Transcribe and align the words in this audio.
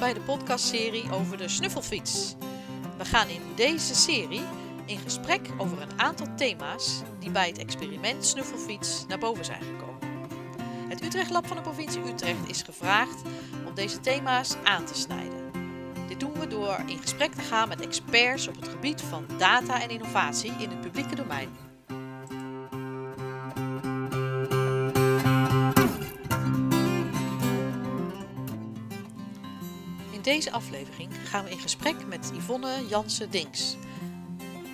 bij 0.00 0.14
de 0.14 0.20
podcastserie 0.20 1.12
over 1.12 1.36
de 1.36 1.48
snuffelfiets. 1.48 2.34
We 2.98 3.04
gaan 3.04 3.28
in 3.28 3.42
deze 3.54 3.94
serie 3.94 4.42
in 4.84 4.98
gesprek 4.98 5.48
over 5.58 5.82
een 5.82 6.00
aantal 6.00 6.26
thema's 6.36 7.02
die 7.18 7.30
bij 7.30 7.48
het 7.48 7.58
experiment 7.58 8.26
snuffelfiets 8.26 9.04
naar 9.08 9.18
boven 9.18 9.44
zijn 9.44 9.62
gekomen. 9.62 9.98
Het 10.88 11.04
Utrecht 11.04 11.30
Lab 11.30 11.46
van 11.46 11.56
de 11.56 11.62
provincie 11.62 12.02
Utrecht 12.02 12.48
is 12.48 12.62
gevraagd 12.62 13.22
om 13.66 13.74
deze 13.74 14.00
thema's 14.00 14.56
aan 14.64 14.84
te 14.84 14.94
snijden. 14.94 15.50
Dit 16.08 16.20
doen 16.20 16.32
we 16.32 16.46
door 16.46 16.82
in 16.86 16.98
gesprek 16.98 17.32
te 17.32 17.42
gaan 17.42 17.68
met 17.68 17.80
experts 17.80 18.48
op 18.48 18.54
het 18.54 18.68
gebied 18.68 19.00
van 19.02 19.26
data 19.38 19.82
en 19.82 19.90
innovatie 19.90 20.52
in 20.58 20.70
het 20.70 20.80
publieke 20.80 21.14
domein. 21.14 21.69
In 30.20 30.32
deze 30.32 30.52
aflevering 30.52 31.10
gaan 31.24 31.44
we 31.44 31.50
in 31.50 31.58
gesprek 31.58 32.06
met 32.06 32.32
Yvonne 32.34 32.86
Jansen-Dings. 32.88 33.76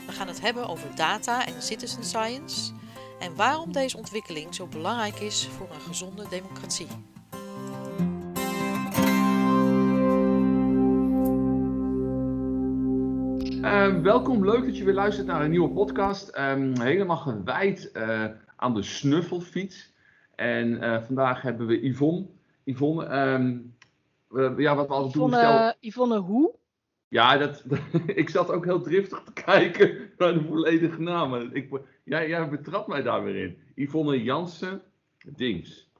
We 0.06 0.12
gaan 0.12 0.26
het 0.26 0.40
hebben 0.40 0.68
over 0.68 0.96
data 0.96 1.46
en 1.46 1.62
citizen 1.62 2.04
science 2.04 2.72
en 3.20 3.36
waarom 3.36 3.72
deze 3.72 3.96
ontwikkeling 3.96 4.54
zo 4.54 4.66
belangrijk 4.66 5.14
is 5.14 5.46
voor 5.46 5.68
een 5.74 5.80
gezonde 5.80 6.24
democratie. 6.30 6.86
Uh, 13.62 14.02
welkom, 14.02 14.44
leuk 14.44 14.64
dat 14.64 14.76
je 14.76 14.84
weer 14.84 14.94
luistert 14.94 15.26
naar 15.26 15.42
een 15.42 15.50
nieuwe 15.50 15.70
podcast. 15.70 16.38
Um, 16.38 16.80
helemaal 16.80 17.16
gewijd 17.16 17.90
uh, 17.94 18.24
aan 18.56 18.74
de 18.74 18.82
snuffelfiets. 18.82 19.92
En 20.34 20.68
uh, 20.68 21.02
vandaag 21.02 21.42
hebben 21.42 21.66
we 21.66 21.86
Yvonne. 21.86 22.26
Yvonne, 22.64 23.32
um, 23.32 23.75
ja, 24.56 24.74
wat 24.74 24.88
we 24.88 24.94
altijd 24.94 25.12
doen. 25.12 25.28
Yvonne, 25.30 25.76
Yvonne 25.80 26.18
hoe? 26.18 26.54
Ja, 27.08 27.36
dat, 27.36 27.64
ik 28.06 28.28
zat 28.28 28.50
ook 28.50 28.64
heel 28.64 28.80
driftig 28.80 29.22
te 29.22 29.32
kijken 29.32 30.10
naar 30.18 30.34
de 30.34 30.44
volledige 30.44 31.00
namen. 31.00 31.54
Ik, 31.54 31.80
jij, 32.04 32.28
jij 32.28 32.48
betrapt 32.48 32.86
mij 32.86 33.02
daar 33.02 33.24
weer 33.24 33.36
in. 33.36 33.58
Yvonne 33.74 34.22
Jansen 34.22 34.82
Dings. 35.36 35.90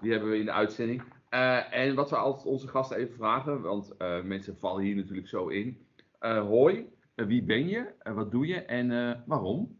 Die 0.00 0.10
hebben 0.10 0.30
we 0.30 0.38
in 0.38 0.44
de 0.44 0.52
uitzending. 0.52 1.02
Uh, 1.30 1.74
en 1.74 1.94
wat 1.94 2.10
we 2.10 2.16
altijd 2.16 2.46
onze 2.46 2.68
gasten 2.68 2.96
even 2.96 3.14
vragen, 3.14 3.62
want 3.62 3.92
uh, 3.98 4.22
mensen 4.22 4.56
vallen 4.56 4.82
hier 4.82 4.96
natuurlijk 4.96 5.28
zo 5.28 5.48
in. 5.48 5.86
Uh, 6.20 6.40
hoi, 6.40 6.88
wie 7.14 7.42
ben 7.42 7.68
je, 7.68 7.92
wat 8.14 8.30
doe 8.30 8.46
je 8.46 8.60
en 8.60 9.22
waarom? 9.26 9.78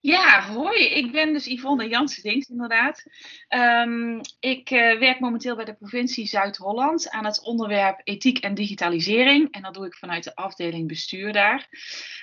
Ja, 0.00 0.42
hoi. 0.42 0.84
Ik 0.84 1.12
ben 1.12 1.32
dus 1.32 1.46
Yvonne 1.46 1.88
Jansen-Dings, 1.88 2.48
inderdaad. 2.48 3.02
Um, 3.48 4.20
ik 4.40 4.70
uh, 4.70 4.98
werk 4.98 5.20
momenteel 5.20 5.56
bij 5.56 5.64
de 5.64 5.74
provincie 5.74 6.26
Zuid-Holland 6.26 7.10
aan 7.10 7.24
het 7.24 7.44
onderwerp 7.44 8.00
ethiek 8.04 8.38
en 8.38 8.54
digitalisering. 8.54 9.50
En 9.50 9.62
dat 9.62 9.74
doe 9.74 9.86
ik 9.86 9.94
vanuit 9.94 10.24
de 10.24 10.34
afdeling 10.34 10.88
bestuur 10.88 11.32
daar. 11.32 11.68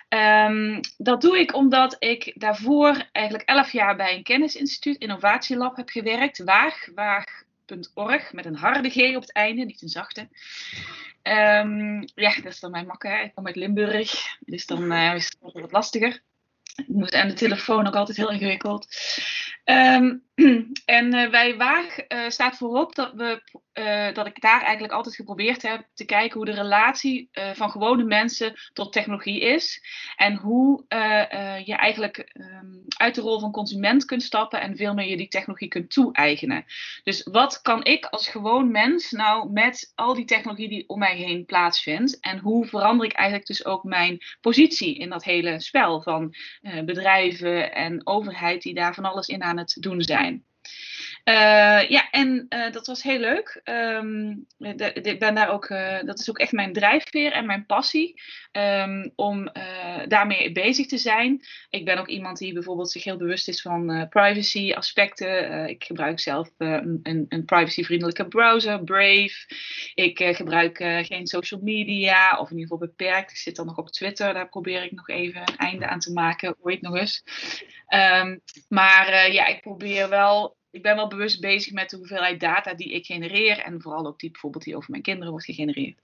Um, 0.09 0.79
dat 0.97 1.21
doe 1.21 1.39
ik 1.39 1.55
omdat 1.55 1.95
ik 1.99 2.31
daarvoor 2.35 3.09
eigenlijk 3.11 3.49
elf 3.49 3.71
jaar 3.71 3.95
bij 3.95 4.15
een 4.15 4.23
kennisinstituut, 4.23 4.97
Innovatielab, 4.97 5.75
heb 5.75 5.89
gewerkt. 5.89 6.43
Waag, 6.43 6.87
waag.org, 6.95 8.33
met 8.33 8.45
een 8.45 8.55
harde 8.55 8.89
G 8.89 9.15
op 9.15 9.21
het 9.21 9.33
einde, 9.33 9.65
niet 9.65 9.81
een 9.81 9.89
zachte. 9.89 10.21
Um, 11.23 12.07
ja, 12.15 12.35
dat 12.35 12.51
is 12.51 12.59
dan 12.59 12.71
mijn 12.71 12.87
makker. 12.87 13.21
Ik 13.21 13.31
kom 13.35 13.45
uit 13.45 13.55
Limburg, 13.55 14.37
dus 14.39 14.65
dan 14.65 14.91
uh, 14.91 15.15
is 15.15 15.25
het 15.25 15.53
wat 15.53 15.71
lastiger 15.71 16.21
en 17.09 17.27
de 17.27 17.33
telefoon 17.33 17.87
ook 17.87 17.95
altijd 17.95 18.17
heel 18.17 18.31
ingewikkeld. 18.31 18.87
Um, 19.65 20.23
en 20.85 21.15
uh, 21.15 21.29
bij 21.29 21.57
Waag 21.57 21.97
uh, 22.07 22.29
staat 22.29 22.57
voorop 22.57 22.95
dat, 22.95 23.13
we, 23.13 23.41
uh, 23.73 24.13
dat 24.13 24.27
ik 24.27 24.41
daar 24.41 24.61
eigenlijk 24.61 24.93
altijd 24.93 25.15
geprobeerd 25.15 25.61
heb 25.61 25.87
te 25.93 26.05
kijken 26.05 26.37
hoe 26.37 26.45
de 26.45 26.61
relatie 26.61 27.29
van 27.53 27.71
gewone 27.71 28.03
mensen 28.03 28.53
tot 28.73 28.93
technologie 28.93 29.41
is. 29.41 29.81
En 30.15 30.35
hoe 30.35 30.85
je 31.65 31.75
eigenlijk 31.75 32.31
um, 32.33 32.83
uit 32.97 33.15
de 33.15 33.21
rol 33.21 33.39
van 33.39 33.51
consument 33.51 34.05
kunt 34.05 34.23
stappen 34.23 34.61
en 34.61 34.75
veel 34.75 34.93
meer 34.93 35.07
je 35.07 35.17
die 35.17 35.27
technologie 35.27 35.67
kunt 35.67 35.91
toe-eigenen. 35.91 36.65
Dus 37.03 37.23
wat 37.23 37.61
kan 37.61 37.85
ik 37.85 38.05
als 38.05 38.27
gewoon 38.27 38.71
mens 38.71 39.11
nou 39.11 39.51
met 39.51 39.91
al 39.95 40.13
die 40.13 40.25
technologie 40.25 40.69
die 40.69 40.89
om 40.89 40.99
mij 40.99 41.15
heen 41.15 41.45
plaatsvindt? 41.45 42.19
En 42.19 42.39
hoe 42.39 42.65
verander 42.65 43.05
ik 43.05 43.13
eigenlijk 43.13 43.47
dus 43.47 43.65
ook 43.65 43.83
mijn 43.83 44.21
positie 44.41 44.97
in 44.97 45.09
dat 45.09 45.23
hele 45.23 45.59
spel 45.59 46.01
van 46.01 46.35
bedrijven 46.85 47.73
en 47.73 48.07
overheid 48.07 48.61
die 48.61 48.73
daar 48.73 48.93
van 48.93 49.05
alles 49.05 49.27
in 49.27 49.43
aan 49.43 49.57
het 49.57 49.77
doen 49.79 50.01
zijn? 50.01 50.45
Uh, 51.23 51.89
ja, 51.89 52.09
en 52.09 52.45
uh, 52.49 52.71
dat 52.71 52.87
was 52.87 53.03
heel 53.03 53.19
leuk. 53.19 53.61
Um, 53.63 54.45
ik 54.57 55.19
ben 55.19 55.35
daar 55.35 55.49
ook, 55.49 55.69
uh, 55.69 56.01
dat 56.01 56.19
is 56.19 56.29
ook 56.29 56.39
echt 56.39 56.51
mijn 56.51 56.73
drijfveer 56.73 57.31
en 57.31 57.45
mijn 57.45 57.65
passie 57.65 58.21
um, 58.51 59.11
om 59.15 59.51
daarmee 60.07 60.51
bezig 60.51 60.87
te 60.87 60.97
zijn. 60.97 61.45
Ik 61.69 61.85
ben 61.85 61.97
ook 61.97 62.07
iemand 62.07 62.37
die 62.37 62.53
bijvoorbeeld 62.53 62.91
zich 62.91 63.03
heel 63.03 63.17
bewust 63.17 63.47
is 63.47 63.61
van 63.61 64.07
privacy 64.09 64.73
aspecten. 64.73 65.67
ik 65.69 65.83
gebruik 65.83 66.19
zelf 66.19 66.49
een, 66.57 67.25
een 67.29 67.45
privacyvriendelijke 67.45 68.27
browser, 68.27 68.83
Brave. 68.83 69.47
Ik 69.93 70.35
gebruik 70.35 70.77
geen 70.77 71.27
social 71.27 71.59
media, 71.63 72.39
of 72.39 72.49
in 72.49 72.57
ieder 72.57 72.71
geval 72.71 72.87
beperkt. 72.87 73.31
Ik 73.31 73.37
zit 73.37 73.55
dan 73.55 73.65
nog 73.65 73.77
op 73.77 73.89
Twitter, 73.89 74.33
daar 74.33 74.49
probeer 74.49 74.83
ik 74.83 74.91
nog 74.91 75.09
even 75.09 75.41
een 75.41 75.57
einde 75.57 75.87
aan 75.87 75.99
te 75.99 76.13
maken, 76.13 76.55
ooit 76.61 76.81
nog 76.81 76.95
eens. 76.95 77.23
Um, 77.89 78.41
maar 78.67 79.31
ja, 79.31 79.45
ik 79.45 79.61
probeer 79.61 80.09
wel 80.09 80.61
ik 80.73 80.81
ben 80.81 80.95
wel 80.95 81.07
bewust 81.07 81.41
bezig 81.41 81.73
met 81.73 81.89
de 81.89 81.97
hoeveelheid 81.97 82.39
data 82.39 82.73
die 82.73 82.91
ik 82.91 83.05
genereer. 83.05 83.57
En 83.59 83.81
vooral 83.81 84.05
ook 84.05 84.19
die 84.19 84.31
bijvoorbeeld 84.31 84.63
die 84.63 84.75
over 84.75 84.91
mijn 84.91 85.01
kinderen 85.01 85.29
wordt 85.31 85.45
gegenereerd. 85.45 85.99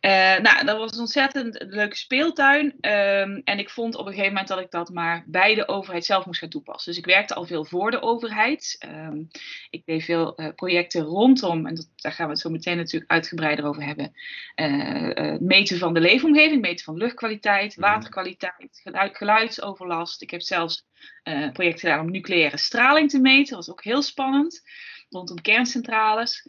Uh, 0.00 0.10
nou, 0.38 0.64
dat 0.64 0.78
was 0.78 0.92
een 0.92 1.00
ontzettend 1.00 1.64
leuke 1.68 1.96
speeltuin. 1.96 2.66
Um, 2.66 3.40
en 3.44 3.58
ik 3.58 3.70
vond 3.70 3.94
op 3.94 4.06
een 4.06 4.12
gegeven 4.12 4.32
moment 4.32 4.48
dat 4.48 4.60
ik 4.60 4.70
dat 4.70 4.90
maar 4.90 5.24
bij 5.26 5.54
de 5.54 5.68
overheid 5.68 6.04
zelf 6.04 6.26
moest 6.26 6.40
gaan 6.40 6.48
toepassen. 6.48 6.92
Dus 6.92 7.00
ik 7.00 7.06
werkte 7.06 7.34
al 7.34 7.44
veel 7.44 7.64
voor 7.64 7.90
de 7.90 8.02
overheid. 8.02 8.86
Um, 8.88 9.28
ik 9.70 9.82
deed 9.84 10.04
veel 10.04 10.40
uh, 10.40 10.48
projecten 10.54 11.02
rondom, 11.02 11.66
en 11.66 11.74
dat, 11.74 11.88
daar 11.96 12.12
gaan 12.12 12.26
we 12.26 12.32
het 12.32 12.40
zo 12.40 12.50
meteen 12.50 12.76
natuurlijk 12.76 13.10
uitgebreider 13.10 13.64
over 13.64 13.82
hebben. 13.82 14.12
Uh, 14.56 15.38
meten 15.38 15.78
van 15.78 15.94
de 15.94 16.00
leefomgeving, 16.00 16.60
meten 16.60 16.84
van 16.84 16.96
luchtkwaliteit, 16.96 17.74
waterkwaliteit, 17.74 18.80
geluid, 18.82 19.16
geluidsoverlast. 19.16 20.22
Ik 20.22 20.30
heb 20.30 20.40
zelfs 20.40 20.88
uh, 21.24 21.52
project 21.52 21.80
gedaan 21.80 22.00
om 22.00 22.10
nucleaire 22.10 22.56
straling 22.56 23.10
te 23.10 23.20
meten. 23.20 23.56
Dat 23.56 23.66
was 23.66 23.70
ook 23.70 23.84
heel 23.84 24.02
spannend. 24.02 24.62
Rondom 25.08 25.40
kerncentrales. 25.40 26.46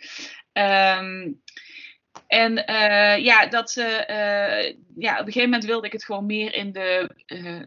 Um, 0.53 1.41
en 2.27 2.51
uh, 2.57 3.17
ja, 3.17 3.47
dat, 3.47 3.75
uh, 3.77 3.85
ja, 4.95 5.13
op 5.13 5.25
een 5.25 5.31
gegeven 5.31 5.49
moment 5.49 5.65
wilde 5.65 5.85
ik 5.85 5.91
het 5.91 6.05
gewoon 6.05 6.25
meer 6.25 6.53
in 6.53 6.71
de, 6.71 7.09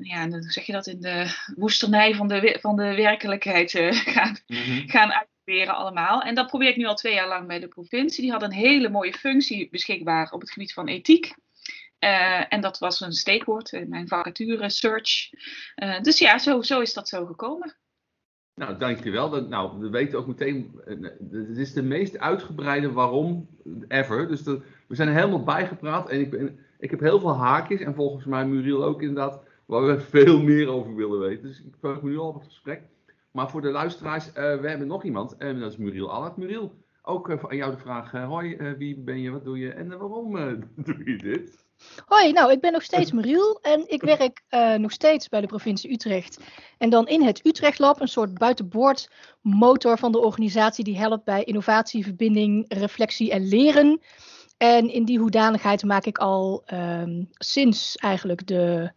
ja, 0.01 0.29
hoe 0.29 0.43
zeg 0.43 0.67
je 0.67 0.73
dat, 0.73 0.87
in 0.87 1.01
de 1.01 1.37
woesternij 1.57 2.15
van 2.15 2.29
de, 2.29 2.59
van 2.61 2.77
de 2.77 2.95
werkelijkheid 2.95 3.71
gaan, 4.15 4.37
mm 4.47 4.57
-hmm. 4.57 4.89
gaan 4.89 5.13
uitproberen 5.13 5.75
allemaal. 5.75 6.23
En 6.23 6.35
dat 6.35 6.47
probeer 6.47 6.69
ik 6.69 6.77
nu 6.77 6.85
al 6.85 6.95
twee 6.95 7.15
jaar 7.15 7.29
lang 7.29 7.47
bij 7.47 7.61
de 7.61 7.69
provincie. 7.69 8.23
Die 8.23 8.33
had 8.33 8.43
een 8.43 8.53
hele 8.53 8.89
mooie 8.89 9.13
functie 9.13 9.69
beschikbaar 9.71 10.31
op 10.31 10.41
het 10.41 10.51
gebied 10.51 10.73
van 10.73 10.89
ethiek. 10.89 11.35
Uh, 12.05 12.53
en 12.53 12.61
dat 12.61 12.79
was 12.79 13.01
een 13.01 13.13
steekwoord 13.13 13.73
in 13.73 13.89
mijn 13.89 14.09
vacature 14.09 14.69
search. 14.69 15.31
Uh, 15.77 16.01
dus 16.01 16.19
ja, 16.19 16.39
zo, 16.39 16.63
zo 16.63 16.81
is 16.81 16.95
dat 16.95 17.09
zo 17.09 17.27
gekomen. 17.27 17.77
Nou, 18.55 18.79
dankjewel. 18.79 19.43
Nou, 19.43 19.79
we 19.79 19.89
weten 19.89 20.19
ook 20.19 20.27
meteen, 20.27 20.81
het 21.31 21.57
is 21.57 21.73
de 21.73 21.83
meest 21.83 22.19
uitgebreide 22.19 22.93
waarom 22.93 23.49
ever. 23.89 24.29
Dus 24.29 24.43
we 24.43 24.63
zijn 24.89 25.09
helemaal 25.09 25.43
bijgepraat 25.43 26.09
en 26.09 26.21
ik, 26.21 26.31
ben, 26.31 26.59
ik 26.79 26.91
heb 26.91 27.01
heel 27.01 27.21
veel 27.21 27.37
haakjes 27.37 27.81
en 27.81 27.95
volgens 27.95 28.25
mij 28.25 28.47
Muriel 28.47 28.85
ook 28.85 29.03
inderdaad, 29.03 29.41
waar 29.67 29.87
we 29.87 30.01
veel 30.21 30.43
meer 30.43 30.69
over 30.69 30.95
willen 30.95 31.21
weten. 31.21 31.43
Dus 31.43 31.63
ik 31.63 31.75
vraag 31.81 32.03
me 32.03 32.11
nu 32.11 32.19
al 32.19 32.29
op 32.29 32.35
het 32.35 32.45
gesprek. 32.45 32.83
Maar 33.31 33.51
voor 33.51 33.61
de 33.61 33.71
luisteraars, 33.71 34.33
we 34.33 34.69
hebben 34.69 34.87
nog 34.87 35.05
iemand 35.05 35.37
en 35.37 35.61
dat 35.61 35.71
is 35.71 35.79
Muriel 35.79 36.11
Allard. 36.11 36.37
Muriel, 36.37 36.75
ook 37.03 37.31
aan 37.31 37.57
jou 37.57 37.71
de 37.71 37.81
vraag, 37.81 38.11
hoi, 38.11 38.75
wie 38.79 38.99
ben 38.99 39.21
je, 39.21 39.31
wat 39.31 39.45
doe 39.45 39.59
je 39.59 39.73
en 39.73 39.99
waarom 39.99 40.33
doe 40.87 41.11
je 41.11 41.17
dit? 41.17 41.64
Hoi, 42.07 42.33
nou, 42.33 42.53
ik 42.53 42.61
ben 42.61 42.73
nog 42.73 42.83
steeds 42.83 43.13
Mariel 43.13 43.59
en 43.63 43.85
ik 43.87 44.03
werk 44.03 44.43
uh, 44.51 44.75
nog 44.75 44.93
steeds 44.93 45.29
bij 45.29 45.41
de 45.41 45.47
provincie 45.47 45.93
Utrecht. 45.93 46.39
En 46.79 46.91
dan 46.91 47.07
in 47.07 47.23
het 47.23 47.47
Utrecht 47.47 47.79
Lab, 47.79 48.01
een 48.01 48.09
soort 48.09 48.35
buitenboord 48.35 49.11
motor 49.41 49.99
van 49.99 50.13
de 50.13 50.21
organisatie 50.21 50.85
die 50.85 50.99
helpt 50.99 51.25
bij 51.25 51.45
innovatie, 51.45 52.05
verbinding, 52.05 52.65
reflectie 52.69 53.31
en 53.31 53.49
leren. 53.49 54.01
En 54.57 54.89
in 54.89 55.05
die 55.05 55.19
hoedanigheid 55.19 55.85
maak 55.85 56.05
ik 56.05 56.19
al 56.19 56.63
um, 56.73 57.29
sinds 57.33 57.97
eigenlijk 57.97 58.47
de 58.47 58.93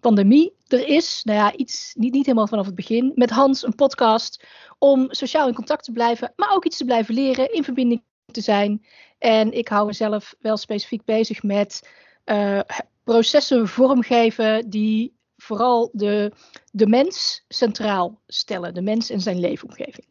pandemie 0.00 0.54
er 0.66 0.88
is, 0.88 1.20
nou 1.24 1.38
ja, 1.38 1.54
iets, 1.54 1.92
niet, 1.94 2.12
niet 2.12 2.26
helemaal 2.26 2.46
vanaf 2.46 2.66
het 2.66 2.74
begin, 2.74 3.12
met 3.14 3.30
Hans 3.30 3.66
een 3.66 3.74
podcast 3.74 4.46
om 4.78 5.06
sociaal 5.10 5.48
in 5.48 5.54
contact 5.54 5.84
te 5.84 5.92
blijven, 5.92 6.32
maar 6.36 6.54
ook 6.54 6.64
iets 6.64 6.76
te 6.76 6.84
blijven 6.84 7.14
leren, 7.14 7.52
in 7.52 7.64
verbinding 7.64 8.02
te 8.32 8.40
zijn. 8.40 8.86
En 9.18 9.52
ik 9.52 9.68
hou 9.68 9.86
mezelf 9.86 10.34
wel 10.40 10.56
specifiek 10.56 11.04
bezig 11.04 11.42
met 11.42 11.88
uh, 12.26 12.60
processen 13.04 13.68
vormgeven 13.68 14.70
die 14.70 15.16
vooral 15.36 15.90
de, 15.92 16.32
de 16.72 16.86
mens 16.86 17.44
centraal 17.48 18.20
stellen. 18.26 18.74
De 18.74 18.82
mens 18.82 19.10
en 19.10 19.20
zijn 19.20 19.38
leefomgeving. 19.40 20.06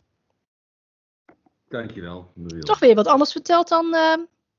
Dankjewel, 1.69 2.31
Muriel. 2.35 2.61
Toch 2.63 2.79
weer 2.79 2.95
wat 2.95 3.07
anders 3.07 3.31
verteld 3.31 3.67
dan 3.67 3.85
uh, 3.85 4.15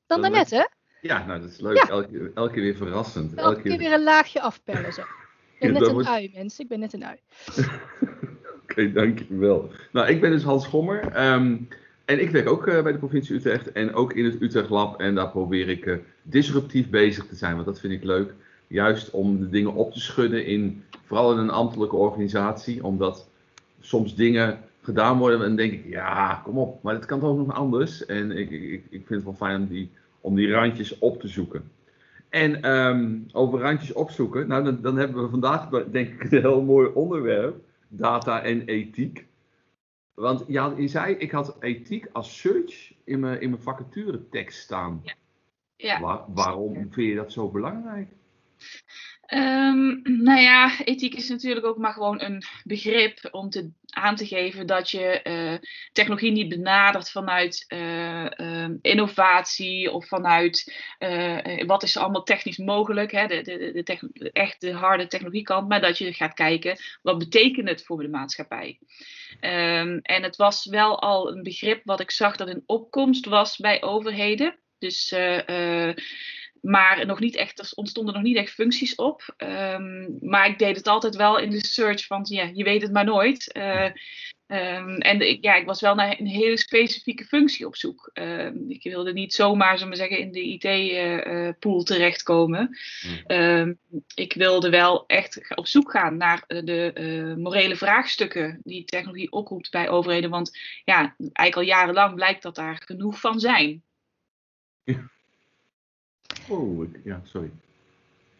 dan 0.06 0.20
daarnet, 0.22 0.50
hè? 0.50 0.64
Ja, 1.00 1.26
nou 1.26 1.40
dat 1.40 1.50
is 1.50 1.60
leuk. 1.60 1.76
Ja. 1.76 1.88
Elke, 1.88 2.30
elke 2.34 2.52
keer 2.52 2.62
weer 2.62 2.76
verrassend. 2.76 3.34
Elke 3.34 3.62
keer 3.62 3.78
weer 3.78 3.92
een 3.92 4.02
laagje 4.02 4.40
afpellen 4.40 4.92
zo. 4.92 5.00
Ik 5.00 5.06
ben 5.58 5.72
Ja, 5.72 5.78
net 5.78 5.88
een 5.88 5.92
wordt- 5.94 6.08
ui, 6.08 6.30
mensen. 6.34 6.62
Ik 6.62 6.68
ben 6.68 6.78
net 6.80 6.92
een 6.92 7.04
ui. 7.04 7.18
Oké, 8.62 8.92
dankjewel. 8.92 9.70
Nou, 9.92 10.08
ik 10.08 10.20
ben 10.20 10.30
dus 10.30 10.42
Hans 10.42 10.66
Gommer. 10.66 11.12
ehm, 11.12 11.56
en 12.06 12.20
ik 12.20 12.30
werk 12.30 12.48
ook 12.48 12.66
eh, 12.66 12.82
bij 12.82 12.92
de 12.92 12.98
provincie 12.98 13.36
Utrecht 13.36 13.72
en 13.72 13.94
ook 13.94 14.12
in 14.12 14.24
het 14.24 14.42
Utrecht 14.42 14.70
Lab. 14.70 15.00
En 15.00 15.14
daar 15.14 15.30
probeer 15.30 15.68
ik 15.68 15.86
eh, 15.86 15.96
disruptief 16.22 16.90
bezig 16.90 17.26
te 17.26 17.34
zijn, 17.34 17.54
want 17.54 17.66
dat 17.66 17.80
vind 17.80 17.92
ik 17.92 18.04
leuk. 18.04 18.34
Juist 18.66 19.10
om 19.10 19.40
de 19.40 19.48
dingen 19.48 19.74
op 19.74 19.92
te 19.92 20.00
schudden 20.00 20.46
in, 20.46 20.82
vooral 21.04 21.32
in 21.32 21.38
een 21.38 21.50
ambtelijke 21.50 21.96
organisatie. 21.96 22.84
Omdat 22.84 23.28
soms 23.80 24.14
dingen 24.14 24.58
gedaan 24.82 25.18
worden 25.18 25.40
en 25.40 25.46
dan 25.46 25.56
denk 25.56 25.72
ik, 25.72 25.88
ja, 25.88 26.40
kom 26.44 26.58
op, 26.58 26.82
maar 26.82 26.94
het 26.94 27.04
kan 27.04 27.20
toch 27.20 27.36
nog 27.36 27.52
anders. 27.54 28.06
En 28.06 28.30
ik, 28.30 28.50
ik, 28.50 28.62
ik 28.62 28.82
ik 28.90 29.06
vind 29.06 29.08
het 29.08 29.24
wel 29.24 29.48
fijn 29.48 29.60
om 29.60 29.66
die, 29.68 29.90
om 30.20 30.34
die 30.34 30.50
randjes 30.50 30.98
op 30.98 31.20
te 31.20 31.28
zoeken. 31.28 31.70
En 32.28 32.62
ehm, 32.62 33.18
over 33.32 33.60
randjes 33.60 33.92
opzoeken, 33.92 34.48
nou 34.48 34.64
dan, 34.64 34.78
dan 34.82 34.96
hebben 34.96 35.22
we 35.22 35.28
vandaag 35.28 35.68
denk 35.68 36.08
ik 36.08 36.32
een 36.32 36.40
heel 36.40 36.62
mooi 36.62 36.90
onderwerp 36.94 37.56
data 37.88 38.42
en 38.42 38.64
ethiek. 38.64 39.25
Want 40.16 40.44
ja, 40.48 40.74
je 40.76 40.88
zei, 40.88 41.14
ik 41.14 41.30
had 41.30 41.56
ethiek 41.60 42.08
als 42.12 42.38
search 42.40 42.92
in 43.04 43.20
mijn, 43.20 43.40
in 43.40 43.50
mijn 43.50 43.62
vacature 43.62 44.28
tekst 44.28 44.62
staan. 44.62 45.02
Ja. 45.76 46.00
Waar- 46.00 46.24
waarom 46.28 46.74
vind 46.74 47.08
je 47.08 47.14
dat 47.14 47.32
zo 47.32 47.50
belangrijk? 47.50 48.08
Ehm, 49.26 50.02
nou 50.02 50.40
ja, 50.40 50.84
ethiek 50.84 51.14
is 51.14 51.28
natuurlijk 51.28 51.66
ook 51.66 51.76
maar 51.76 51.92
gewoon 51.92 52.22
een 52.22 52.42
begrip 52.64 53.28
om 53.30 53.50
te, 53.50 53.70
aan 53.86 54.16
te 54.16 54.26
geven 54.26 54.66
dat 54.66 54.90
je 54.90 55.22
eh, 55.22 55.54
technologie 55.92 56.32
niet 56.32 56.48
benadert 56.48 57.10
vanuit 57.10 57.64
eh, 57.68 58.40
ehm, 58.40 58.76
innovatie 58.80 59.90
of 59.90 60.08
vanuit 60.08 60.74
eh, 60.98 61.64
wat 61.66 61.82
is 61.82 61.96
er 61.96 62.02
allemaal 62.02 62.22
technisch 62.22 62.58
mogelijk, 62.58 63.12
hè, 63.12 63.26
de, 63.26 63.42
de, 63.42 63.82
de, 63.82 64.54
de 64.58 64.72
harde 64.72 65.06
technologiekant, 65.06 65.68
maar 65.68 65.80
dat 65.80 65.98
je 65.98 66.12
gaat 66.12 66.34
kijken 66.34 66.78
wat 67.02 67.18
betekent 67.18 67.68
het 67.68 67.84
voor 67.84 68.02
de 68.02 68.08
maatschappij. 68.08 68.78
Ehm, 69.40 69.98
en 70.02 70.22
het 70.22 70.36
was 70.36 70.66
wel 70.66 71.00
al 71.00 71.30
een 71.32 71.42
begrip 71.42 71.80
wat 71.84 72.00
ik 72.00 72.10
zag 72.10 72.36
dat 72.36 72.48
in 72.48 72.62
opkomst 72.66 73.26
was 73.26 73.56
bij 73.56 73.82
overheden. 73.82 74.58
Dus 74.78 75.12
eh, 75.12 75.88
maar 76.66 77.06
nog 77.06 77.20
niet 77.20 77.36
echt, 77.36 77.58
er 77.58 77.70
ontstonden 77.74 78.14
nog 78.14 78.22
niet 78.22 78.36
echt 78.36 78.52
functies 78.52 78.94
op. 78.94 79.34
Ehm, 79.36 80.28
maar 80.28 80.48
ik 80.48 80.58
deed 80.58 80.76
het 80.76 80.86
altijd 80.86 81.16
wel 81.16 81.38
in 81.38 81.50
de 81.50 81.66
search, 81.66 82.08
want 82.08 82.28
ja, 82.28 82.50
je 82.52 82.64
weet 82.64 82.82
het 82.82 82.92
maar 82.92 83.04
nooit. 83.04 83.52
Eh, 83.52 83.90
ehm, 84.46 84.90
en 84.90 85.28
ik, 85.28 85.44
ja, 85.44 85.54
ik 85.54 85.66
was 85.66 85.80
wel 85.80 85.94
naar 85.94 86.20
een 86.20 86.26
hele 86.26 86.56
specifieke 86.56 87.24
functie 87.24 87.66
op 87.66 87.76
zoek. 87.76 88.10
Ehm, 88.12 88.54
ik 88.68 88.82
wilde 88.82 89.12
niet 89.12 89.34
zomaar, 89.34 89.78
zullen 89.78 89.92
we 89.92 89.98
zeggen, 89.98 90.18
in 90.18 90.32
de 90.32 90.42
IT-pool 90.42 91.82
terechtkomen. 91.82 92.78
Hmm. 93.26 93.78
Ik 94.14 94.32
wilde 94.32 94.70
wel 94.70 95.06
echt 95.06 95.54
op 95.54 95.66
zoek 95.66 95.90
gaan 95.90 96.16
naar 96.16 96.44
eh, 96.46 96.64
de 96.64 96.92
eh, 96.92 97.42
morele 97.42 97.76
vraagstukken 97.76 98.60
die 98.62 98.84
technologie 98.84 99.32
oproept 99.32 99.70
bij 99.70 99.88
overheden. 99.88 100.30
Want 100.30 100.58
ja, 100.84 101.14
eigenlijk 101.18 101.56
al 101.56 101.76
jarenlang 101.76 102.14
blijkt 102.14 102.42
dat 102.42 102.54
daar 102.54 102.82
genoeg 102.84 103.20
van 103.20 103.40
zijn. 103.40 103.84
Oh, 106.48 106.82
ik- 106.84 107.00
ja, 107.04 107.20
sorry. 107.24 107.50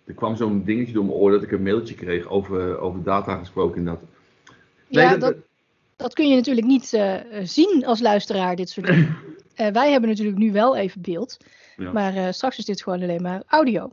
Er 0.04 0.14
kwam 0.14 0.36
zo'n 0.36 0.64
dingetje 0.64 0.92
door 0.92 1.04
mijn 1.04 1.16
oor 1.16 1.30
dat 1.30 1.42
ik 1.42 1.50
een 1.52 1.62
mailtje 1.62 1.94
kreeg 1.94 2.28
over, 2.28 2.78
over 2.78 3.02
data 3.02 3.36
gesproken. 3.38 3.84
Dat... 3.84 4.00
Ja, 4.88 5.16
dat, 5.16 5.34
dat 5.96 6.14
kun 6.14 6.28
je 6.28 6.34
natuurlijk 6.34 6.66
niet 6.66 6.92
eh, 6.92 7.14
zien 7.42 7.84
als 7.86 8.00
luisteraar, 8.00 8.56
dit 8.56 8.68
soort 8.70 8.86
dingen. 8.86 9.16
Eh, 9.56 9.72
wij 9.72 9.90
hebben 9.90 10.08
natuurlijk 10.10 10.38
nu 10.38 10.52
wel 10.52 10.76
even 10.76 11.00
beeld, 11.00 11.36
Ja. 11.76 11.92
maar 11.92 12.14
eh, 12.16 12.32
straks 12.32 12.58
is 12.58 12.64
dit 12.64 12.82
gewoon 12.82 13.02
alleen 13.02 13.22
maar 13.22 13.42
audio. 13.46 13.90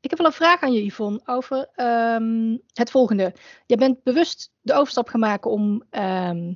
Ik 0.00 0.10
heb 0.10 0.18
wel 0.18 0.26
een 0.26 0.32
vraag 0.32 0.60
aan 0.60 0.72
je, 0.72 0.84
Yvonne, 0.84 1.20
over 1.24 1.68
ehm, 1.74 2.56
het 2.72 2.90
volgende. 2.90 3.32
Je 3.66 3.76
bent 3.76 4.02
bewust 4.02 4.52
de 4.60 4.74
overstap 4.74 5.08
gaan 5.08 5.20
maken 5.20 5.50
om 5.50 5.82
ehm, 5.90 6.52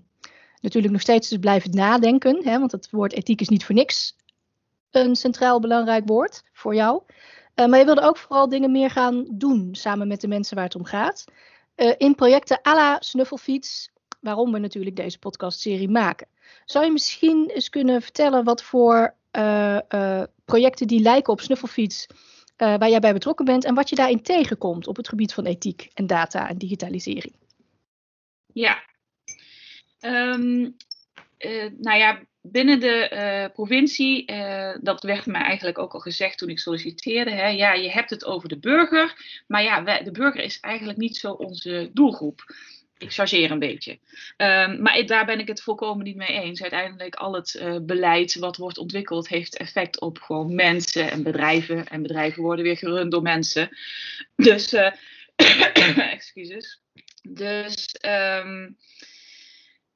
natuurlijk 0.61 0.93
nog 0.93 1.03
steeds 1.03 1.29
te 1.29 1.39
blijven 1.39 1.71
nadenken, 1.71 2.45
hè, 2.45 2.59
want 2.59 2.73
het 2.73 2.91
woord 2.91 3.12
ethiek 3.12 3.41
is 3.41 3.49
niet 3.49 3.65
voor 3.65 3.75
niks 3.75 4.17
een 4.94 5.17
centraal 5.17 5.61
belangrijk 5.61 6.06
woord 6.06 6.43
voor 6.52 6.75
jou. 6.75 7.02
Eh, 7.55 7.67
maar 7.67 7.79
je 7.79 7.85
wilde 7.85 8.00
ook 8.00 8.17
vooral 8.17 8.49
dingen 8.49 8.73
meer 8.73 8.91
gaan 8.91 9.26
doen 9.31 9.69
samen 9.73 10.08
met 10.08 10.20
de 10.20 10.29
mensen 10.29 10.56
waar 10.56 10.64
het 10.64 10.75
om 10.75 10.85
gaat. 10.85 11.25
Eh, 11.75 11.93
in 11.96 12.14
projecten 12.14 12.61
à 12.67 12.75
la 12.75 12.96
Snuffelfiets, 13.00 13.91
waarom 14.20 14.52
we 14.52 14.58
natuurlijk 14.58 14.96
deze 14.96 15.19
podcastserie 15.19 15.91
maken. 15.91 16.26
Zou 16.64 16.85
je 16.85 16.93
misschien 16.93 17.50
eens 17.50 17.69
kunnen 17.69 18.02
vertellen 18.02 18.44
wat 18.44 18.62
voor 18.62 19.14
eh, 19.31 20.23
projecten 20.44 20.87
die 20.87 21.00
lijken 21.00 21.32
op 21.32 21.40
Snuffelfiets, 21.40 22.06
waar 22.56 22.90
jij 22.90 23.00
bij 23.00 23.12
betrokken 23.12 23.44
bent 23.44 23.64
en 23.64 23.75
wat 23.75 23.88
je 23.88 23.97
daarin 23.97 24.23
tegenkomt 24.23 24.87
op 24.87 24.97
het 24.97 25.08
gebied 25.08 25.35
van 25.35 25.44
ethiek 25.44 25.90
en 25.94 26.06
data 26.06 26.49
en 26.49 26.58
digitalisering? 26.58 27.35
Ja. 28.55 28.82
Ehm, 30.00 30.70
eh, 31.37 31.70
nou 31.76 31.99
ja, 31.99 32.20
binnen 32.46 32.81
de 32.81 33.08
eh, 33.08 33.52
provincie, 33.52 34.26
eh, 34.26 34.76
dat 34.81 35.02
werd 35.02 35.26
mij 35.26 35.41
eigenlijk 35.41 35.79
ook 35.79 35.93
al 35.93 36.00
gezegd 36.00 36.38
toen 36.38 36.49
ik 36.49 36.58
solliciteerde. 36.58 37.31
Hè, 37.31 37.49
ja, 37.49 37.73
je 37.73 37.91
hebt 37.91 38.11
het 38.11 38.25
over 38.25 38.49
de 38.49 38.58
burger, 38.58 39.14
maar 39.46 39.62
ja, 39.62 40.00
de 40.00 40.11
burger 40.11 40.43
is 40.43 40.61
eigenlijk 40.61 40.99
niet 40.99 41.17
zo 41.17 41.31
onze 41.31 41.91
doelgroep. 41.93 42.55
Ik 42.99 43.12
chargeer 43.12 43.50
een 43.50 43.58
beetje. 43.58 43.99
Ehm, 44.37 44.82
maar 44.82 45.06
daar 45.06 45.26
ben 45.26 45.38
ik 45.38 45.49
het 45.49 45.62
volkomen 45.62 46.05
niet 46.05 46.17
mee 46.17 46.43
eens. 46.43 46.62
Uiteindelijk 46.62 47.14
al 47.14 47.35
het 47.35 47.55
eh, 47.55 47.76
beleid 47.82 48.35
wat 48.35 48.56
wordt 48.56 48.79
ontwikkeld 48.79 49.29
heeft 49.29 49.56
effect 49.56 50.00
op 50.00 50.19
gewoon 50.19 50.55
mensen 50.55 51.11
en 51.11 51.23
bedrijven. 51.23 51.87
En 51.87 52.02
bedrijven 52.02 52.43
worden 52.43 52.64
weer 52.64 52.76
gerund 52.76 53.11
door 53.11 53.23
mensen. 53.23 53.69
Dus, 54.37 54.73
excuses. 56.17 56.82
Dus 57.23 57.87
ehm, 57.87 58.69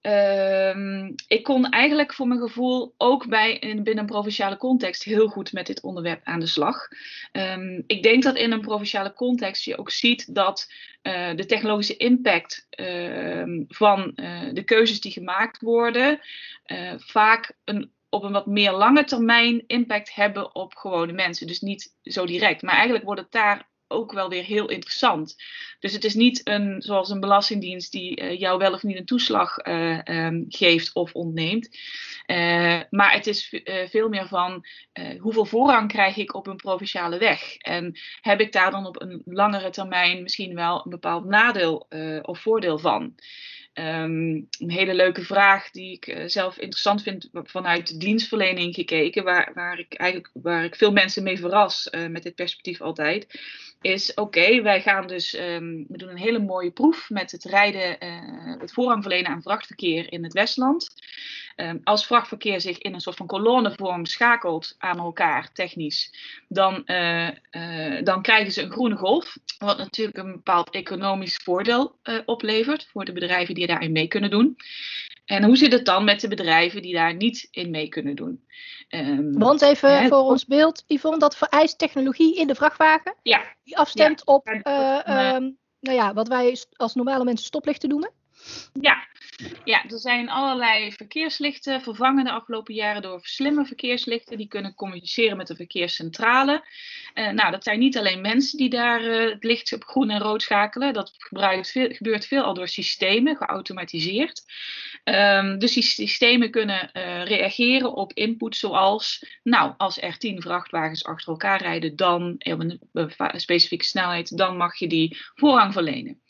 ehm, 0.00 1.12
ik 1.26 1.42
kon 1.42 1.70
eigenlijk 1.70 2.14
voor 2.14 2.26
mijn 2.26 2.40
gevoel 2.40 2.94
ook 2.96 3.28
bij, 3.28 3.52
in, 3.52 3.82
binnen 3.82 4.04
een 4.04 4.10
provinciale 4.10 4.56
context 4.56 5.02
heel 5.02 5.28
goed 5.28 5.52
met 5.52 5.66
dit 5.66 5.80
onderwerp 5.80 6.20
aan 6.24 6.40
de 6.40 6.46
slag. 6.46 6.88
Ehm, 7.32 7.82
ik 7.86 8.02
denk 8.02 8.22
dat 8.22 8.36
in 8.36 8.52
een 8.52 8.60
provinciale 8.60 9.12
context 9.12 9.64
je 9.64 9.78
ook 9.78 9.90
ziet 9.90 10.34
dat 10.34 10.72
eh, 11.02 11.34
de 11.34 11.46
technologische 11.46 11.96
impact 11.96 12.66
ehm, 12.70 13.64
van 13.68 14.14
eh, 14.14 14.48
de 14.52 14.62
keuzes 14.64 15.00
die 15.00 15.12
gemaakt 15.12 15.60
worden 15.60 16.20
eh, 16.64 16.94
vaak 16.96 17.56
een, 17.64 17.92
op 18.08 18.22
een 18.22 18.32
wat 18.32 18.46
meer 18.46 18.72
lange 18.72 19.04
termijn 19.04 19.64
impact 19.66 20.14
hebben 20.14 20.54
op 20.54 20.74
gewone 20.74 21.12
mensen. 21.12 21.46
Dus 21.46 21.60
niet 21.60 21.94
zo 22.02 22.26
direct. 22.26 22.62
Maar 22.62 22.74
eigenlijk 22.74 23.04
wordt 23.04 23.20
het 23.20 23.32
daar 23.32 23.68
ook 23.88 24.12
wel 24.12 24.28
weer 24.28 24.44
heel 24.44 24.68
interessant. 24.68 25.36
Dus 25.80 25.92
het 25.92 26.04
is 26.04 26.14
niet 26.14 26.40
een, 26.44 26.82
zoals 26.82 27.10
een 27.10 27.20
belastingdienst 27.20 27.92
die 27.92 28.16
eh, 28.16 28.38
jou 28.38 28.58
wel 28.58 28.72
of 28.72 28.82
niet 28.82 28.96
een 28.96 29.04
toeslag 29.04 29.58
eh, 29.58 30.08
ehm, 30.08 30.42
geeft 30.48 30.94
of 30.94 31.14
ontneemt. 31.14 31.78
Eh, 32.26 32.80
maar 32.90 33.12
het 33.12 33.26
is 33.26 33.62
veel 33.90 34.08
meer 34.08 34.28
van 34.28 34.66
hoeveel 35.18 35.44
voorrang 35.44 35.88
krijg 35.88 36.16
ik 36.16 36.34
op 36.34 36.46
een 36.46 36.56
provinciale 36.56 37.18
weg? 37.18 37.56
En 37.56 37.98
heb 38.20 38.40
ik 38.40 38.52
daar 38.52 38.70
dan 38.70 38.86
op 38.86 39.02
een 39.02 39.22
langere 39.24 39.70
termijn 39.70 40.22
misschien 40.22 40.54
wel 40.54 40.82
een 40.84 40.90
bepaald 40.90 41.24
nadeel 41.24 41.86
of 42.22 42.40
voordeel 42.40 42.78
van? 42.78 43.14
Ehm, 43.72 44.42
een 44.58 44.70
hele 44.70 44.94
leuke 44.94 45.22
vraag 45.22 45.70
die 45.70 45.92
ik 45.92 46.22
zelf 46.26 46.58
interessant 46.58 47.02
vind 47.02 47.28
vanuit 47.32 47.88
de 47.88 47.96
dienstverlening 47.96 48.74
gekeken, 48.74 49.24
waar, 49.24 49.50
waar, 49.54 49.78
ik, 49.78 49.94
eigenlijk, 49.94 50.30
waar 50.32 50.64
ik 50.64 50.76
veel 50.76 50.92
mensen 50.92 51.22
mee 51.22 51.38
verras 51.38 51.88
met 52.08 52.22
dit 52.22 52.34
perspectief 52.34 52.80
altijd, 52.80 53.26
is 53.80 54.14
oké, 54.14 54.62
wij 54.62 54.80
gaan 54.80 55.06
dus, 55.06 55.34
ehm, 55.34 55.84
we 55.88 55.96
doen 55.96 56.08
een 56.08 56.16
hele 56.16 56.38
mooie 56.38 56.70
proef 56.70 57.10
met 57.10 57.30
het 57.30 57.44
rijden, 57.44 58.00
eh, 58.00 58.60
het 58.60 58.72
voorrang 58.72 59.02
verlenen 59.02 59.30
aan 59.30 59.42
vrachtverkeer 59.42 60.12
in 60.12 60.22
het 60.22 60.32
Westland. 60.32 60.88
Ehm, 61.56 61.78
als 61.84 62.06
vrachtverkeer 62.06 62.60
zich 62.60 62.78
in 62.78 62.94
een 62.94 63.00
soort 63.00 63.16
van 63.16 63.26
kolonnevorm 63.26 64.06
schakelt 64.06 64.74
aan 64.78 64.98
elkaar 64.98 65.52
technisch, 65.52 66.12
dan, 66.48 66.86
eh, 66.86 67.28
eh, 67.28 68.04
dan 68.04 68.22
krijgen 68.22 68.52
ze 68.52 68.62
een 68.62 68.72
groene 68.72 68.96
golf. 68.96 69.36
Wat 69.58 69.78
natuurlijk 69.78 70.18
een 70.18 70.32
bepaald 70.32 70.70
economisch 70.70 71.36
voordeel 71.36 71.96
oplevert 72.24 72.86
voor 72.92 73.04
de 73.04 73.12
bedrijven 73.12 73.54
die 73.54 73.66
daarin 73.66 73.92
mee 73.92 74.08
kunnen 74.08 74.30
doen. 74.30 74.56
En 75.28 75.44
hoe 75.44 75.56
zit 75.56 75.72
het 75.72 75.84
dan 75.84 76.04
met 76.04 76.20
de 76.20 76.28
bedrijven 76.28 76.82
die 76.82 76.94
daar 76.94 77.14
niet 77.14 77.48
in 77.50 77.70
mee 77.70 77.88
kunnen 77.88 78.16
doen? 78.16 78.44
Ehm, 78.88 79.32
Want 79.32 79.62
even 79.62 79.98
hè, 79.98 80.08
voor 80.08 80.18
ons 80.18 80.46
beeld, 80.46 80.84
Yvonne, 80.86 81.18
dat 81.18 81.36
vereist 81.36 81.78
technologie 81.78 82.36
in 82.36 82.46
de 82.46 82.54
vrachtwagen 82.54 83.14
Ja, 83.22 83.56
die 83.64 83.78
afstemt 83.78 84.26
op 84.26 84.46
Ja, 84.62 85.04
eh, 85.04 85.34
ehm, 85.34 85.50
nou 85.80 85.96
ja, 85.96 86.14
wat 86.14 86.28
wij 86.28 86.56
als 86.72 86.94
normale 86.94 87.24
mensen 87.24 87.46
stoplichten 87.46 87.88
noemen. 87.88 88.10
Ja, 88.80 89.06
Ja, 89.64 89.84
er 89.88 89.98
zijn 89.98 90.28
allerlei 90.28 90.92
verkeerslichten 90.92 91.80
vervangen 91.80 92.24
de 92.24 92.30
afgelopen 92.30 92.74
jaren 92.74 93.02
door 93.02 93.20
slimme 93.22 93.64
verkeerslichten. 93.64 94.38
Die 94.38 94.48
kunnen 94.48 94.74
communiceren 94.74 95.36
met 95.36 95.46
de 95.46 95.56
verkeerscentrale. 95.56 96.64
Uh, 97.14 97.28
nou, 97.30 97.50
dat 97.50 97.64
zijn 97.64 97.78
niet 97.78 97.98
alleen 97.98 98.20
mensen 98.20 98.58
die 98.58 98.70
daar 98.70 99.02
uh, 99.02 99.30
het 99.30 99.44
licht 99.44 99.72
op 99.72 99.84
groen 99.84 100.10
en 100.10 100.20
rood 100.20 100.42
schakelen. 100.42 100.92
Dat 100.92 101.14
gebruikt 101.18 101.70
veel, 101.70 101.88
gebeurt 101.92 102.26
veel 102.26 102.42
al 102.42 102.54
door 102.54 102.68
systemen, 102.68 103.36
geautomatiseerd. 103.36 104.42
Um, 105.04 105.58
dus 105.58 105.72
die 105.72 105.82
systemen 105.82 106.50
kunnen 106.50 106.90
uh, 106.92 107.24
reageren 107.24 107.92
op 107.94 108.12
input 108.12 108.56
zoals, 108.56 109.24
nou, 109.42 109.74
als 109.76 110.02
er 110.02 110.18
tien 110.18 110.42
vrachtwagens 110.42 111.04
achter 111.04 111.28
elkaar 111.28 111.62
rijden, 111.62 111.96
dan 111.96 112.34
een, 112.38 112.80
een 112.92 113.40
specifieke 113.40 113.84
snelheid, 113.84 114.36
dan 114.36 114.56
mag 114.56 114.78
je 114.78 114.88
die 114.88 115.16
voorrang 115.34 115.72
verlenen. 115.72 116.20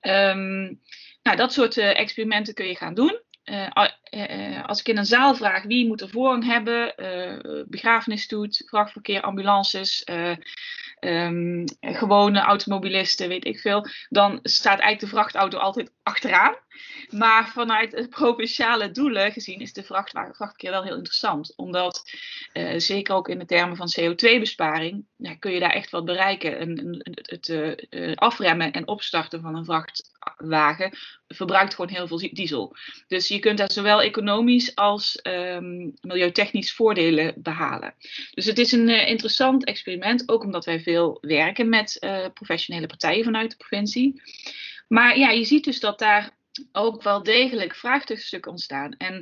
Um, 0.00 0.80
nou, 1.26 1.38
dat 1.38 1.52
soort 1.52 1.76
uh, 1.76 1.98
experimenten 1.98 2.54
kun 2.54 2.66
je 2.66 2.76
gaan 2.76 2.94
doen. 2.94 3.20
Uh, 3.44 3.68
uh, 4.10 4.64
als 4.64 4.80
ik 4.80 4.88
in 4.88 4.96
een 4.96 5.04
zaal 5.06 5.34
vraag 5.34 5.62
wie 5.62 5.86
moet 5.86 6.00
er 6.00 6.08
voorrang 6.08 6.44
hebben, 6.44 6.94
begrafenisstoet, 7.68 8.62
vrachtverkeer, 8.66 9.20
ambulances, 9.20 10.06
um, 11.00 11.64
gewone 11.80 12.40
automobilisten, 12.40 13.28
weet 13.28 13.44
ik 13.44 13.58
veel, 13.58 13.86
dan 14.08 14.38
staat 14.42 14.78
eigenlijk 14.78 15.00
de 15.00 15.06
vrachtauto 15.06 15.58
altijd 15.58 15.92
achteraan. 16.02 16.54
Maar 17.10 17.48
vanuit 17.48 18.06
provinciale 18.10 18.90
doelen 18.90 19.32
gezien 19.32 19.60
is 19.60 19.72
de 19.72 19.82
vrachtwagen, 19.82 20.34
vrachtverkeer 20.34 20.70
wel 20.70 20.82
heel 20.82 20.96
interessant. 20.96 21.56
Omdat, 21.56 22.10
zeker 22.76 23.14
ook 23.14 23.28
in 23.28 23.38
de 23.38 23.46
termen 23.46 23.76
van 23.76 23.92
CO2-besparing, 24.00 25.06
ja, 25.16 25.34
kun 25.34 25.52
je 25.52 25.60
daar 25.60 25.74
echt 25.74 25.90
wat 25.90 26.04
bereiken. 26.04 26.58
En, 26.58 27.00
het 27.12 27.76
afremmen 28.14 28.72
en 28.72 28.88
opstarten 28.88 29.40
van 29.40 29.56
een 29.56 29.64
vrachtwagen 30.34 30.90
verbruikt 31.28 31.74
gewoon 31.74 31.90
heel 31.90 32.06
veel 32.06 32.18
diesel. 32.32 32.76
Dus 33.08 33.28
je 33.28 33.38
kunt 33.38 33.58
daar 33.58 33.72
zowel 33.72 34.02
economisch 34.02 34.74
als 34.74 35.20
um, 35.22 35.94
milieutechnisch 36.00 36.72
voordelen 36.72 37.34
behalen. 37.36 37.94
Dus 38.30 38.44
het 38.44 38.58
is 38.58 38.72
een 38.72 38.88
uh, 38.88 39.08
interessant 39.08 39.64
experiment, 39.64 40.28
ook 40.28 40.42
omdat 40.44 40.64
wij 40.64 40.80
veel 40.80 41.18
werken 41.20 41.68
met 41.68 41.96
uh, 42.00 42.26
professionele 42.34 42.86
partijen 42.86 43.24
vanuit 43.24 43.50
de 43.50 43.56
provincie. 43.56 44.22
Maar 44.88 45.18
ja, 45.18 45.30
je 45.30 45.44
ziet 45.44 45.64
dus 45.64 45.80
dat 45.80 45.98
daar 45.98 46.30
ook 46.72 47.02
wel 47.02 47.22
degelijk 47.22 47.74
vraagstukken 47.74 48.50
ontstaan. 48.50 48.92
En 48.92 49.14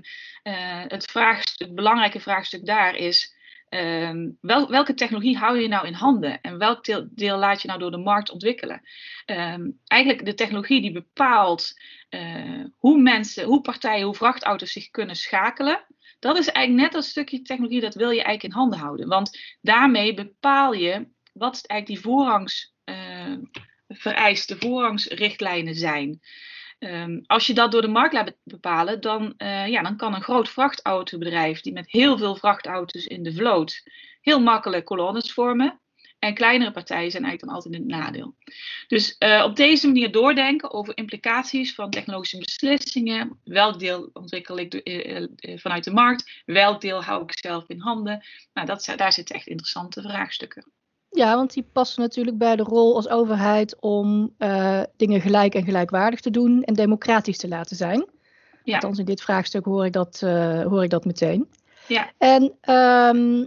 uh, 0.44 0.82
het, 0.88 1.12
het 1.58 1.74
belangrijke 1.74 2.20
vraagstuk 2.20 2.66
daar 2.66 2.96
is. 2.96 3.33
Wel, 4.40 4.70
welke 4.70 4.94
technologie 4.94 5.38
hou 5.38 5.58
je 5.58 5.68
nou 5.68 5.86
in 5.86 5.92
handen 5.92 6.40
en 6.40 6.58
welk 6.58 6.84
deel, 7.10 7.38
laat 7.38 7.62
je 7.62 7.68
nou 7.68 7.80
door 7.80 7.90
de 7.90 7.96
markt 7.96 8.30
ontwikkelen? 8.30 8.80
Um, 9.26 9.80
eigenlijk 9.84 10.24
de 10.24 10.34
technologie 10.34 10.80
die 10.80 10.92
bepaalt 10.92 11.80
uh, 12.10 12.64
hoe 12.76 13.00
mensen, 13.00 13.44
hoe 13.44 13.60
partijen, 13.60 14.04
hoe 14.04 14.14
vrachtauto's 14.14 14.72
zich 14.72 14.90
kunnen 14.90 15.16
schakelen. 15.16 15.84
Dat 16.18 16.38
is 16.38 16.48
eigenlijk 16.48 16.86
net 16.86 16.94
een 17.02 17.08
stukje 17.08 17.42
technologie 17.42 17.80
dat 17.80 17.94
wil 17.94 18.10
je 18.10 18.22
eigenlijk 18.22 18.54
in 18.54 18.60
handen 18.60 18.78
houden. 18.78 19.08
Want 19.08 19.56
daarmee 19.60 20.14
bepaal 20.14 20.72
je 20.72 21.08
wat 21.32 21.66
eigenlijk 21.66 21.86
die 21.86 22.10
voorrangs, 22.10 22.74
uh, 22.84 23.36
voorrangsrichtlijnen 24.58 25.74
zijn. 25.74 26.20
Um, 26.78 27.22
als 27.26 27.46
je 27.46 27.54
dat 27.54 27.72
door 27.72 27.82
de 27.82 27.88
markt 27.88 28.12
laat 28.12 28.32
bepalen, 28.42 29.00
dan, 29.00 29.34
uh, 29.38 29.66
ja, 29.66 29.82
dan 29.82 29.96
kan 29.96 30.14
een 30.14 30.22
groot 30.22 30.48
vrachtautobedrijf 30.48 31.60
die 31.60 31.72
met 31.72 31.90
heel 31.90 32.18
veel 32.18 32.36
vrachtauto's 32.36 33.06
in 33.06 33.22
de 33.22 33.34
vloot 33.34 33.82
heel 34.20 34.40
makkelijk 34.40 34.84
kolonnes 34.84 35.32
vormen. 35.32 35.78
En 36.18 36.34
kleinere 36.34 36.70
partijen 36.70 37.10
zijn 37.10 37.24
eigenlijk 37.24 37.52
dan 37.52 37.62
altijd 37.62 37.82
in 37.82 37.98
nadeel. 37.98 38.34
Dus 38.86 39.16
uh, 39.18 39.42
op 39.44 39.56
deze 39.56 39.86
manier 39.86 40.12
doordenken 40.12 40.72
over 40.72 40.96
implicaties 40.96 41.74
van 41.74 41.90
technologische 41.90 42.38
beslissingen. 42.38 43.40
Welk 43.44 43.78
deel 43.78 44.10
ontwikkel 44.12 44.58
ik 44.58 44.80
uh, 44.84 45.26
vanuit 45.58 45.84
de 45.84 45.90
markt? 45.90 46.42
Welk 46.44 46.80
deel 46.80 47.02
hou 47.02 47.22
ik 47.22 47.38
zelf 47.38 47.68
in 47.68 47.80
handen? 47.80 48.24
Nou, 48.52 48.66
dat, 48.66 48.92
daar 48.96 49.12
zitten 49.12 49.34
echt 49.34 49.46
interessante 49.46 50.02
vraagstukken. 50.02 50.72
Ja, 51.14 51.34
want 51.36 51.52
die 51.52 51.66
passen 51.72 52.02
natuurlijk 52.02 52.38
bij 52.38 52.56
de 52.56 52.62
rol 52.62 52.94
als 52.94 53.08
overheid 53.08 53.76
om 53.80 54.34
uh, 54.38 54.82
dingen 54.96 55.20
gelijk 55.20 55.54
en 55.54 55.64
gelijkwaardig 55.64 56.20
te 56.20 56.30
doen 56.30 56.62
en 56.62 56.74
democratisch 56.74 57.38
te 57.38 57.48
laten 57.48 57.76
zijn. 57.76 58.06
Ja. 58.64 58.74
Althans, 58.74 58.98
in 58.98 59.04
dit 59.04 59.22
vraagstuk 59.22 59.64
hoor 59.64 59.84
ik 59.84 59.92
dat, 59.92 60.20
uh, 60.24 60.62
hoor 60.62 60.82
ik 60.82 60.90
dat 60.90 61.04
meteen. 61.04 61.48
Ja. 61.88 62.12
En 62.18 62.42
um, 62.74 63.40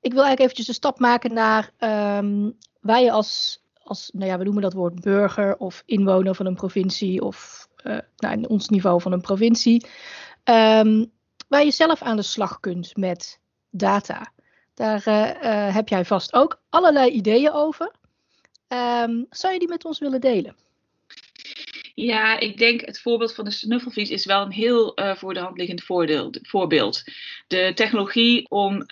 ik 0.00 0.12
wil 0.12 0.22
eigenlijk 0.22 0.40
eventjes 0.40 0.68
een 0.68 0.74
stap 0.74 0.98
maken 0.98 1.32
naar 1.32 1.70
um, 1.78 2.56
waar 2.80 3.00
je 3.00 3.10
als, 3.10 3.62
als, 3.82 4.10
nou 4.12 4.30
ja, 4.30 4.38
we 4.38 4.44
noemen 4.44 4.62
dat 4.62 4.72
woord 4.72 5.00
burger 5.00 5.56
of 5.56 5.82
inwoner 5.86 6.34
van 6.34 6.46
een 6.46 6.54
provincie 6.54 7.22
of 7.22 7.68
uh, 7.84 7.98
nou, 8.16 8.34
in 8.34 8.48
ons 8.48 8.68
niveau 8.68 9.00
van 9.00 9.12
een 9.12 9.20
provincie, 9.20 9.86
um, 10.44 11.12
waar 11.48 11.64
je 11.64 11.70
zelf 11.70 12.02
aan 12.02 12.16
de 12.16 12.22
slag 12.22 12.60
kunt 12.60 12.96
met 12.96 13.40
data. 13.70 14.32
Daar 14.78 15.02
uh, 15.08 15.30
uh, 15.42 15.74
heb 15.74 15.88
jij 15.88 16.04
vast 16.04 16.32
ook 16.32 16.60
allerlei 16.70 17.10
ideeën 17.10 17.52
over. 17.52 17.90
Um, 18.68 19.26
zou 19.30 19.52
je 19.52 19.58
die 19.58 19.68
met 19.68 19.84
ons 19.84 19.98
willen 19.98 20.20
delen? 20.20 20.56
Ja, 21.94 22.38
ik 22.38 22.58
denk 22.58 22.80
het 22.80 23.00
voorbeeld 23.00 23.34
van 23.34 23.44
de 23.44 23.50
snuffelvlies 23.50 24.10
is 24.10 24.24
wel 24.24 24.42
een 24.42 24.52
heel 24.52 25.00
uh, 25.00 25.14
voor 25.14 25.34
de 25.34 25.40
hand 25.40 25.58
liggend 25.58 25.82
voordeel, 25.82 26.34
voorbeeld. 26.42 27.02
De 27.46 27.72
technologie 27.74 28.50
om 28.50 28.82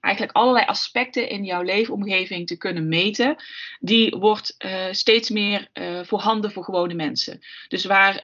eigenlijk 0.00 0.32
allerlei 0.32 0.66
aspecten 0.66 1.28
in 1.28 1.44
jouw 1.44 1.62
leefomgeving 1.62 2.46
te 2.46 2.56
kunnen 2.56 2.88
meten, 2.88 3.36
die 3.80 4.16
wordt 4.16 4.56
steeds 4.90 5.30
meer 5.30 5.68
voorhanden 6.02 6.52
voor 6.52 6.64
gewone 6.64 6.94
mensen. 6.94 7.40
Dus 7.68 7.84
waar 7.84 8.22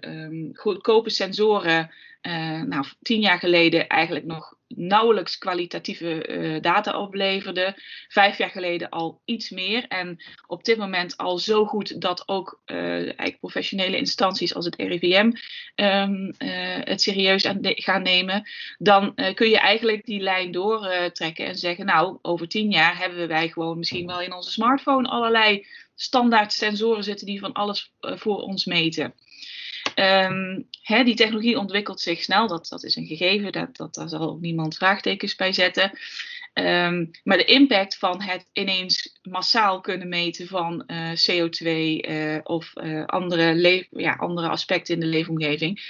um, 0.00 0.50
goedkope 0.52 1.10
sensoren 1.10 1.90
uh, 2.22 2.62
nou, 2.62 2.84
tien 3.02 3.20
jaar 3.20 3.38
geleden 3.38 3.88
eigenlijk 3.88 4.26
nog 4.26 4.54
nauwelijks 4.68 5.38
kwalitatieve 5.38 6.28
uh, 6.28 6.60
data 6.60 7.00
opleverde. 7.00 7.74
Vijf 8.08 8.38
jaar 8.38 8.50
geleden 8.50 8.88
al 8.88 9.20
iets 9.24 9.50
meer. 9.50 9.86
En 9.88 10.22
op 10.46 10.64
dit 10.64 10.76
moment 10.76 11.16
al 11.16 11.38
zo 11.38 11.64
goed 11.64 12.00
dat 12.00 12.28
ook 12.28 12.62
uh, 12.66 12.78
eigenlijk 12.94 13.38
professionele 13.38 13.96
instanties 13.96 14.54
als 14.54 14.64
het 14.64 14.76
RIVM 14.76 15.32
um, 15.74 16.34
het 16.84 17.00
serieus 17.02 17.46
aan 17.46 17.58
gaan 17.60 18.02
nemen. 18.02 18.42
Dan 18.78 19.14
kun 19.34 19.48
je 19.48 19.58
eigenlijk 19.58 20.04
die 20.04 20.20
lijn 20.20 20.50
doortrekken 20.50 21.46
en 21.46 21.56
zeggen: 21.56 21.86
Nou, 21.86 22.18
over 22.22 22.48
tien 22.48 22.70
jaar 22.70 22.98
hebben 22.98 23.28
wij 23.28 23.48
gewoon 23.48 23.78
misschien 23.78 24.06
wel 24.06 24.20
in 24.20 24.34
onze 24.34 24.50
smartphone 24.50 25.08
allerlei 25.08 25.66
standaard 25.94 26.52
sensoren 26.52 27.04
zitten 27.04 27.26
die 27.26 27.40
van 27.40 27.52
alles 27.52 27.92
voor 28.00 28.36
ons 28.36 28.64
meten. 28.64 29.14
Hè, 30.82 31.04
die 31.04 31.14
technologie 31.14 31.58
ontwikkelt 31.58 32.00
zich 32.00 32.22
snel, 32.22 32.46
dat, 32.46 32.68
dat 32.68 32.84
is 32.84 32.96
een 32.96 33.06
gegeven, 33.06 33.52
dat, 33.52 33.76
dat, 33.76 33.94
daar 33.94 34.08
zal 34.08 34.20
ook 34.20 34.40
niemand 34.40 34.76
vraagtekens 34.76 35.34
bij 35.34 35.52
zetten. 35.52 35.90
Um, 36.54 37.10
maar 37.24 37.36
de 37.36 37.44
impact 37.44 37.96
van 37.96 38.22
het 38.22 38.46
ineens 38.52 39.18
massaal 39.22 39.80
kunnen 39.80 40.08
meten 40.08 40.46
van 40.46 40.84
uh, 40.86 41.10
CO2 41.10 41.66
uh, 41.66 42.38
of 42.42 42.72
uh, 42.74 43.04
andere, 43.04 43.86
ja, 43.90 44.12
andere 44.12 44.48
aspecten 44.48 44.94
in 44.94 45.00
de 45.00 45.06
leefomgeving, 45.06 45.80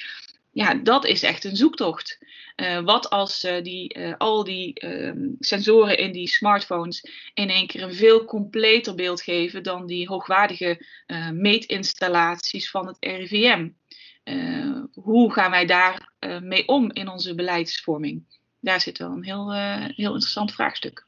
ja, 0.52 0.74
dat 0.74 1.04
is 1.04 1.22
echt 1.22 1.44
een 1.44 1.56
zoektocht. 1.56 2.18
Uh, 2.56 2.80
wat 2.80 3.10
als 3.10 3.44
uh, 3.44 3.62
die, 3.62 3.98
uh, 3.98 4.14
al 4.18 4.44
die 4.44 4.84
uh, 4.84 5.12
sensoren 5.38 5.98
in 5.98 6.12
die 6.12 6.28
smartphones 6.28 7.04
in 7.34 7.50
één 7.50 7.66
keer 7.66 7.82
een 7.82 7.94
veel 7.94 8.24
completer 8.24 8.94
beeld 8.94 9.22
geven 9.22 9.62
dan 9.62 9.86
die 9.86 10.08
hoogwaardige 10.08 10.86
meetinstallaties 11.32 12.70
van 12.70 12.86
het 12.86 12.96
RIVM? 13.00 13.68
hoe 14.94 15.32
gaan 15.32 15.50
wij 15.50 15.66
daar 15.66 16.12
mee 16.42 16.68
om 16.68 16.92
in 16.92 17.08
onze 17.08 17.34
beleidsvorming? 17.34 18.24
Daar 18.60 18.80
zit 18.80 18.98
wel 18.98 19.10
een 19.10 19.24
heel, 19.24 19.52
heel 19.94 20.12
interessant 20.12 20.52
vraagstuk. 20.52 21.06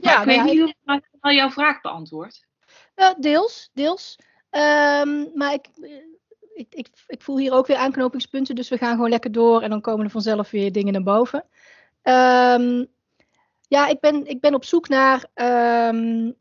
Ja, 0.00 0.20
ik 0.20 0.26
weet 0.26 0.42
niet 0.42 0.62
of 0.62 0.96
ik 0.96 1.04
al 1.20 1.32
jouw 1.32 1.50
vraag 1.50 1.80
beantwoord. 1.80 2.46
deels, 3.18 3.70
deels. 3.72 4.18
Um, 4.50 5.30
maar 5.34 5.52
ik, 5.52 5.68
ik, 6.54 6.66
ik, 6.70 6.88
ik, 7.06 7.22
voel 7.22 7.38
hier 7.38 7.52
ook 7.52 7.66
weer 7.66 7.76
aanknopingspunten, 7.76 8.54
dus 8.54 8.68
we 8.68 8.78
gaan 8.78 8.94
gewoon 8.94 9.10
lekker 9.10 9.32
door 9.32 9.62
en 9.62 9.70
dan 9.70 9.80
komen 9.80 10.04
er 10.04 10.10
vanzelf 10.10 10.50
weer 10.50 10.72
dingen 10.72 10.92
naar 10.92 11.02
boven. 11.02 11.44
Um, 12.02 12.86
ja, 13.68 13.86
ik 13.88 14.00
ben, 14.00 14.26
ik 14.26 14.40
ben 14.40 14.54
op 14.54 14.64
zoek 14.64 14.88
naar 14.88 15.24
um, 15.88 16.34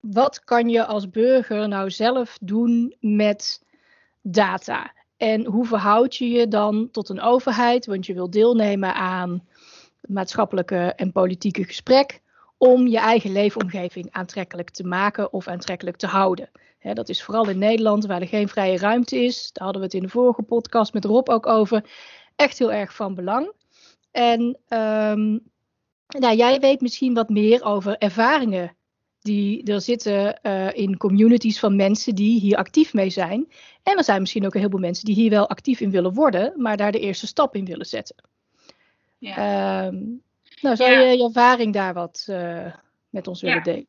wat 0.00 0.44
kan 0.44 0.68
je 0.68 0.84
als 0.84 1.10
burger 1.10 1.68
nou 1.68 1.90
zelf 1.90 2.38
doen 2.40 2.96
met 3.00 3.62
data? 4.22 4.92
En 5.16 5.44
hoe 5.44 5.66
verhoud 5.66 6.16
je 6.16 6.28
je 6.28 6.48
dan 6.48 6.88
tot 6.90 7.08
een 7.08 7.20
overheid? 7.20 7.86
Want 7.86 8.06
je 8.06 8.14
wil 8.14 8.30
deelnemen 8.30 8.94
aan 8.94 9.46
maatschappelijke 10.00 10.92
en 10.96 11.12
politieke 11.12 11.64
gesprek 11.64 12.20
om 12.58 12.86
je 12.86 12.98
eigen 12.98 13.32
leefomgeving 13.32 14.08
aantrekkelijk 14.10 14.70
te 14.70 14.84
maken 14.84 15.32
of 15.32 15.48
aantrekkelijk 15.48 15.96
te 15.96 16.06
houden. 16.06 16.50
He, 16.84 16.92
dat 16.92 17.08
is 17.08 17.22
vooral 17.22 17.48
in 17.48 17.58
Nederland, 17.58 18.06
waar 18.06 18.20
er 18.20 18.26
geen 18.28 18.48
vrije 18.48 18.78
ruimte 18.78 19.24
is. 19.24 19.50
Daar 19.52 19.64
hadden 19.64 19.82
we 19.82 19.86
het 19.86 19.96
in 19.96 20.02
de 20.02 20.08
vorige 20.08 20.42
podcast 20.42 20.92
met 20.92 21.04
Rob 21.04 21.28
ook 21.28 21.46
over. 21.46 21.84
Echt 22.36 22.58
heel 22.58 22.72
erg 22.72 22.94
van 22.94 23.14
belang. 23.14 23.52
En 24.10 24.40
um, 24.68 25.40
nou, 26.18 26.36
jij 26.36 26.60
weet 26.60 26.80
misschien 26.80 27.14
wat 27.14 27.28
meer 27.28 27.62
over 27.62 27.98
ervaringen 27.98 28.76
Die 29.20 29.62
er 29.72 29.80
zitten 29.80 30.38
uh, 30.42 30.74
in 30.74 30.96
communities 30.96 31.58
van 31.58 31.76
mensen 31.76 32.14
die 32.14 32.40
hier 32.40 32.56
actief 32.56 32.92
mee 32.92 33.10
zijn. 33.10 33.48
En 33.82 33.96
er 33.96 34.04
zijn 34.04 34.20
misschien 34.20 34.44
ook 34.46 34.52
een 34.54 34.60
heleboel 34.60 34.80
mensen 34.80 35.04
die 35.04 35.14
hier 35.14 35.30
wel 35.30 35.48
actief 35.48 35.80
in 35.80 35.90
willen 35.90 36.14
worden, 36.14 36.52
maar 36.56 36.76
daar 36.76 36.92
de 36.92 37.00
eerste 37.00 37.26
stap 37.26 37.54
in 37.54 37.64
willen 37.64 37.86
zetten. 37.86 38.16
Ja. 39.18 39.86
Um, 39.86 40.22
nou, 40.60 40.76
zou 40.76 40.90
je 40.90 41.16
je 41.16 41.24
ervaring 41.24 41.72
daar 41.72 41.94
wat 41.94 42.26
uh, 42.30 42.74
met 43.08 43.26
ons 43.26 43.40
willen 43.40 43.62
delen? 43.62 43.86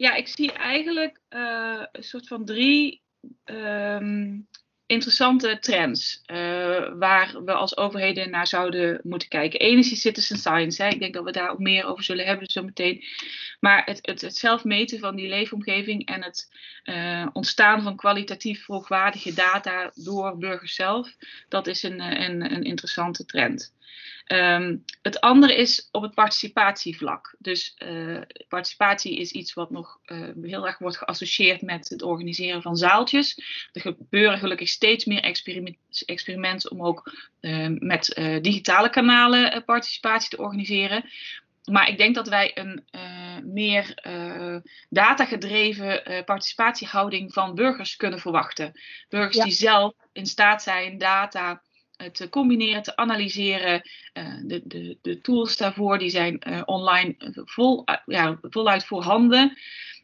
Ja, 0.00 0.14
ik 0.14 0.28
zie 0.28 0.52
eigenlijk 0.52 1.20
uh, 1.30 1.84
een 1.92 2.02
soort 2.02 2.26
van 2.26 2.44
drie 2.44 3.02
um, 3.44 4.48
interessante 4.86 5.58
trends 5.58 6.22
uh, 6.26 6.36
waar 6.98 7.44
we 7.44 7.52
als 7.52 7.76
overheden 7.76 8.30
naar 8.30 8.46
zouden 8.46 9.00
moeten 9.02 9.28
kijken. 9.28 9.64
Eén 9.64 9.78
is 9.78 10.00
citizen 10.00 10.36
science. 10.36 10.82
Hè. 10.82 10.88
Ik 10.88 11.00
denk 11.00 11.14
dat 11.14 11.24
we 11.24 11.32
daar 11.32 11.50
ook 11.50 11.58
meer 11.58 11.84
over 11.84 12.04
zullen 12.04 12.26
hebben 12.26 12.50
zo 12.50 12.62
meteen. 12.62 13.04
Maar 13.60 13.84
het, 13.84 14.20
het, 14.20 14.36
zelf 14.36 14.64
meten 14.64 14.98
van 14.98 15.16
die 15.16 15.28
leefomgeving 15.28 16.06
en 16.06 16.22
het 16.22 16.48
uh, 16.84 17.26
ontstaan 17.32 17.82
van 17.82 17.96
kwalitatief 17.96 18.66
hoogwaardige 18.66 19.34
data 19.34 19.92
door 19.94 20.38
burgers 20.38 20.74
zelf, 20.74 21.16
dat 21.48 21.66
is 21.66 21.82
een, 21.82 22.00
een, 22.00 22.52
een 22.52 22.64
interessante 22.64 23.24
trend. 23.24 23.74
Um, 24.32 24.84
het 25.02 25.20
andere 25.20 25.56
is 25.56 25.88
op 25.92 26.02
het 26.02 26.14
participatievlak. 26.14 27.34
Dus 27.38 27.76
uh, 27.78 28.20
participatie 28.48 29.16
is 29.16 29.32
iets 29.32 29.54
wat 29.54 29.70
nog 29.70 30.00
uh, 30.06 30.28
heel 30.42 30.66
erg 30.66 30.78
wordt 30.78 30.96
geassocieerd 30.96 31.62
met 31.62 31.88
het 31.88 32.02
organiseren 32.02 32.62
van 32.62 32.76
zaaltjes. 32.76 33.42
Er 33.72 33.80
gebeuren 33.80 34.38
gelukkig 34.38 34.68
steeds 34.68 35.04
meer 35.04 35.22
experiment, 35.22 35.76
experimenten 36.06 36.70
om 36.70 36.82
ook 36.82 37.12
uh, 37.40 37.66
met 37.68 38.20
digitale 38.42 38.90
kanalen 38.90 39.64
participatie 39.64 40.30
te 40.30 40.42
organiseren. 40.42 41.04
Maar 41.64 41.88
ik 41.88 41.96
denk 41.96 42.14
dat 42.14 42.28
wij 42.28 42.50
een 42.54 42.84
meer 43.52 43.94
datagedreven 44.88 46.24
participatiehouding 46.24 47.32
van 47.32 47.54
burgers 47.54 47.96
kunnen 47.96 48.20
verwachten. 48.20 48.80
Burgers 49.08 49.36
ja. 49.36 49.44
die 49.44 49.52
zelf 49.52 49.94
in 50.12 50.26
staat 50.26 50.62
zijn 50.62 50.98
data 50.98 51.62
te 52.12 52.28
combineren, 52.28 52.82
te 52.82 52.96
analyseren. 52.96 53.82
Uh, 54.14 54.34
de, 54.44 54.60
de, 54.64 54.98
de 55.02 55.20
tools 55.20 55.56
daarvoor 55.56 55.98
die 55.98 56.10
zijn 56.10 56.42
uh, 56.48 56.62
online 56.64 57.14
vol, 57.44 57.82
uh, 57.86 57.96
ja, 58.06 58.38
voluit 58.42 58.84
voorhanden. 58.84 59.58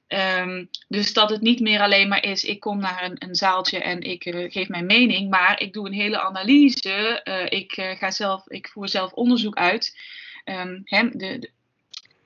Um, 0.08 0.68
dus 0.88 1.12
dat 1.12 1.30
het 1.30 1.40
niet 1.40 1.60
meer 1.60 1.80
alleen 1.80 2.08
maar 2.08 2.24
is, 2.24 2.44
ik 2.44 2.60
kom 2.60 2.78
naar 2.78 3.04
een, 3.04 3.16
een 3.18 3.34
zaaltje 3.34 3.78
en 3.78 4.00
ik 4.00 4.22
geef 4.52 4.68
mijn 4.68 4.86
mening, 4.86 5.30
maar 5.30 5.60
ik 5.60 5.72
doe 5.72 5.86
een 5.86 5.92
hele 5.92 6.20
analyse. 6.20 7.20
ik, 7.48 7.72
ga 7.98 8.10
zelf, 8.10 8.48
ik 8.48 8.68
voer 8.68 8.88
zelf 8.88 9.12
onderzoek 9.12 9.56
uit. 9.56 9.98
Um, 10.44 10.82
de, 10.84 11.10
de, 11.12 11.50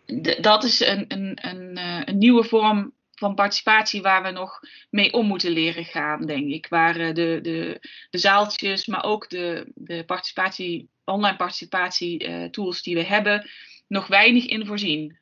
de, 0.07 0.39
dat 0.41 0.65
is 0.65 0.81
een, 0.81 1.05
een, 1.09 1.39
een, 1.41 1.79
een 2.09 2.19
nieuwe 2.19 2.45
vorm 2.45 2.93
van 3.21 3.35
participatie 3.35 4.03
waar 4.03 4.23
we 4.23 4.31
nog 4.31 4.61
mee 4.91 5.13
om 5.13 5.27
moeten 5.27 5.51
leren 5.51 5.85
gaan, 5.85 6.27
denk 6.27 6.49
ik. 6.51 6.67
Waar 6.69 6.95
de, 6.95 7.39
de, 7.43 7.79
de 8.11 8.19
zaaltjes, 8.19 8.87
maar 8.87 9.05
ook 9.05 9.29
de, 9.29 9.73
de 9.75 10.05
participatie, 10.05 10.89
online 11.05 11.37
participatie 11.37 12.29
uh, 12.29 12.45
tools 12.45 12.83
die 12.83 12.95
we 12.95 13.05
hebben, 13.05 13.51
nog 13.87 14.07
weinig 14.07 14.47
in 14.47 14.67
voorzien. 14.67 15.19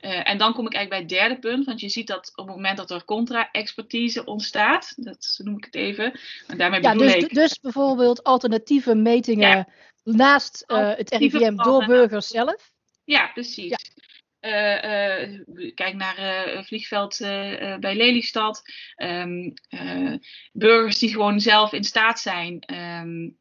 Uh, 0.00 0.28
en 0.28 0.38
dan 0.38 0.52
kom 0.52 0.66
ik 0.66 0.74
eigenlijk 0.74 1.08
bij 1.08 1.18
het 1.18 1.28
derde 1.28 1.48
punt, 1.48 1.66
want 1.66 1.80
je 1.80 1.88
ziet 1.88 2.06
dat 2.06 2.32
op 2.34 2.46
het 2.46 2.56
moment 2.56 2.76
dat 2.76 2.90
er 2.90 3.04
contra-expertise 3.04 4.24
ontstaat, 4.24 4.92
dat 4.96 5.40
noem 5.44 5.56
ik 5.56 5.64
het 5.64 5.74
even, 5.74 6.20
en 6.46 6.58
daarmee 6.58 6.82
ja, 6.82 6.92
bedoel 6.92 7.06
dus, 7.06 7.24
ik... 7.24 7.34
Dus 7.34 7.60
bijvoorbeeld 7.60 8.22
alternatieve 8.22 8.94
metingen 8.94 9.56
ja. 9.56 9.68
naast 10.02 10.64
uh, 10.66 10.90
het 10.94 11.14
RIVM 11.14 11.56
door 11.56 11.86
burgers 11.86 12.28
zelf? 12.28 12.72
Ja, 13.04 13.26
precies. 13.26 13.70
Ja. 13.70 13.78
Uh, 14.40 14.84
uh, 14.84 15.72
kijk 15.74 15.94
naar 15.94 16.18
uh, 16.18 16.62
vliegveld 16.62 17.18
bij 17.80 17.94
Lelystad. 17.94 18.62
Um, 18.96 19.52
burgers 20.52 20.98
die 20.98 21.10
gewoon 21.10 21.40
zelf 21.40 21.72
in 21.72 21.84
staat 21.84 22.20
zijn 22.20 22.74
um, 22.74 23.38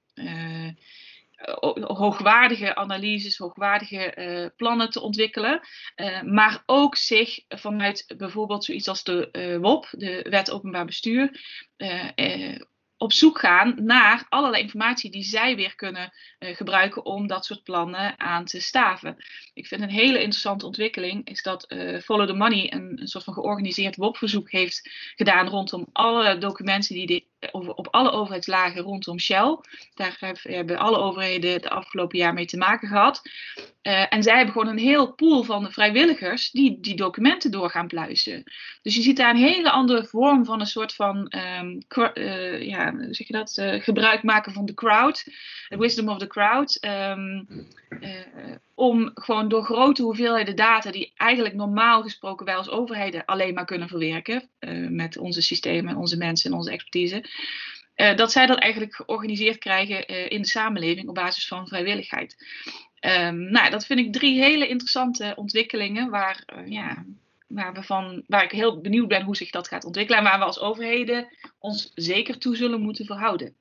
hoogwaardige 1.82 2.76
analyses, 2.76 3.38
hoogwaardige 3.38 4.54
plannen 4.56 4.90
te 4.90 5.02
ontwikkelen. 5.02 5.62
maar 6.26 6.64
ook 6.66 6.96
zich 6.96 7.40
vanuit 7.48 8.14
bijvoorbeeld 8.18 8.66
zoiets 8.66 8.88
als 8.88 9.04
de 9.04 9.58
WOP, 9.62 9.88
de 9.92 10.26
Wet 10.30 10.52
Openbaar 10.52 10.86
Bestuur, 10.86 11.42
op 13.00 13.14
zoek 13.14 13.40
gaan 13.40 13.76
naar 13.78 14.26
allerlei 14.30 14.64
informatie 14.64 15.12
die 15.12 15.24
zij 15.24 15.56
weer 15.56 15.76
kunnen 15.76 16.14
uh, 16.40 16.56
gebruiken 16.56 17.06
om 17.06 17.28
dat 17.28 17.46
soort 17.46 17.64
plannen 17.64 18.20
aan 18.20 18.46
te 18.46 18.62
staven. 18.62 19.16
Ik 19.54 19.68
vind 19.68 19.82
een 19.82 19.90
hele 19.90 20.18
interessante 20.18 20.66
ontwikkeling 20.66 21.28
is 21.28 21.42
dat 21.42 21.72
uh, 21.72 22.00
Follow 22.00 22.28
the 22.28 22.34
Money 22.34 22.74
een, 22.74 23.02
een 23.02 23.08
soort 23.08 23.24
van 23.24 23.34
georganiseerd 23.34 23.96
WOP-verzoek 23.96 24.52
heeft 24.52 24.90
gedaan 25.16 25.48
rondom 25.48 25.88
alle 25.92 26.38
documenten 26.38 26.96
die 26.96 27.08
de, 27.08 27.26
op 27.52 27.88
alle 27.92 28.12
overheidslagen 28.12 28.82
rondom 28.82 29.20
Shell. 29.20 29.58
Daar 29.94 30.18
hebben 30.42 30.78
alle 30.78 30.98
overheden 30.98 31.62
de 31.62 31.70
afgelopen 31.70 32.18
jaar 32.18 32.34
mee 32.34 32.46
te 32.46 32.58
maken 32.58 32.88
gehad. 32.88 33.22
Uh, 33.84 34.14
en 34.14 34.24
zij 34.24 34.36
hebben 34.36 34.54
gewoon 34.54 34.68
een 34.68 34.78
heel 34.78 35.14
pool 35.14 35.44
van 35.44 35.72
vrijwilligers 35.72 36.52
die 36.52 36.80
die 36.80 36.96
documenten 36.96 37.52
door 37.52 37.70
gaan 37.70 37.88
pluizen. 37.88 38.44
Dus 38.82 38.96
je 38.96 39.02
ziet 39.02 39.18
daar 39.18 39.30
een 39.30 39.42
hele 39.42 39.72
andere 39.72 40.06
vorm 40.06 40.46
van 40.46 40.60
een 40.60 40.66
soort 40.66 40.94
van, 40.94 41.34
um, 41.60 41.78
uh, 42.14 42.62
ja, 42.62 42.94
zeg 43.12 43.28
je 43.28 43.34
dat, 43.34 43.62
gebruik 43.84 44.24
maken 44.24 44.54
van 44.54 44.66
de 44.66 44.74
crowd, 44.74 45.24
the 45.68 45.78
wisdom 45.78 46.10
of 46.10 46.18
the 46.18 46.28
crowd. 46.28 46.86
Um, 46.86 47.48
om 48.76 49.12
gewoon 49.14 49.48
door 49.48 49.64
grote 49.64 50.04
hoeveelheden 50.04 50.56
data, 50.56 50.92
die 50.92 51.12
eigenlijk 51.16 51.56
normaal 51.56 52.02
gesproken 52.02 52.46
wij 52.46 52.56
als 52.56 52.70
overheden 52.70 53.26
alleen 53.26 53.54
maar 53.54 53.66
kunnen 53.66 53.88
verwerken, 53.88 54.50
met 54.90 55.18
onze 55.18 55.42
systemen, 55.42 55.96
onze 55.96 56.18
mensen 56.18 56.52
en 56.52 56.58
onze 56.58 56.72
expertise. 56.72 57.24
Uh, 57.96 58.16
dat 58.16 58.32
zij 58.32 58.46
dat 58.46 58.58
eigenlijk 58.58 58.96
georganiseerd 58.96 59.58
krijgen 59.58 60.08
in 60.30 60.42
de 60.42 60.48
samenleving 60.48 61.08
op 61.08 61.16
basis 61.16 61.48
van 61.48 61.68
vrijwilligheid. 61.68 62.36
Um, 63.06 63.52
nou, 63.52 63.70
dat 63.70 63.86
vind 63.86 64.00
ik 64.00 64.14
drie 64.14 64.40
hele 64.40 64.68
interessante 64.68 65.34
ontwikkelingen 65.36 66.10
waar, 66.10 66.44
ja, 66.66 67.06
waar, 67.48 67.74
we 67.74 67.84
van, 67.84 68.24
waar 68.28 68.44
ik 68.44 68.52
heel 68.52 68.82
benieuwd 68.82 69.08
ben 69.08 69.24
hoe 69.24 69.36
zich 69.36 69.50
dat 69.50 69.68
gaat 69.68 69.86
ontwikkelen 69.86 70.20
en 70.20 70.26
waar 70.26 70.40
we 70.40 70.46
als 70.46 70.60
overheden 70.60 71.28
ons 71.60 71.92
zeker 71.96 72.38
toe 72.38 72.56
zullen 72.56 72.82
moeten 72.82 73.06
verhouden. 73.06 73.56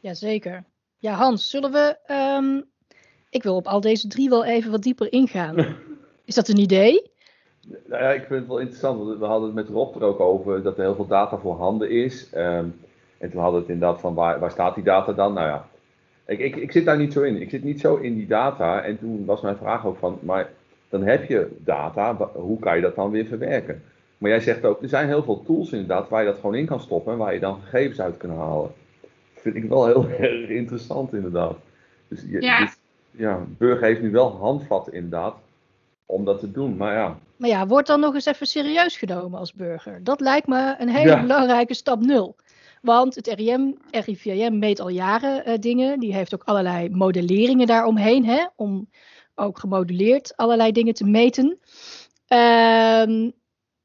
Jazeker. 0.00 0.64
Ja, 1.02 1.14
Hans, 1.14 1.50
zullen 1.50 1.72
we. 1.72 1.96
Um, 2.38 2.64
ik 3.30 3.42
wil 3.42 3.56
op 3.56 3.66
al 3.66 3.80
deze 3.80 4.08
drie 4.08 4.28
wel 4.28 4.44
even 4.44 4.70
wat 4.70 4.82
dieper 4.82 5.12
ingaan. 5.12 5.56
Is 6.24 6.34
dat 6.34 6.48
een 6.48 6.58
idee? 6.58 7.10
Nou 7.86 8.02
ja, 8.02 8.10
ik 8.10 8.24
vind 8.24 8.38
het 8.40 8.48
wel 8.48 8.58
interessant, 8.58 9.18
we 9.18 9.24
hadden 9.24 9.46
het 9.46 9.54
met 9.54 9.68
Rob 9.68 9.96
er 9.96 10.02
ook 10.02 10.20
over 10.20 10.62
dat 10.62 10.76
er 10.76 10.82
heel 10.82 10.94
veel 10.94 11.06
data 11.06 11.38
voorhanden 11.38 11.90
is. 11.90 12.30
Um, 12.34 12.80
en 13.18 13.30
toen 13.30 13.40
hadden 13.40 13.60
we 13.60 13.66
het 13.66 13.74
inderdaad 13.74 14.00
van 14.00 14.14
waar, 14.14 14.38
waar 14.38 14.50
staat 14.50 14.74
die 14.74 14.84
data 14.84 15.12
dan? 15.12 15.32
Nou 15.32 15.46
ja, 15.46 15.68
ik, 16.26 16.38
ik, 16.38 16.56
ik 16.56 16.72
zit 16.72 16.84
daar 16.84 16.98
niet 16.98 17.12
zo 17.12 17.22
in. 17.22 17.40
Ik 17.40 17.50
zit 17.50 17.64
niet 17.64 17.80
zo 17.80 17.96
in 17.96 18.14
die 18.14 18.26
data. 18.26 18.82
En 18.82 18.98
toen 18.98 19.24
was 19.24 19.40
mijn 19.40 19.56
vraag 19.56 19.86
ook 19.86 19.98
van, 19.98 20.18
maar 20.20 20.50
dan 20.88 21.02
heb 21.02 21.24
je 21.24 21.56
data, 21.58 22.30
hoe 22.32 22.58
kan 22.58 22.76
je 22.76 22.82
dat 22.82 22.94
dan 22.94 23.10
weer 23.10 23.26
verwerken? 23.26 23.82
Maar 24.18 24.30
jij 24.30 24.40
zegt 24.40 24.64
ook, 24.64 24.82
er 24.82 24.88
zijn 24.88 25.08
heel 25.08 25.22
veel 25.22 25.42
tools 25.42 25.72
inderdaad 25.72 26.08
waar 26.08 26.22
je 26.24 26.30
dat 26.30 26.40
gewoon 26.40 26.54
in 26.54 26.66
kan 26.66 26.80
stoppen 26.80 27.12
en 27.12 27.18
waar 27.18 27.34
je 27.34 27.40
dan 27.40 27.60
gegevens 27.62 28.00
uit 28.00 28.16
kan 28.16 28.30
halen. 28.30 28.70
Dat 29.42 29.52
vind 29.52 29.64
ik 29.64 29.70
wel 29.70 29.86
heel 29.86 30.08
erg 30.28 30.48
interessant 30.48 31.12
inderdaad. 31.12 31.56
Dus, 32.08 32.24
ja. 32.28 32.58
Dus, 32.58 32.76
ja, 33.10 33.44
Burger 33.58 33.86
heeft 33.86 34.02
nu 34.02 34.10
wel 34.10 34.36
handvatten 34.36 34.92
inderdaad 34.92 35.34
om 36.06 36.24
dat 36.24 36.40
te 36.40 36.50
doen, 36.50 36.76
maar 36.76 36.94
ja. 36.94 37.18
Maar 37.36 37.48
ja, 37.48 37.66
word 37.66 37.86
dan 37.86 38.00
nog 38.00 38.14
eens 38.14 38.26
even 38.26 38.46
serieus 38.46 38.96
genomen 38.96 39.38
als 39.38 39.54
burger. 39.54 40.04
Dat 40.04 40.20
lijkt 40.20 40.46
me 40.46 40.74
een 40.78 40.88
hele 40.88 41.10
ja. 41.10 41.20
belangrijke 41.20 41.74
stap 41.74 42.00
nul. 42.00 42.36
Want 42.82 43.14
het 43.14 43.26
RIM, 43.26 43.78
RIVM 43.90 44.58
meet 44.58 44.80
al 44.80 44.88
jaren 44.88 45.48
uh, 45.48 45.54
dingen. 45.58 46.00
Die 46.00 46.14
heeft 46.14 46.34
ook 46.34 46.42
allerlei 46.44 46.90
modelleringen 46.90 47.66
daaromheen. 47.66 48.24
Hè, 48.24 48.46
om 48.56 48.88
ook 49.34 49.58
gemodelleerd 49.58 50.36
allerlei 50.36 50.72
dingen 50.72 50.94
te 50.94 51.04
meten. 51.04 51.58
Uh, 52.28 53.30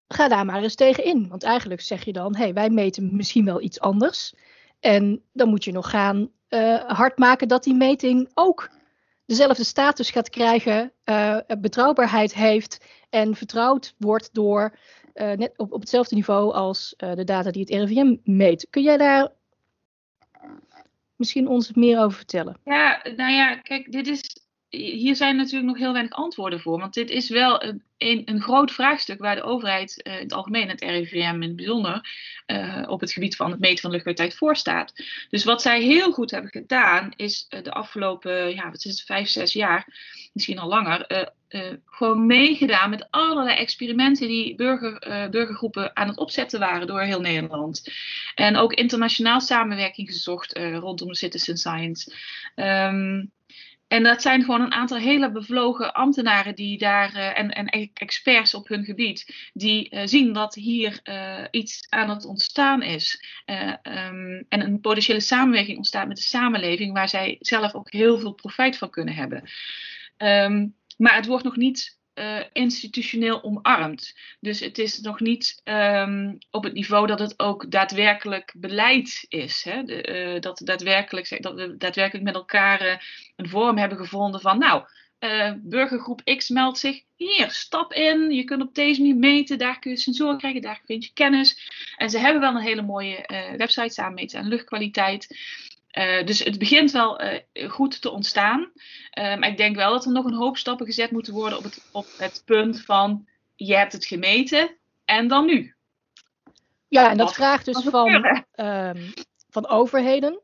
ga 0.08 0.28
daar 0.28 0.46
maar 0.46 0.64
eens 0.64 0.76
tegen 0.76 1.04
in. 1.04 1.28
Want 1.30 1.44
eigenlijk 1.44 1.82
zeg 1.82 2.06
je 2.06 2.14
dan, 2.14 2.36
hé, 2.36 2.44
hey, 2.44 2.54
wij 2.54 2.70
meten 2.70 3.16
misschien 3.16 3.46
wel 3.46 3.62
iets 3.62 3.80
anders. 3.80 4.34
En 4.80 5.24
dan 5.34 5.50
moet 5.50 5.64
je 5.64 5.72
nog 5.72 5.90
gaan 5.90 6.32
uh, 6.50 6.84
hard 6.84 7.18
maken 7.18 7.48
dat 7.48 7.64
die 7.64 7.74
meting 7.74 8.32
ook 8.34 8.70
dezelfde 9.26 9.64
status 9.64 10.12
gaat 10.12 10.30
krijgen, 10.30 10.92
uh, 11.06 11.38
betrouwbaarheid 11.60 12.34
heeft 12.34 12.86
en 13.10 13.36
vertrouwd 13.36 13.96
wordt 13.98 14.30
door 14.34 14.78
net 15.14 15.54
op, 15.56 15.72
op 15.72 15.80
hetzelfde 15.80 16.16
niveau 16.16 16.54
als 16.54 16.94
de 16.98 17.24
data 17.24 17.52
die 17.52 17.62
het 17.62 17.70
RIVM 17.70 18.16
meet. 18.24 18.68
Kun 18.70 18.84
jij 18.84 18.98
daar 18.98 19.32
misschien 21.16 21.48
ons 21.48 21.74
meer 21.74 22.00
over 22.00 22.18
vertellen? 22.18 22.58
Ja, 22.64 23.02
nou 23.16 23.32
ja, 23.32 23.56
kijk, 23.56 23.92
dit 23.92 24.08
is 24.08 24.47
hier 24.70 25.16
zijn 25.16 25.36
natuurlijk 25.36 25.68
nog 25.68 25.78
heel 25.78 25.94
weinig 25.94 26.14
antwoorden 26.14 26.60
voor. 26.60 26.80
Want 26.80 26.94
dit 26.94 27.10
is 27.10 27.30
wel 27.30 27.64
een, 27.64 27.82
een, 27.98 28.42
groot 28.42 28.72
vraagstuk 28.72 29.20
waar 29.20 29.36
de 29.36 29.44
overheid 29.44 30.02
uh, 30.04 30.14
in 30.14 30.20
het 30.20 30.34
algemeen, 30.34 30.70
het 30.70 30.82
RIVM 30.82 31.34
in 31.34 31.42
het 31.42 31.56
bijzonder, 31.56 32.10
uh, 32.48 32.84
op 32.88 33.00
het 33.00 33.12
gebied 33.12 33.36
van 33.36 33.52
het 33.52 33.60
meten 33.60 33.80
van 33.80 33.92
luchtkwaliteit 33.92 34.36
voor 34.36 34.56
staat. 34.56 34.94
Dus 35.30 35.44
wat 35.44 35.62
zij 35.62 35.82
heel 35.82 36.12
goed 36.12 36.32
hebben 36.32 36.52
gedaan, 36.52 37.14
is 37.16 37.48
uh, 37.50 37.64
de 37.64 37.72
afgelopen, 37.72 38.56
ja, 38.56 38.72
wat 38.72 38.86
is 38.86 38.92
het, 38.92 39.02
vijf, 39.02 39.28
zes 39.28 39.54
jaar, 39.54 39.88
misschien 40.34 40.60
al 40.60 40.68
langer, 40.68 41.32
gewoon 41.86 42.26
meegedaan 42.26 42.90
met 42.90 43.08
allerlei 43.10 43.58
experimenten 43.58 44.28
die 44.28 44.56
burger, 44.56 45.30
burgergroepen 45.30 45.96
aan 45.96 46.08
het 46.08 46.18
opzetten 46.18 46.60
waren 46.60 46.88
door 46.88 47.02
heel 47.02 47.22
Nederland. 47.22 47.92
En 48.36 48.56
ook 48.56 48.74
internationaal 48.74 49.40
samenwerking 49.42 50.08
gezocht 50.08 50.58
rondom 50.58 51.08
de 51.08 51.16
citizen 51.16 51.58
science. 51.58 52.14
Um, 52.56 53.32
en 53.88 54.04
dat 54.04 54.22
zijn 54.22 54.44
gewoon 54.44 54.62
een 54.62 54.74
aantal 54.74 54.98
hele 54.98 55.32
bevlogen 55.32 55.94
ambtenaren 55.94 56.56
die 56.56 56.78
daar, 56.78 57.14
en, 57.14 57.50
en 57.50 57.68
experts 57.94 58.54
op 58.54 58.68
hun 58.68 58.86
gebied, 58.86 59.50
die 59.54 60.08
zien 60.08 60.34
dat 60.34 60.56
hier 60.56 61.00
iets 61.52 61.86
aan 61.90 62.10
het 62.10 62.26
ontstaan 62.26 62.82
is. 62.82 63.24
Um, 63.46 64.46
en 64.50 64.62
een 64.62 64.80
potentiële 64.80 65.20
samenwerking 65.20 65.78
ontstaat 65.78 66.08
met 66.08 66.18
de 66.18 66.24
samenleving, 66.24 66.94
waar 66.94 67.10
zij 67.10 67.36
zelf 67.40 67.74
ook 67.74 67.92
heel 67.92 68.20
veel 68.20 68.34
profijt 68.34 68.78
van 68.78 68.90
kunnen 68.90 69.14
hebben. 69.14 69.44
Um, 70.18 70.76
maar 70.98 71.16
het 71.16 71.26
wordt 71.26 71.44
nog 71.44 71.56
niet 71.56 71.98
uh, 72.18 72.40
institutioneel 72.54 73.44
omarmd. 73.44 74.14
Dus 74.40 74.60
het 74.60 74.78
is 74.78 75.00
nog 75.00 75.20
niet 75.20 75.62
um, 75.64 76.38
op 76.52 76.64
het 76.64 76.74
niveau 76.74 77.08
dat 77.08 77.20
het 77.20 77.40
ook 77.40 77.72
daadwerkelijk 77.72 78.54
beleid 78.58 79.26
is. 79.28 79.64
Hè? 79.64 79.84
De, 79.84 80.34
uh, 80.34 80.42
dat, 80.42 80.62
daadwerkelijk, 80.64 81.42
dat 81.42 81.54
we 81.54 81.78
daadwerkelijk 81.78 82.26
met 82.26 82.36
elkaar 82.36 82.86
uh, 82.86 82.96
een 83.36 83.50
vorm 83.50 83.78
hebben 83.78 83.98
gevonden 83.98 84.42
van, 84.42 84.60
nou, 84.60 84.84
burgergroep 85.58 86.22
X 86.24 86.50
meldt 86.50 86.78
zich 86.78 87.02
hier, 87.16 87.52
stap 87.52 87.94
in. 87.94 88.32
Je 88.32 88.44
kunt 88.44 88.62
op 88.62 88.76
deze 88.76 89.02
manier 89.02 89.16
meten, 89.16 89.58
daar 89.58 89.80
kun 89.80 89.92
je 89.92 89.98
sensoren 89.98 90.38
krijgen, 90.38 90.62
daar 90.62 90.82
vind 90.86 91.06
je 91.06 91.14
kennis. 91.14 91.72
En 91.96 92.10
ze 92.10 92.20
hebben 92.20 92.42
wel 92.42 92.56
een 92.56 92.62
hele 92.62 92.82
mooie 92.82 93.26
website 93.58 93.94
samen 93.94 94.14
meten 94.14 94.40
aan 94.40 94.48
luchtkwaliteit. 94.48 95.38
Uh, 95.98 96.26
dus 96.26 96.44
het 96.44 96.60
begint 96.60 96.92
wel 96.92 97.22
uh, 97.24 97.70
goed 97.70 98.02
te 98.02 98.12
ontstaan. 98.12 98.60
Uh, 98.60 99.38
maar 99.38 99.50
ik 99.50 99.58
denk 99.58 99.76
wel 99.76 99.92
dat 99.92 100.06
er 100.06 100.12
nog 100.12 100.26
een 100.26 100.34
hoop 100.34 100.58
stappen 100.58 100.86
gezet 100.86 101.12
moeten 101.12 101.34
worden 101.34 101.58
op 101.58 101.64
het, 101.64 101.82
op 101.92 102.08
het 102.18 102.42
punt 102.46 102.82
van 102.82 103.28
je 103.56 103.76
hebt 103.76 103.94
het 103.94 104.06
gemeten 104.06 104.78
en 105.06 105.28
dan 105.28 105.46
nu. 105.46 105.76
Ja, 106.88 107.10
en 107.10 107.18
dat 107.18 107.34
vraagt 107.34 107.66
dus 107.66 107.84
van, 107.84 108.44
um, 108.56 109.14
van 109.50 109.68
overheden 109.68 110.42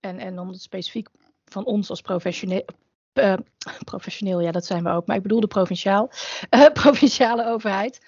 en, 0.00 0.18
en 0.18 0.34
dan 0.34 0.54
specifiek 0.54 1.08
van 1.44 1.64
ons 1.64 1.90
als 1.90 2.00
professioneel. 2.00 2.64
professioneel, 3.84 4.40
ja, 4.40 4.50
dat 4.50 4.66
zijn 4.66 4.84
we 4.84 4.90
ook, 4.90 5.06
maar 5.06 5.16
ik 5.16 5.22
bedoel 5.22 5.40
de 5.40 5.46
provinciaal, 5.46 6.10
provinciale 6.72 7.46
overheid. 7.46 8.00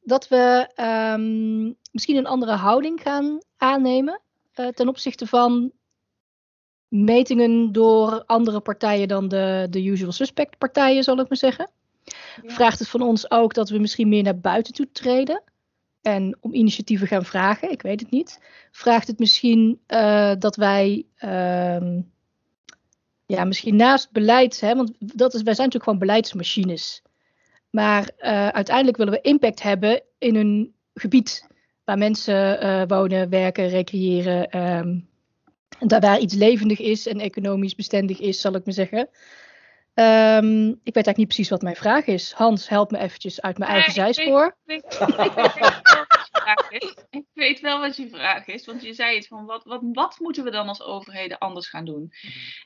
dat 0.00 0.28
we 0.28 0.70
um, 1.16 1.76
misschien 1.92 2.16
een 2.16 2.26
andere 2.26 2.52
houding 2.52 3.00
gaan 3.02 3.38
aannemen 3.56 4.20
uh, 4.60 4.68
ten 4.68 4.88
opzichte 4.88 5.26
van 5.26 5.72
metingen 6.88 7.72
door 7.72 8.24
andere 8.26 8.60
partijen 8.60 9.08
dan 9.08 9.28
de, 9.28 9.66
de 9.70 9.84
usual 9.84 10.12
suspect 10.12 10.58
partijen, 10.58 11.02
zal 11.02 11.18
ik 11.18 11.28
maar 11.28 11.38
zeggen. 11.38 11.70
Ja. 12.42 12.54
Vraagt 12.54 12.78
het 12.78 12.88
van 12.88 13.00
ons 13.00 13.30
ook 13.30 13.54
dat 13.54 13.68
we 13.68 13.78
misschien 13.78 14.08
meer 14.08 14.22
naar 14.22 14.38
buiten 14.38 14.72
toe 14.72 14.90
treden 14.92 15.42
en 16.02 16.36
om 16.40 16.54
initiatieven 16.54 17.06
gaan 17.06 17.24
vragen? 17.24 17.70
Ik 17.70 17.82
weet 17.82 18.00
het 18.00 18.10
niet. 18.10 18.40
Vraagt 18.70 19.06
het 19.06 19.18
misschien 19.18 19.80
uh, 19.88 20.32
dat 20.38 20.56
wij, 20.56 21.06
uh, 21.24 21.98
ja, 23.26 23.44
misschien 23.44 23.76
naast 23.76 24.12
beleid, 24.12 24.60
hè, 24.60 24.74
want 24.74 24.92
dat 24.98 25.34
is, 25.34 25.42
wij 25.42 25.54
zijn 25.54 25.66
natuurlijk 25.66 25.84
gewoon 25.84 25.98
beleidsmachines. 25.98 27.02
Maar 27.70 28.10
uh, 28.18 28.48
uiteindelijk 28.48 28.96
willen 28.96 29.12
we 29.12 29.20
impact 29.20 29.62
hebben 29.62 30.02
in 30.18 30.34
een 30.34 30.74
gebied 30.94 31.46
waar 31.86 31.98
mensen 31.98 32.64
uh, 32.64 32.82
wonen, 32.86 33.28
werken, 33.28 33.68
recreëren. 33.68 34.58
Um, 34.78 35.08
daar 35.78 36.00
waar 36.00 36.18
iets 36.18 36.34
levendig 36.34 36.78
is 36.80 37.06
en 37.06 37.20
economisch 37.20 37.74
bestendig 37.74 38.20
is, 38.20 38.40
zal 38.40 38.54
ik 38.54 38.64
maar 38.64 38.74
zeggen. 38.74 39.08
Um, 39.94 40.68
ik 40.68 40.94
weet 40.94 41.06
eigenlijk 41.06 41.16
niet 41.16 41.26
precies 41.26 41.48
wat 41.48 41.62
mijn 41.62 41.76
vraag 41.76 42.06
is. 42.06 42.32
Hans, 42.32 42.68
help 42.68 42.90
me 42.90 42.98
eventjes 42.98 43.40
uit 43.40 43.58
mijn 43.58 43.70
eigen 43.70 43.92
zijspoor. 43.92 44.46
Ik 44.46 44.54
weet, 44.64 44.84
ik, 44.84 45.16
weet, 45.16 45.54
ik, 46.46 46.66
weet 46.70 47.06
ik 47.10 47.24
weet 47.32 47.60
wel 47.60 47.80
wat 47.80 47.96
je 47.96 48.08
vraag 48.08 48.46
is, 48.46 48.66
want 48.66 48.82
je 48.82 48.92
zei 48.92 49.16
het 49.16 49.26
van 49.26 49.44
wat, 49.44 49.64
wat, 49.64 49.80
wat 49.92 50.16
moeten 50.18 50.44
we 50.44 50.50
dan 50.50 50.68
als 50.68 50.82
overheden 50.82 51.38
anders 51.38 51.68
gaan 51.68 51.84
doen? 51.84 52.12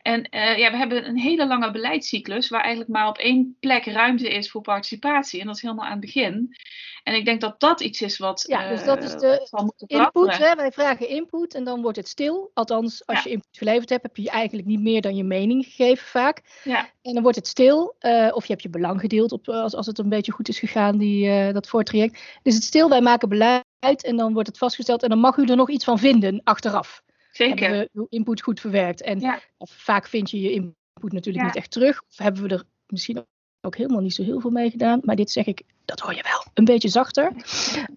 En 0.02 0.26
uh, 0.30 0.58
ja, 0.58 0.70
we 0.70 0.76
hebben 0.76 1.08
een 1.08 1.18
hele 1.18 1.46
lange 1.46 1.70
beleidscyclus 1.70 2.48
waar 2.48 2.60
eigenlijk 2.60 2.90
maar 2.90 3.08
op 3.08 3.18
één 3.18 3.56
plek 3.60 3.84
ruimte 3.84 4.28
is 4.28 4.50
voor 4.50 4.60
participatie 4.60 5.40
en 5.40 5.46
dat 5.46 5.56
is 5.56 5.62
helemaal 5.62 5.84
aan 5.84 5.90
het 5.90 6.00
begin. 6.00 6.56
En 7.02 7.14
ik 7.14 7.24
denk 7.24 7.40
dat 7.40 7.60
dat 7.60 7.80
iets 7.80 8.00
is 8.00 8.18
wat. 8.18 8.44
Ja, 8.46 8.68
dus 8.68 8.84
dat 8.84 9.02
is 9.02 9.12
de 9.12 9.48
input. 9.86 10.38
Hè? 10.38 10.54
Wij 10.54 10.72
vragen 10.72 11.08
input 11.08 11.54
en 11.54 11.64
dan 11.64 11.82
wordt 11.82 11.96
het 11.96 12.08
stil. 12.08 12.50
Althans, 12.54 13.06
als 13.06 13.18
ja. 13.18 13.24
je 13.24 13.30
input 13.30 13.56
geleverd 13.58 13.88
hebt, 13.88 14.02
heb 14.02 14.16
je 14.16 14.30
eigenlijk 14.30 14.68
niet 14.68 14.80
meer 14.80 15.00
dan 15.00 15.16
je 15.16 15.24
mening 15.24 15.64
gegeven 15.64 16.06
vaak. 16.06 16.60
Ja. 16.64 16.90
En 17.02 17.12
dan 17.14 17.22
wordt 17.22 17.36
het 17.38 17.46
stil. 17.46 17.96
Uh, 18.00 18.28
of 18.32 18.42
je 18.42 18.52
hebt 18.52 18.62
je 18.62 18.70
belang 18.70 19.00
gedeeld 19.00 19.32
op, 19.32 19.48
als, 19.48 19.74
als 19.74 19.86
het 19.86 19.98
een 19.98 20.08
beetje 20.08 20.32
goed 20.32 20.48
is 20.48 20.58
gegaan, 20.58 20.98
die, 20.98 21.26
uh, 21.26 21.52
dat 21.52 21.68
voortraject. 21.68 22.22
Dus 22.42 22.54
het 22.54 22.64
stil, 22.64 22.88
wij 22.88 23.00
maken 23.00 23.28
beleid 23.28 24.04
en 24.04 24.16
dan 24.16 24.32
wordt 24.32 24.48
het 24.48 24.58
vastgesteld. 24.58 25.02
En 25.02 25.08
dan 25.08 25.18
mag 25.18 25.36
u 25.36 25.44
er 25.44 25.56
nog 25.56 25.70
iets 25.70 25.84
van 25.84 25.98
vinden 25.98 26.40
achteraf. 26.44 27.02
Zeker. 27.32 27.68
Hebben 27.68 27.80
we 27.80 28.00
uw 28.00 28.06
input 28.08 28.42
goed 28.42 28.60
verwerkt. 28.60 29.02
En 29.02 29.20
ja. 29.20 29.40
vaak 29.58 30.08
vind 30.08 30.30
je 30.30 30.40
je 30.40 30.52
input 30.52 31.12
natuurlijk 31.12 31.44
niet 31.44 31.56
echt 31.56 31.70
terug. 31.70 32.02
Of 32.08 32.18
hebben 32.18 32.42
we 32.42 32.48
er 32.48 32.64
misschien 32.86 33.26
ook 33.60 33.76
helemaal 33.76 34.00
niet 34.00 34.14
zo 34.14 34.22
heel 34.22 34.40
veel 34.40 34.50
mee 34.50 34.70
gedaan. 34.70 35.00
Maar 35.02 35.16
dit 35.16 35.30
zeg 35.30 35.46
ik, 35.46 35.62
dat 35.84 36.00
hoor 36.00 36.14
je 36.14 36.22
wel, 36.22 36.44
een 36.54 36.64
beetje 36.64 36.88
zachter. 36.88 37.26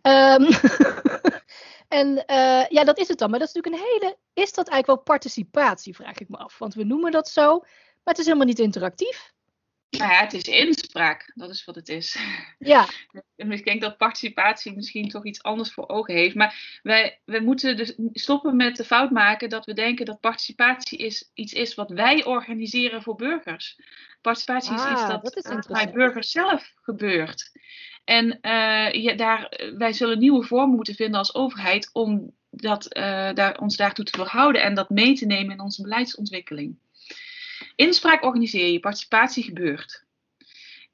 Um, 0.02 0.48
en 2.00 2.08
uh, 2.08 2.68
ja, 2.68 2.84
dat 2.84 3.00
is 3.00 3.08
het 3.08 3.18
dan. 3.18 3.30
Maar 3.30 3.40
dat 3.40 3.48
is 3.48 3.54
natuurlijk 3.54 3.84
een 3.84 3.90
hele. 3.92 4.18
Is 4.34 4.54
dat 4.54 4.68
eigenlijk 4.68 4.88
wel 4.88 5.16
participatie, 5.16 5.96
vraag 5.96 6.18
ik 6.18 6.30
me 6.30 6.38
af. 6.38 6.58
Want 6.58 6.74
we 6.74 6.84
noemen 6.84 7.12
dat 7.12 7.30
zo, 7.30 7.60
maar 7.60 8.14
het 8.14 8.20
is 8.20 8.26
helemaal 8.26 8.48
niet 8.48 8.60
interactief. 8.60 9.33
Nou 9.98 10.12
ja, 10.12 10.20
het 10.20 10.34
is 10.34 10.44
inspraak. 10.44 11.32
Dat 11.36 11.50
is 11.50 11.66
wat 11.66 11.76
het 11.76 11.90
is. 11.90 12.18
Ja. 12.60 12.88
Ik 13.36 13.66
denk 13.66 13.82
dat 13.82 13.98
participatie 13.98 14.76
misschien 14.76 15.10
toch 15.10 15.26
iets 15.26 15.44
anders 15.44 15.74
voor 15.74 15.88
ogen 15.88 16.14
heeft. 16.14 16.36
Maar 16.36 16.80
wij, 16.84 17.20
wij 17.26 17.42
moeten 17.42 17.78
dus 17.78 17.94
stoppen 18.12 18.56
met 18.56 18.76
de 18.76 18.84
fout 18.84 19.12
maken 19.12 19.50
dat 19.50 19.66
we 19.66 19.74
denken 19.74 20.06
dat 20.06 20.20
participatie 20.20 20.98
is, 20.98 21.32
iets 21.34 21.54
is 21.54 21.76
wat 21.76 21.90
wij 21.90 22.26
organiseren 22.26 23.04
voor 23.04 23.16
burgers. 23.16 23.80
Participatie 24.22 24.72
ah, 24.72 24.78
is 24.78 24.92
iets 24.92 25.08
dat, 25.08 25.24
dat 25.24 25.60
is 25.60 25.68
bij 25.68 25.92
burgers 25.92 26.32
zelf 26.32 26.74
gebeurt. 26.76 27.52
En 28.04 28.26
uh, 28.42 28.92
ja, 28.92 29.14
daar, 29.16 29.72
wij 29.78 29.94
zullen 29.94 30.20
nieuwe 30.20 30.44
vormen 30.44 30.76
moeten 30.76 30.96
vinden 30.96 31.20
als 31.20 31.36
overheid 31.36 31.90
om 31.94 32.34
dat, 32.50 32.98
uh, 32.98 33.34
daar, 33.34 33.60
ons 33.60 33.76
daartoe 33.76 34.06
te 34.06 34.18
verhouden 34.18 34.64
en 34.64 34.74
dat 34.74 34.90
mee 34.90 35.14
te 35.14 35.26
nemen 35.26 35.52
in 35.52 35.62
onze 35.62 35.82
beleidsontwikkeling. 35.82 36.78
Inspraak 37.76 38.24
organiseer 38.24 38.72
je, 38.72 38.80
participatie 38.80 39.44
gebeurt. 39.44 40.06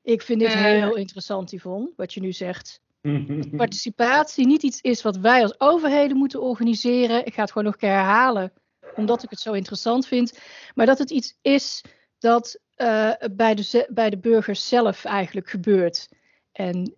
Ik 0.01 0.21
vind 0.21 0.39
dit 0.39 0.49
uh, 0.49 0.61
heel 0.61 0.95
interessant, 0.95 1.51
Yvonne, 1.51 1.93
wat 1.95 2.13
je 2.13 2.21
nu 2.21 2.31
zegt. 2.31 2.81
participatie 3.57 4.47
niet 4.47 4.63
iets 4.63 4.81
is 4.81 5.01
wat 5.01 5.17
wij 5.17 5.41
als 5.41 5.59
overheden 5.59 6.17
moeten 6.17 6.41
organiseren. 6.41 7.25
Ik 7.25 7.33
ga 7.33 7.41
het 7.41 7.51
gewoon 7.51 7.63
nog 7.63 7.73
een 7.73 7.79
keer 7.79 7.89
herhalen, 7.89 8.53
omdat 8.95 9.23
ik 9.23 9.29
het 9.29 9.39
zo 9.39 9.53
interessant 9.53 10.07
vind. 10.07 10.39
Maar 10.75 10.85
dat 10.85 10.97
het 10.97 11.09
iets 11.09 11.37
is 11.41 11.83
dat 12.19 12.59
uh, 12.77 13.13
bij, 13.31 13.55
de, 13.55 13.87
bij 13.89 14.09
de 14.09 14.17
burgers 14.17 14.67
zelf 14.67 15.05
eigenlijk 15.05 15.49
gebeurt. 15.49 16.09
En 16.51 16.95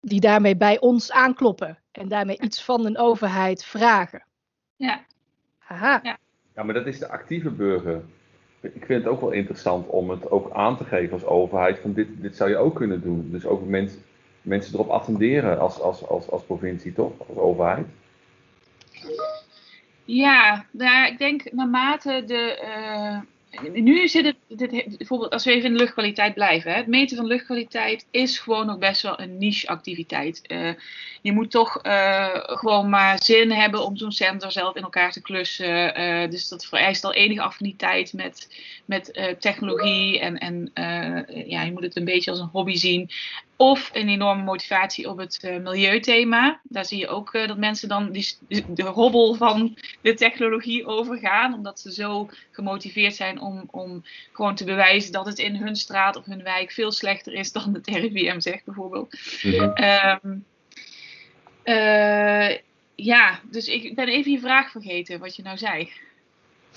die 0.00 0.20
daarmee 0.20 0.56
bij 0.56 0.80
ons 0.80 1.12
aankloppen. 1.12 1.78
En 1.92 2.08
daarmee 2.08 2.40
iets 2.40 2.62
van 2.62 2.86
een 2.86 2.98
overheid 2.98 3.64
vragen. 3.64 4.26
Ja. 4.76 5.04
Haha. 5.58 6.00
Ja. 6.02 6.18
ja, 6.54 6.62
maar 6.62 6.74
dat 6.74 6.86
is 6.86 6.98
de 6.98 7.08
actieve 7.08 7.50
burger. 7.50 8.04
Ik 8.60 8.84
vind 8.84 9.04
het 9.04 9.12
ook 9.12 9.20
wel 9.20 9.30
interessant 9.30 9.86
om 9.86 10.10
het 10.10 10.30
ook 10.30 10.50
aan 10.52 10.76
te 10.76 10.84
geven 10.84 11.12
als 11.12 11.24
overheid. 11.24 11.78
Van 11.78 11.92
dit, 11.92 12.08
dit 12.16 12.36
zou 12.36 12.50
je 12.50 12.56
ook 12.56 12.74
kunnen 12.74 13.02
doen. 13.02 13.28
Dus 13.30 13.46
ook 13.46 13.66
mens, 13.66 13.92
mensen 14.42 14.74
erop 14.74 14.88
attenderen 14.88 15.58
als, 15.58 15.80
als, 15.80 16.06
als, 16.06 16.30
als 16.30 16.42
provincie, 16.42 16.92
toch? 16.92 17.12
Als 17.28 17.38
overheid. 17.38 17.86
Ja, 20.04 20.66
nou, 20.70 21.12
ik 21.12 21.18
denk 21.18 21.52
naarmate 21.52 22.22
de. 22.26 22.62
Uh 22.62 23.20
nu 23.72 24.08
zit 24.08 24.24
het, 24.24 24.36
dit, 24.48 24.96
bijvoorbeeld 24.96 25.32
als 25.32 25.44
we 25.44 25.50
even 25.50 25.66
in 25.66 25.72
de 25.72 25.78
luchtkwaliteit 25.78 26.34
blijven. 26.34 26.70
Hè, 26.70 26.76
het 26.76 26.86
meten 26.86 27.16
van 27.16 27.26
luchtkwaliteit 27.26 28.06
is 28.10 28.38
gewoon 28.38 28.66
nog 28.66 28.78
best 28.78 29.02
wel 29.02 29.20
een 29.20 29.38
niche 29.38 29.68
activiteit. 29.68 30.42
Uh, 30.46 30.70
je 31.22 31.32
moet 31.32 31.50
toch 31.50 31.86
uh, 31.86 32.28
gewoon 32.32 32.88
maar 32.88 33.22
zin 33.22 33.50
hebben 33.50 33.84
om 33.84 33.96
zo'n 33.96 34.12
sensor 34.12 34.52
zelf 34.52 34.76
in 34.76 34.82
elkaar 34.82 35.12
te 35.12 35.22
klussen. 35.22 36.00
Uh, 36.00 36.30
dus 36.30 36.48
dat 36.48 36.66
vereist 36.66 37.04
al 37.04 37.12
enige 37.12 37.42
affiniteit 37.42 38.12
met, 38.12 38.48
met 38.84 39.36
technologie. 39.38 40.20
En, 40.20 40.38
en 40.38 40.70
ja, 41.46 41.62
je 41.62 41.72
moet 41.72 41.82
het 41.82 41.96
een 41.96 42.04
beetje 42.04 42.30
als 42.30 42.40
een 42.40 42.48
hobby 42.52 42.74
zien. 42.74 43.10
Of 43.56 43.90
een 43.92 44.08
enorme 44.08 44.42
motivatie 44.42 45.08
op 45.10 45.18
het 45.18 45.38
uh, 45.44 45.56
milieuthema. 45.56 46.60
Daar 46.62 46.84
zie 46.84 46.98
je 46.98 47.08
ook 47.08 47.34
uh, 47.34 47.48
dat 47.48 47.58
mensen 47.58 47.88
dan 47.88 48.12
die, 48.12 48.36
de 48.68 48.82
hobbel 48.82 49.34
van 49.34 49.76
de 50.00 50.14
technologie 50.14 50.86
overgaan. 50.86 51.54
Omdat 51.54 51.80
ze 51.80 51.92
zo 51.92 52.28
gemotiveerd 52.50 53.14
zijn 53.14 53.40
om, 53.40 53.68
om 53.70 54.04
gewoon 54.32 54.54
te 54.54 54.64
bewijzen 54.64 55.12
dat 55.12 55.26
het 55.26 55.38
in 55.38 55.56
hun 55.56 55.76
straat 55.76 56.16
of 56.16 56.24
hun 56.24 56.42
wijk 56.42 56.72
veel 56.72 56.92
slechter 56.92 57.32
is 57.32 57.52
dan 57.52 57.74
het 57.74 57.86
RIVM 57.86 58.40
zegt 58.40 58.64
bijvoorbeeld. 58.64 59.18
Mm-hmm. 59.42 59.72
Um, 60.22 60.44
uh, 61.64 62.56
ja, 62.94 63.40
dus 63.50 63.68
ik 63.68 63.94
ben 63.94 64.08
even 64.08 64.32
je 64.32 64.40
vraag 64.40 64.70
vergeten 64.70 65.18
wat 65.18 65.36
je 65.36 65.42
nou 65.42 65.56
zei. 65.56 65.90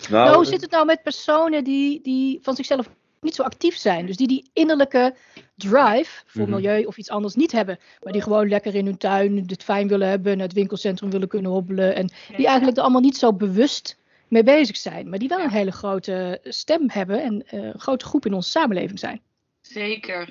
Nou, 0.10 0.26
nou 0.26 0.36
hoe 0.36 0.46
zit 0.46 0.62
het 0.62 0.72
nou 0.72 0.86
met 0.86 1.04
personen 1.04 1.64
die, 1.64 2.02
die 2.02 2.40
van 2.42 2.56
zichzelf 2.56 2.90
niet 3.22 3.36
zo 3.36 3.44
actief 3.44 3.76
zijn. 3.76 4.06
Dus 4.06 4.16
die 4.16 4.28
die 4.28 4.50
innerlijke 4.54 5.16
drive 5.60 6.22
voor 6.26 6.42
Mhm. 6.42 6.52
milieu 6.52 6.84
of 6.84 6.98
iets 6.98 7.10
anders 7.10 7.36
niet 7.36 7.52
hebben. 7.52 7.80
Maar 8.04 8.14
die 8.14 8.22
gewoon 8.22 8.48
lekker 8.48 8.76
in 8.76 8.86
hun 8.86 8.98
tuin 8.98 9.44
het 9.48 9.64
fijn 9.64 9.88
willen 9.88 10.08
hebben, 10.08 10.38
naar 10.38 10.46
het 10.46 10.56
winkelcentrum 10.56 11.10
willen 11.10 11.28
kunnen 11.28 11.52
hobbelen. 11.52 11.96
En 11.96 12.10
die 12.36 12.46
eigenlijk 12.48 12.78
er 12.78 12.84
allemaal 12.84 13.02
niet 13.02 13.18
zo 13.18 13.34
bewust 13.34 13.98
mee 14.28 14.44
bezig 14.44 14.78
zijn. 14.78 15.10
Maar 15.10 15.20
die 15.20 15.28
wel 15.28 15.40
een 15.40 15.50
hele 15.50 15.72
grote 15.72 16.40
stem 16.44 16.90
hebben 16.90 17.24
en 17.24 17.44
eh, 17.48 17.64
een 17.64 17.80
grote 17.80 18.06
groep 18.06 18.26
in 18.26 18.34
onze 18.34 18.50
samenleving 18.50 19.00
zijn. 19.00 19.22
Zeker. 19.62 20.30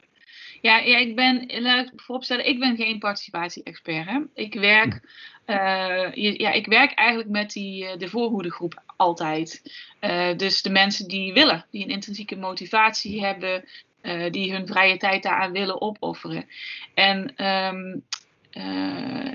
Ja, 0.60 0.78
ja, 0.78 0.98
ik 0.98 1.16
ben, 1.16 1.62
laat 1.62 1.86
ik 1.92 2.00
vooropstellen, 2.00 2.48
ik 2.48 2.58
ben 2.58 2.76
geen 2.76 2.98
participatie-expert. 2.98 4.08
Hè. 4.08 4.18
Ik 4.34 4.54
werk, 4.54 5.00
eh, 5.44 6.06
je- 6.14 6.40
ja, 6.40 6.52
ik 6.52 6.66
werk 6.66 6.92
eigenlijk 6.92 7.28
met 7.30 7.52
die, 7.52 7.86
eh, 7.86 7.98
de 7.98 8.08
voorhoedegroep 8.08 8.82
altijd. 8.98 9.62
Eh, 10.00 10.36
dus 10.36 10.62
de 10.62 10.70
mensen 10.70 11.08
die 11.08 11.32
willen, 11.32 11.66
die 11.70 11.84
een 11.84 11.90
intrinsieke 11.90 12.36
motivatie 12.36 13.24
hebben, 13.24 13.64
eh, 14.00 14.30
die 14.30 14.52
hun 14.52 14.66
vrije 14.66 14.96
tijd 14.96 15.22
daaraan 15.22 15.52
willen 15.52 15.80
opofferen. 15.80 16.48
En 16.94 17.32
ehm, 17.36 17.98
eh, 18.50 19.32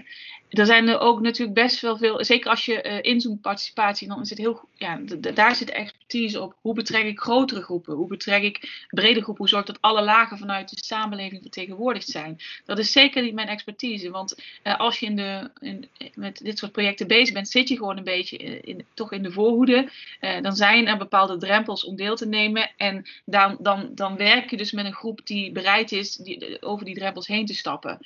er 0.54 0.66
zijn 0.66 0.88
er 0.88 1.00
ook 1.00 1.22
natuurlijk 1.22 1.60
best 1.60 1.82
wel 1.82 1.98
veel, 1.98 2.26
zeker 2.26 2.50
als 2.50 2.66
je 2.66 2.82
eh 2.82 3.12
inzoomt 3.12 3.42
participatie, 3.42 4.08
dan 4.08 4.22
is 4.22 4.30
het 4.30 4.38
heel, 4.38 4.68
ja, 4.76 5.00
daar 5.34 5.56
zit 5.56 5.70
expertise 5.70 6.42
op. 6.42 6.56
Hoe 6.62 6.74
betrek 6.74 7.06
ik 7.06 7.20
grotere 7.20 7.62
groepen? 7.62 7.96
Hoe 7.96 8.08
betrek 8.08 8.44
ik 8.44 8.86
brede 8.90 9.22
groepen? 9.22 9.38
Hoe 9.38 9.48
zorg 9.48 9.62
ik 9.62 9.68
dat 9.68 9.82
alle 9.82 10.02
lagen 10.02 10.38
vanuit 10.38 10.70
de 10.70 10.86
samenleving 10.86 11.42
vertegenwoordigd 11.42 12.08
zijn? 12.08 12.40
Dat 12.66 12.80
is 12.80 12.92
zeker 12.92 13.24
niet 13.24 13.34
mijn 13.34 13.48
expertise, 13.48 14.10
want 14.10 14.36
eh, 14.64 14.80
als 14.80 15.00
je 15.00 15.06
in 15.06 15.16
de, 15.16 15.50
in, 15.60 15.90
met 16.16 16.38
dit 16.44 16.58
soort 16.58 16.72
projecten 16.72 17.08
bezig 17.08 17.34
bent, 17.34 17.50
zit 17.50 17.70
je 17.70 17.78
gewoon 17.78 17.98
een 17.98 18.04
beetje 18.04 18.38
in- 18.38 18.86
toch 18.94 19.12
in 19.12 19.24
de 19.24 19.32
voorhoede. 19.32 19.90
Eh, 20.20 20.42
dan 20.42 20.56
zijn 20.56 20.88
er 20.88 20.98
bepaalde 20.98 21.38
drempels 21.38 21.86
om 21.86 21.96
deel 21.96 22.16
te 22.16 22.28
nemen 22.28 22.72
en 22.78 23.06
dan, 23.26 23.58
dan, 23.60 23.90
dan 23.96 24.18
werk 24.18 24.50
je 24.50 24.58
dus 24.58 24.72
met 24.72 24.86
een 24.86 24.94
groep 24.94 25.22
die 25.24 25.52
bereid 25.52 25.92
is 25.92 26.16
die, 26.16 26.62
over 26.62 26.86
die 26.86 26.96
drempels 26.96 27.28
heen 27.28 27.46
te 27.46 27.54
stappen. 27.56 27.98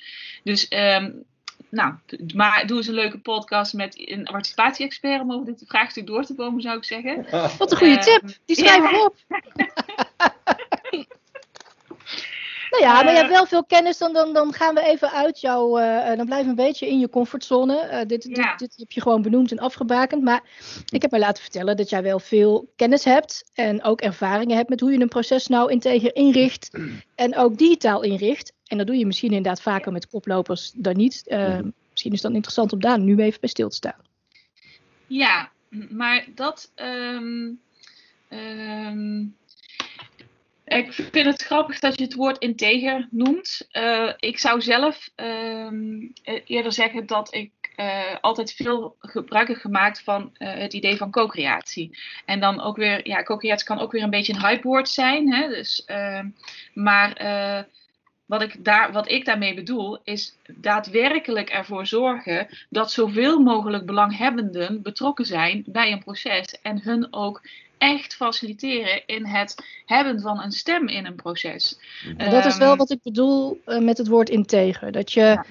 Dus 0.42 0.68
ehm, 0.68 1.10
nou, 1.70 1.94
maar 2.34 2.66
doe 2.66 2.76
eens 2.76 2.86
een 2.86 2.94
leuke 2.94 3.18
podcast 3.18 3.72
met 3.72 4.10
een 4.10 4.22
participatie-expert 4.22 5.20
om 5.20 5.32
over 5.32 5.46
dit 5.46 5.64
vraagstuk 5.66 6.06
door 6.06 6.24
te 6.24 6.34
komen, 6.34 6.62
zou 6.62 6.76
ik 6.76 6.84
zeggen. 6.84 7.26
Wat 7.58 7.70
een 7.70 7.78
goede 7.78 7.98
tip. 7.98 8.22
Die 8.44 8.56
schrijven 8.56 8.82
ja. 8.82 8.90
we 8.90 9.04
op. 9.04 9.16
nou 12.70 12.82
ja, 12.82 13.02
maar 13.02 13.12
je 13.12 13.18
hebt 13.18 13.30
wel 13.30 13.46
veel 13.46 13.64
kennis. 13.64 13.98
Dan, 13.98 14.12
dan, 14.12 14.32
dan 14.32 14.52
gaan 14.52 14.74
we 14.74 14.82
even 14.82 15.10
uit 15.10 15.40
jouw. 15.40 15.78
eh, 15.78 16.10
eh, 16.10 16.16
dan 16.16 16.26
blijf 16.26 16.46
een 16.46 16.54
beetje 16.54 16.88
in 16.88 16.98
je 16.98 17.08
comfortzone. 17.08 17.76
Eh, 17.76 17.98
dit, 18.06 18.22
dit, 18.22 18.58
dit 18.58 18.74
heb 18.76 18.92
je 18.92 19.00
gewoon 19.00 19.22
benoemd 19.22 19.50
en 19.50 19.58
afgebakend. 19.58 20.22
Maar 20.22 20.42
ik 20.90 21.02
heb 21.02 21.10
mij 21.10 21.20
laten 21.20 21.42
vertellen 21.42 21.76
dat 21.76 21.90
jij 21.90 22.02
wel 22.02 22.18
veel 22.18 22.72
kennis 22.76 23.04
hebt. 23.04 23.50
En 23.54 23.82
ook 23.82 24.00
ervaringen 24.00 24.56
hebt 24.56 24.68
met 24.68 24.80
hoe 24.80 24.92
je 24.92 25.00
een 25.00 25.08
proces 25.08 25.46
nou 25.46 25.70
integer 25.70 26.14
inricht. 26.14 26.78
En 27.14 27.36
ook 27.36 27.58
digitaal 27.58 28.02
inricht. 28.02 28.52
En 28.68 28.78
dat 28.78 28.86
doe 28.86 28.96
je 28.96 29.06
misschien 29.06 29.28
inderdaad 29.32 29.62
vaker 29.62 29.92
met 29.92 30.08
koplopers 30.08 30.72
dan 30.74 30.96
niet. 30.96 31.22
Eh, 31.26 31.38
Mhm. 31.38 31.70
Misschien 31.90 32.12
is 32.12 32.22
het 32.22 32.26
dan 32.26 32.34
interessant 32.34 32.72
om 32.72 32.80
daar 32.80 32.98
nu 33.00 33.18
even 33.18 33.40
bij 33.40 33.48
stil 33.48 33.68
te 33.68 33.76
staan. 33.76 34.00
Ja, 35.06 35.50
maar 35.90 36.26
dat. 36.34 36.72
ehm, 36.74 37.50
ehm, 38.28 39.20
ik 40.64 40.92
vind 40.92 41.26
het 41.26 41.42
grappig 41.42 41.78
dat 41.78 41.98
je 41.98 42.04
het 42.04 42.14
woord 42.14 42.38
integer 42.38 43.08
noemt. 43.10 43.66
Eh, 43.70 44.12
ik 44.18 44.38
zou 44.38 44.60
zelf 44.60 45.10
ehm, 45.14 46.06
eh, 46.22 46.40
eerder 46.46 46.72
zeggen 46.72 47.06
dat 47.06 47.34
ik 47.34 47.50
eh, 47.76 48.16
altijd 48.20 48.52
veel 48.52 48.96
gebruik 49.00 49.48
heb 49.48 49.56
gemaakt 49.56 50.02
van 50.02 50.30
eh, 50.34 50.54
het 50.54 50.72
idee 50.72 50.96
van 50.96 51.10
co-creatie. 51.10 51.98
En 52.24 52.40
dan 52.40 52.60
ook 52.60 52.76
weer, 52.76 53.08
ja, 53.08 53.22
co-creatie 53.22 53.66
kan 53.66 53.78
ook 53.78 53.92
weer 53.92 54.02
een 54.02 54.10
beetje 54.10 54.32
een 54.32 54.46
hypewoord 54.46 54.88
zijn. 54.88 55.32
Hè? 55.32 55.48
Dus, 55.48 55.84
ehm, 55.84 56.28
maar 56.74 57.12
eh, 57.12 57.62
wat, 58.28 58.42
ik 58.42 58.64
daar, 58.64 58.92
wat 58.92 59.10
ik 59.10 59.24
daarmee 59.24 59.54
bedoel, 59.54 59.98
is 60.04 60.36
daadwerkelijk 60.46 61.50
ervoor 61.50 61.86
zorgen 61.86 62.46
dat 62.68 62.92
zoveel 62.92 63.38
mogelijk 63.40 63.86
belanghebbenden 63.86 64.82
betrokken 64.82 65.24
zijn 65.24 65.62
bij 65.66 65.92
een 65.92 66.02
proces 66.04 66.60
en 66.62 66.82
hun 66.82 67.06
ook 67.10 67.42
echt 67.78 68.14
faciliteren 68.14 69.02
in 69.06 69.26
het 69.26 69.54
hebben 69.86 70.20
van 70.20 70.42
een 70.42 70.52
stem 70.52 70.88
in 70.88 71.06
een 71.06 71.14
proces. 71.14 71.78
Dat 72.16 72.44
is 72.44 72.56
wel 72.56 72.68
Ehm, 72.68 72.78
wat 72.78 72.90
ik 72.90 73.02
bedoel 73.02 73.60
eh, 73.64 73.78
met 73.78 73.98
het 73.98 74.08
woord 74.08 74.30
integer. 74.30 74.92
Dat 74.92 75.12
je 75.12 75.20
Ja. 75.20 75.44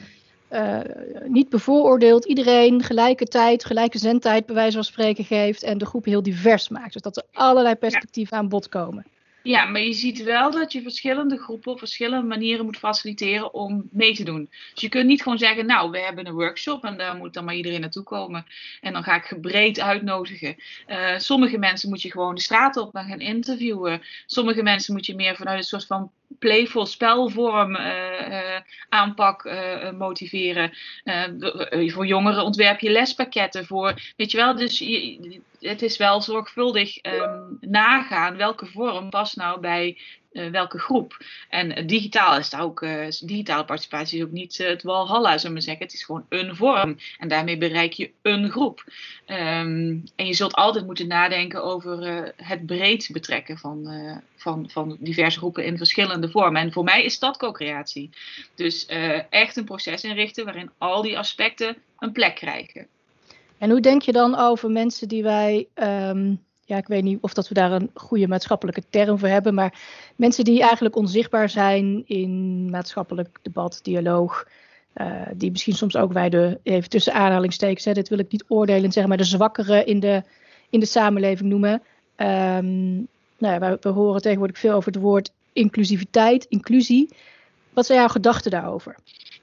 eh, 0.47 0.79
niet 1.27 1.49
bevooroordeelt 1.49 2.25
iedereen 2.25 2.83
gelijke 2.83 3.25
tijd, 3.25 3.65
gelijke 3.65 3.97
zendtijd 3.97 4.45
bij 4.45 4.55
wijze 4.55 4.75
van 4.75 4.83
spreken 4.83 5.25
geeft 5.25 5.63
en 5.63 5.77
de 5.77 5.85
groep 5.85 6.05
heel 6.05 6.23
divers 6.23 6.69
maakt. 6.69 6.93
Dus 6.93 7.01
dat 7.01 7.17
er 7.17 7.23
allerlei 7.33 7.75
perspectieven 7.75 8.37
aan 8.37 8.49
bod 8.49 8.69
komen. 8.69 9.05
Ja, 9.47 9.65
maar 9.65 9.81
je 9.81 9.93
ziet 9.93 10.23
wel 10.23 10.51
dat 10.51 10.71
je 10.71 10.81
verschillende 10.81 11.37
groepen 11.37 11.71
op 11.71 11.79
verschillende 11.79 12.27
manieren 12.27 12.65
moet 12.65 12.77
faciliteren 12.77 13.53
om 13.53 13.89
mee 13.91 14.15
te 14.15 14.23
doen. 14.23 14.49
Dus 14.73 14.81
je 14.81 14.89
kunt 14.89 15.05
niet 15.05 15.21
gewoon 15.21 15.37
zeggen, 15.37 15.65
nou, 15.65 15.91
we 15.91 15.99
hebben 15.99 16.27
een 16.27 16.33
workshop 16.33 16.83
en 16.83 16.97
daar 16.97 17.15
moet 17.15 17.33
dan 17.33 17.45
maar 17.45 17.55
iedereen 17.55 17.81
naartoe 17.81 18.03
komen. 18.03 18.45
En 18.81 18.93
dan 18.93 19.03
ga 19.03 19.15
ik 19.15 19.41
breed 19.41 19.79
uitnodigen. 19.79 20.55
Eh, 20.85 21.17
sommige 21.17 21.57
mensen 21.57 21.89
moet 21.89 22.01
je 22.01 22.11
gewoon 22.11 22.35
de 22.35 22.41
straat 22.41 22.77
op 22.77 22.95
gaan 22.95 23.19
interviewen. 23.19 24.01
Sommige 24.25 24.63
mensen 24.63 24.93
moet 24.93 25.05
je 25.05 25.15
meer 25.15 25.35
vanuit 25.35 25.57
een 25.57 25.63
soort 25.63 25.85
van 25.85 26.11
playful 26.39 26.85
spelvorm 26.85 27.75
eh, 27.75 28.55
eh, 28.55 28.61
aanpak 28.89 29.49
motiveren. 29.97 30.71
Voor 31.87 32.05
jongeren 32.05 32.43
ontwerp 32.43 32.79
je 32.79 32.89
lespakketten 32.89 33.65
voor, 33.65 34.13
weet 34.15 34.31
je 34.31 34.37
wel, 34.37 34.55
dus 34.55 34.79
je, 34.79 35.41
het 35.59 35.81
is 35.81 35.97
wel 35.97 36.21
zorgvuldig 36.21 36.97
ehm, 36.97 37.43
nagaan 37.59 38.37
welke 38.37 38.65
vorm 38.65 39.09
past 39.09 39.35
nou 39.35 39.59
bij 39.59 39.97
eh, 40.37 40.49
welke 40.49 40.79
groep. 40.79 41.17
En 41.49 41.75
eh, 41.75 41.87
digitaal 41.87 42.37
is 42.37 42.49
daar 42.49 42.61
ook, 42.61 42.81
eh, 42.81 43.07
digitale 43.19 43.65
participatie 43.65 44.19
is 44.19 44.25
ook 44.25 44.31
niet 44.31 44.57
het 44.57 44.83
walhalla, 44.83 45.37
zullen 45.37 45.55
we 45.55 45.61
zeggen. 45.61 45.83
Het 45.83 45.93
is 45.93 46.03
gewoon 46.03 46.25
een 46.29 46.55
vorm. 46.55 46.97
En 47.17 47.27
daarmee 47.27 47.57
bereik 47.57 47.93
je 47.93 48.11
een 48.21 48.49
groep. 48.49 48.83
Ehm, 49.25 49.97
en 50.15 50.25
je 50.25 50.33
zult 50.33 50.53
altijd 50.53 50.85
moeten 50.85 51.07
nadenken 51.07 51.63
over 51.63 51.97
het 52.35 52.65
breed 52.65 53.09
betrekken 53.11 53.57
van, 53.57 53.87
van, 54.35 54.69
van 54.69 54.97
diverse 54.99 55.37
groepen 55.37 55.65
in 55.65 55.77
verschillende 55.77 56.29
vormen. 56.29 56.61
En 56.61 56.71
voor 56.71 56.83
mij 56.83 57.03
is 57.03 57.19
dat 57.19 57.37
co-creatie. 57.37 58.09
Dus 58.55 58.85
echt 59.29 59.57
een 59.57 59.65
proces 59.65 60.03
inrichten 60.03 60.45
waarin 60.45 60.71
al 60.77 61.01
die 61.01 61.17
aspecten 61.17 61.77
een 61.99 62.11
plek 62.11 62.35
krijgen. 62.35 62.87
En 63.57 63.69
hoe 63.69 63.79
denk 63.79 64.01
je 64.01 64.11
dan 64.11 64.35
over 64.35 64.71
mensen 64.71 65.07
die 65.07 65.23
wij, 65.23 65.67
ehm, 65.73 66.33
ja, 66.65 66.77
ik 66.77 66.87
weet 66.87 67.03
niet 67.03 67.17
of 67.21 67.33
dat 67.33 67.47
we 67.47 67.53
daar 67.53 67.71
een 67.71 67.89
goede 67.93 68.27
maatschappelijke 68.27 68.83
term 68.89 69.19
voor 69.19 69.27
hebben, 69.27 69.53
maar 69.53 69.73
mensen 70.15 70.43
die 70.43 70.61
eigenlijk 70.61 70.95
onzichtbaar 70.95 71.49
zijn 71.49 72.03
in 72.05 72.65
maatschappelijk 72.69 73.39
debat, 73.41 73.79
dialoog, 73.83 74.47
eh, 74.93 75.21
die 75.35 75.51
misschien 75.51 75.75
soms 75.75 75.95
ook 75.95 76.13
wij 76.13 76.29
de, 76.29 76.59
even 76.63 76.89
tussen 76.89 77.13
aanhalingstekens, 77.13 77.85
hè, 77.85 77.93
dit 77.93 78.09
wil 78.09 78.19
ik 78.19 78.31
niet 78.31 78.45
oordelen, 78.47 78.91
zeg 78.91 79.05
maar 79.05 79.17
de 79.17 79.23
zwakkeren 79.23 79.85
in 79.85 79.99
de, 79.99 80.23
in 80.69 80.79
de 80.79 80.85
samenleving 80.85 81.49
noemen. 81.49 81.81
Ehm, 82.15 82.95
nou 83.37 83.53
ja, 83.53 83.59
we, 83.59 83.77
we 83.81 83.89
horen 83.89 84.21
tegenwoordig 84.21 84.59
veel 84.59 84.73
over 84.73 84.91
het 84.91 85.01
woord 85.01 85.31
inclusiviteit, 85.53 86.45
inclusie. 86.49 87.09
Wat 87.73 87.85
zijn 87.85 87.99
jouw 87.99 88.07
gedachten 88.07 88.51
daarover? 88.51 88.95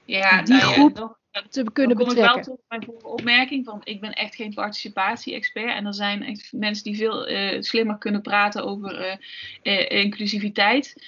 Ja, 0.05 0.41
Die 0.41 0.53
nou 0.55 0.65
ja, 0.67 0.71
groep 0.73 0.99
nog- 0.99 1.17
Te 1.49 1.63
kunnen 1.73 1.97
dan 1.97 2.05
kom 2.07 2.15
ik 2.15 2.21
wel 2.23 2.41
tot 2.41 2.59
mijn 2.67 2.89
opmerking 3.03 3.65
van 3.65 3.81
ik 3.83 4.01
ben 4.01 4.13
echt 4.13 4.35
geen 4.35 4.53
participatie-expert 4.53 5.75
en 5.75 5.85
er 5.85 5.93
zijn 5.93 6.23
echt 6.23 6.53
mensen 6.53 6.83
die 6.83 6.95
veel 6.95 7.27
eh, 7.27 7.61
slimmer 7.61 7.97
kunnen 7.97 8.21
praten 8.21 8.65
over 8.65 8.97
eh, 8.99 9.17
eh, 9.61 10.03
inclusiviteit. 10.03 11.03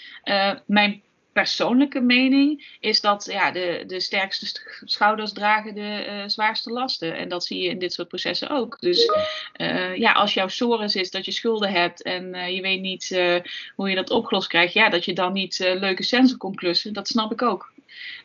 Mijn 0.66 1.02
persoonlijke 1.34 2.00
mening 2.00 2.78
is 2.80 3.02
dat 3.02 3.26
ja, 3.32 3.52
de, 3.52 3.84
de 3.88 4.00
sterkste 4.00 4.46
st- 4.46 4.82
schouders 4.84 5.34
dragen 5.34 5.76
de 5.76 6.24
zwaarste 6.26 6.72
lasten 6.72 7.18
en 7.18 7.30
dat 7.30 7.46
zie 7.46 7.64
je 7.64 7.70
in 7.70 7.80
dit 7.80 7.94
soort 7.94 8.08
processen 8.08 8.50
ook. 8.50 8.80
Dus 8.80 9.12
ja, 9.96 10.12
als 10.12 10.34
jouw 10.34 10.48
sores 10.48 10.96
is 10.96 11.12
dat 11.12 11.26
je 11.26 11.32
schulden 11.32 11.72
hebt 11.72 12.02
en 12.02 12.54
je 12.54 12.62
weet 12.62 12.82
niet 12.82 13.22
hoe 13.76 13.90
je 13.90 13.96
dat 13.96 14.10
opgelost 14.10 14.48
krijgt, 14.48 14.74
ja, 14.74 14.90
dat 14.90 15.06
je 15.06 15.14
dan 15.14 15.34
niet 15.34 15.60
leuke 15.60 16.04
sensor 16.04 16.38
komt 16.38 16.56
klussen, 16.56 16.94
dat 16.94 17.08
snap 17.08 17.32
ik 17.32 17.42
ook. 17.42 17.76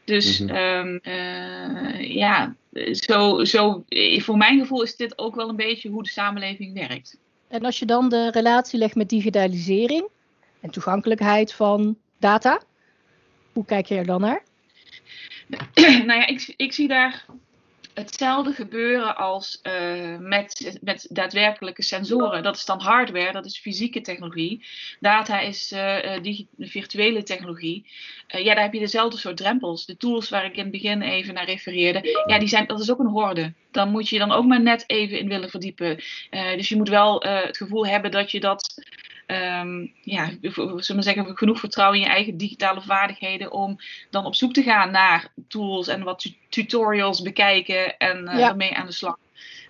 Dus 0.04 0.38
Mhm. 0.38 0.54
ehm, 0.54 0.96
eh, 1.02 2.14
ja, 2.14 2.54
zo, 2.92 3.44
zo, 3.44 3.84
eh, 3.88 4.20
voor 4.20 4.36
mijn 4.36 4.58
gevoel 4.58 4.82
is 4.82 4.96
dit 4.96 5.18
ook 5.18 5.34
wel 5.34 5.48
een 5.48 5.56
beetje 5.56 5.88
hoe 5.88 6.02
de 6.02 6.08
samenleving 6.08 6.74
werkt. 6.74 7.18
En 7.48 7.64
als 7.64 7.78
je 7.78 7.86
dan 7.86 8.08
de 8.08 8.30
relatie 8.30 8.78
legt 8.78 8.94
met 8.94 9.08
digitalisering 9.08 10.08
en 10.60 10.70
toegankelijkheid 10.70 11.52
van 11.52 11.98
data, 12.18 12.60
hoe 13.52 13.64
kijk 13.64 13.86
je 13.86 13.94
er 13.94 14.06
dan 14.06 14.20
naar? 14.20 14.42
nou 16.06 16.12
ja, 16.12 16.26
ik, 16.26 16.54
ik 16.56 16.72
zie 16.72 16.88
daar 16.88 17.24
hetzelfde 17.94 18.52
gebeuren 18.52 19.16
als 19.16 19.58
eh, 19.62 20.18
met, 20.18 20.78
met 20.80 21.06
daadwerkelijke 21.10 21.82
sensoren. 21.82 22.42
Dat 22.42 22.56
is 22.56 22.64
dan 22.64 22.80
hardware, 22.80 23.32
dat 23.32 23.44
is 23.44 23.58
fysieke 23.58 24.00
technologie. 24.00 24.66
Data 25.00 25.40
is 25.40 25.68
digi- 26.22 26.48
virtuele 26.58 27.22
technologie. 27.22 27.86
Ja, 28.26 28.54
daar 28.54 28.62
heb 28.62 28.72
je 28.72 28.78
dezelfde 28.78 29.18
soort 29.18 29.36
drempels. 29.36 29.86
De 29.86 29.96
tools 29.96 30.28
waar 30.28 30.44
ik 30.44 30.56
in 30.56 30.62
het 30.62 30.70
begin 30.70 31.02
even 31.02 31.34
naar 31.34 31.44
refereerde, 31.44 32.22
ja, 32.26 32.38
die 32.38 32.48
zijn, 32.48 32.66
dat 32.66 32.80
is 32.80 32.90
ook 32.90 32.98
een 32.98 33.06
horde. 33.06 33.52
Dan 33.70 33.90
moet 33.90 34.08
je 34.08 34.18
dan 34.18 34.32
ook 34.32 34.44
maar 34.44 34.62
net 34.62 34.84
even 34.86 35.18
in 35.18 35.28
willen 35.28 35.50
verdiepen. 35.50 35.96
Dus 36.30 36.68
je 36.68 36.76
moet 36.76 36.88
wel 36.88 37.20
het 37.22 37.56
gevoel 37.56 37.86
hebben 37.86 38.10
dat 38.10 38.30
je 38.30 38.40
dat 38.40 38.82
ehm, 39.32 39.86
ja, 40.02 40.30
zullen 40.76 41.02
zeggen, 41.02 41.36
genoeg 41.36 41.58
vertrouwen 41.60 41.98
in 41.98 42.04
je 42.04 42.10
eigen 42.10 42.36
digitale 42.36 42.80
vaardigheden 42.80 43.52
om 43.52 43.78
dan 44.10 44.24
op 44.24 44.34
zoek 44.34 44.52
te 44.52 44.62
gaan 44.62 44.90
naar 44.90 45.32
tools 45.48 45.88
en 45.88 46.02
wat 46.02 46.32
tutorials 46.48 47.22
bekijken 47.22 47.96
en 47.96 48.24
uh, 48.24 48.46
ermee 48.46 48.74
aan 48.74 48.86
de 48.86 48.92
slag. 48.92 49.18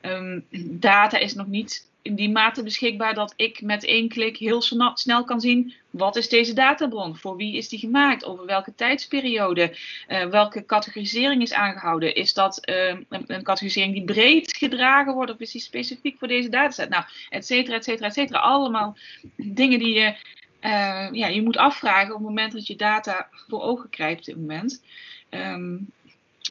Ehm, 0.00 0.40
data 0.80 1.18
is 1.18 1.34
nog 1.34 1.46
niet 1.46 1.90
in 2.02 2.14
die 2.14 2.30
mate 2.30 2.62
beschikbaar 2.62 3.14
dat 3.14 3.32
ik 3.36 3.60
met 3.60 3.84
één 3.84 4.08
klik 4.08 4.36
heel 4.36 4.62
snel 4.94 5.24
kan 5.24 5.40
zien 5.40 5.74
wat 5.90 6.16
is 6.16 6.28
deze 6.28 6.52
databron, 6.52 7.16
voor 7.16 7.36
wie 7.36 7.56
is 7.56 7.68
die 7.68 7.78
gemaakt, 7.78 8.24
over 8.24 8.46
welke 8.46 8.74
tijdsperiode, 8.74 9.76
uh, 10.08 10.24
welke 10.24 10.64
categorisering 10.64 11.42
is 11.42 11.52
aangehouden. 11.52 12.14
Is 12.14 12.34
dat 12.34 12.68
uh, 12.68 12.96
een, 13.08 13.42
categorisering 13.42 13.94
die 13.94 14.04
breed 14.04 14.56
gedragen 14.56 15.14
wordt 15.14 15.32
of 15.32 15.38
is 15.38 15.50
die 15.50 15.60
specifiek 15.60 16.18
voor 16.18 16.28
deze 16.28 16.48
dataset? 16.48 16.88
Nou, 16.88 17.04
et 17.28 17.46
cetera, 17.46 17.76
et 17.76 17.84
cetera, 17.84 18.06
et 18.06 18.14
cetera. 18.14 18.38
Allemaal 18.38 18.96
dingen 19.36 19.78
die 19.78 19.94
je, 19.94 20.14
uh, 20.60 21.08
ja, 21.12 21.26
je 21.26 21.42
moet 21.42 21.56
afvragen 21.56 22.14
op 22.14 22.18
het 22.18 22.28
moment 22.28 22.52
dat 22.52 22.66
je 22.66 22.76
data 22.76 23.28
voor 23.30 23.62
ogen 23.62 23.90
krijgt 23.90 24.28
op 24.28 24.36
moment. 24.36 24.82
Um, 25.30 25.92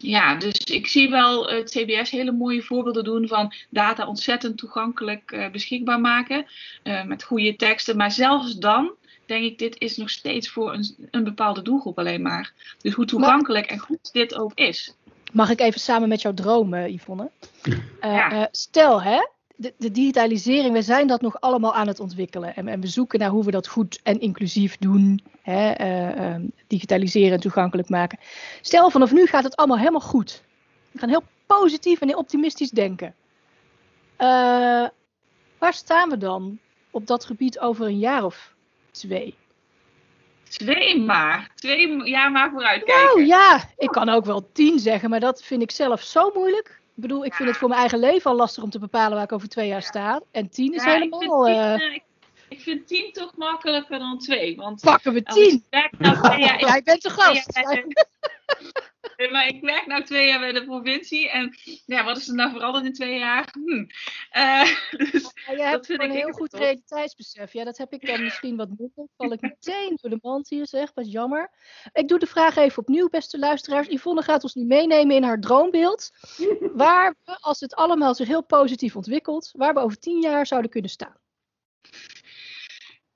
ja, 0.01 0.35
dus 0.35 0.57
ik 0.57 0.87
zie 0.87 1.09
wel 1.09 1.49
het 1.49 1.69
CBS 1.69 2.09
hele 2.09 2.31
mooie 2.31 2.61
voorbeelden 2.61 3.03
doen 3.03 3.27
van 3.27 3.53
data 3.69 4.07
ontzettend 4.07 4.57
toegankelijk 4.57 5.31
uh, 5.31 5.49
beschikbaar 5.49 5.99
maken. 5.99 6.45
Uh, 6.83 7.03
met 7.03 7.23
goede 7.23 7.55
teksten. 7.55 7.97
Maar 7.97 8.11
zelfs 8.11 8.57
dan 8.57 8.91
denk 9.25 9.43
ik, 9.43 9.57
dit 9.57 9.79
is 9.79 9.97
nog 9.97 10.09
steeds 10.09 10.49
voor 10.49 10.73
een, 10.73 11.07
een 11.11 11.23
bepaalde 11.23 11.61
doelgroep 11.61 11.99
alleen 11.99 12.21
maar. 12.21 12.53
Dus 12.81 12.93
hoe 12.93 13.05
toegankelijk 13.05 13.65
en 13.65 13.79
goed 13.79 14.11
dit 14.11 14.35
ook 14.35 14.51
is. 14.55 14.95
Mag 15.31 15.49
ik 15.49 15.59
even 15.59 15.79
samen 15.79 16.09
met 16.09 16.21
jou 16.21 16.35
dromen, 16.35 16.93
Yvonne? 16.93 17.29
Uh, 18.01 18.43
stel, 18.51 19.01
hè, 19.01 19.19
de, 19.61 19.73
de, 19.77 19.91
digitalisering, 19.91 20.73
we 20.73 20.81
zijn 20.81 21.07
dat 21.07 21.21
nog 21.21 21.41
allemaal 21.41 21.73
aan 21.73 21.87
het 21.87 21.99
ontwikkelen. 21.99 22.55
En, 22.55 22.67
en, 22.67 22.81
we 22.81 22.87
zoeken 22.87 23.19
naar 23.19 23.29
hoe 23.29 23.43
we 23.43 23.51
dat 23.51 23.67
goed 23.67 23.99
en 24.03 24.19
inclusief 24.19 24.77
doen. 24.77 25.23
Hè, 25.41 25.81
uh, 25.81 26.29
uh, 26.29 26.35
digitaliseren 26.67 27.31
en 27.31 27.39
toegankelijk 27.39 27.89
maken. 27.89 28.19
Stel, 28.61 28.89
vanaf 28.89 29.11
nu 29.11 29.25
gaat 29.25 29.43
het 29.43 29.55
allemaal 29.55 29.77
helemaal 29.77 29.99
goed. 29.99 30.43
We 30.91 30.99
gaan 30.99 31.09
heel 31.09 31.23
positief 31.45 32.01
en 32.01 32.07
heel 32.07 32.17
optimistisch 32.17 32.69
denken. 32.69 33.15
Uh, 34.17 34.87
waar 35.57 35.73
staan 35.73 36.09
we 36.09 36.17
dan 36.17 36.59
op 36.91 37.07
dat 37.07 37.25
gebied 37.25 37.59
over 37.59 37.85
een 37.85 37.99
jaar 37.99 38.23
of 38.23 38.55
twee? 38.91 39.35
Twee 40.49 40.99
maar. 40.99 41.51
Twee 41.55 42.09
jaar 42.09 42.31
maar 42.31 42.49
vooruitkijken. 42.49 43.05
Nou 43.05 43.25
ja, 43.25 43.69
ik 43.77 43.89
kan 43.89 44.09
ook 44.09 44.25
wel 44.25 44.49
tien 44.51 44.79
zeggen, 44.79 45.09
maar 45.09 45.19
dat 45.19 45.43
vind 45.43 45.61
ik 45.61 45.71
zelf 45.71 46.01
zo 46.01 46.31
moeilijk. 46.33 46.80
Ik 46.95 47.01
bedoel, 47.01 47.25
ik 47.25 47.33
vind 47.33 47.49
het 47.49 47.57
voor 47.57 47.67
mijn 47.67 47.79
eigen 47.79 47.99
leven 47.99 48.31
al 48.31 48.37
lastig 48.37 48.63
om 48.63 48.69
te 48.69 48.79
bepalen 48.79 49.13
waar 49.15 49.23
ik 49.23 49.31
over 49.31 49.49
twee 49.49 49.67
jaar 49.67 49.81
sta. 49.81 50.21
En 50.31 50.49
tien 50.49 50.73
is 50.73 50.83
helemaal... 50.83 51.47
Ik 51.47 51.55
vind, 51.55 51.79
tien, 51.79 51.91
uh... 51.91 51.99
ik 52.49 52.59
vind 52.61 52.87
tien 52.87 53.11
toch 53.11 53.35
makkelijker 53.35 53.99
dan 53.99 54.19
twee. 54.19 54.55
Want 54.55 54.81
Pakken 54.81 55.13
we 55.13 55.23
tien! 55.23 55.65
Nou 55.97 56.21
twee 56.21 56.39
jaar, 56.39 56.59
Jij 56.59 56.81
bent 56.83 57.01
de 57.01 57.09
gast! 57.09 57.59
maar 59.29 59.47
ik 59.47 59.61
werk 59.61 59.87
nu 59.87 60.03
twee 60.03 60.27
jaar 60.27 60.39
bij 60.39 60.51
de 60.51 60.65
provincie. 60.65 61.29
En 61.29 61.57
ja, 61.85 62.03
wat 62.03 62.17
is 62.17 62.27
er 62.27 62.35
nou 62.35 62.51
veranderd 62.51 62.85
in 62.85 62.93
twee 62.93 63.19
jaar? 63.19 63.47
Hm. 63.51 63.85
Uh, 64.37 64.63
dus 65.11 65.31
ja, 65.47 65.53
je 65.53 65.63
hebt 65.63 65.89
een 65.89 66.11
heel 66.11 66.31
goed 66.31 66.53
realiteitsbesef. 66.53 67.53
Ja, 67.53 67.63
dat 67.63 67.77
heb 67.77 67.93
ik 67.93 68.05
dan 68.07 68.23
misschien 68.23 68.55
wat 68.55 68.69
minder. 68.77 69.07
Val 69.17 69.31
ik 69.31 69.41
meteen 69.41 69.97
door 70.01 70.09
de 70.09 70.19
mand 70.21 70.49
hier 70.49 70.67
zeg, 70.67 70.91
wat 70.93 71.11
jammer. 71.11 71.51
Ik 71.93 72.07
doe 72.07 72.19
de 72.19 72.27
vraag 72.27 72.55
even 72.55 72.77
opnieuw, 72.77 73.09
beste 73.09 73.39
luisteraars. 73.39 73.87
Yvonne 73.87 74.21
gaat 74.21 74.43
ons 74.43 74.53
nu 74.53 74.65
meenemen 74.65 75.15
in 75.15 75.23
haar 75.23 75.39
droombeeld. 75.39 76.09
Waar 76.73 77.15
we, 77.25 77.37
als 77.39 77.59
het 77.59 77.75
allemaal 77.75 78.15
zich 78.15 78.27
heel 78.27 78.43
positief 78.43 78.95
ontwikkelt, 78.95 79.49
waar 79.53 79.73
we 79.73 79.79
over 79.79 79.99
tien 79.99 80.21
jaar 80.21 80.47
zouden 80.47 80.71
kunnen 80.71 80.89
staan. 80.89 81.19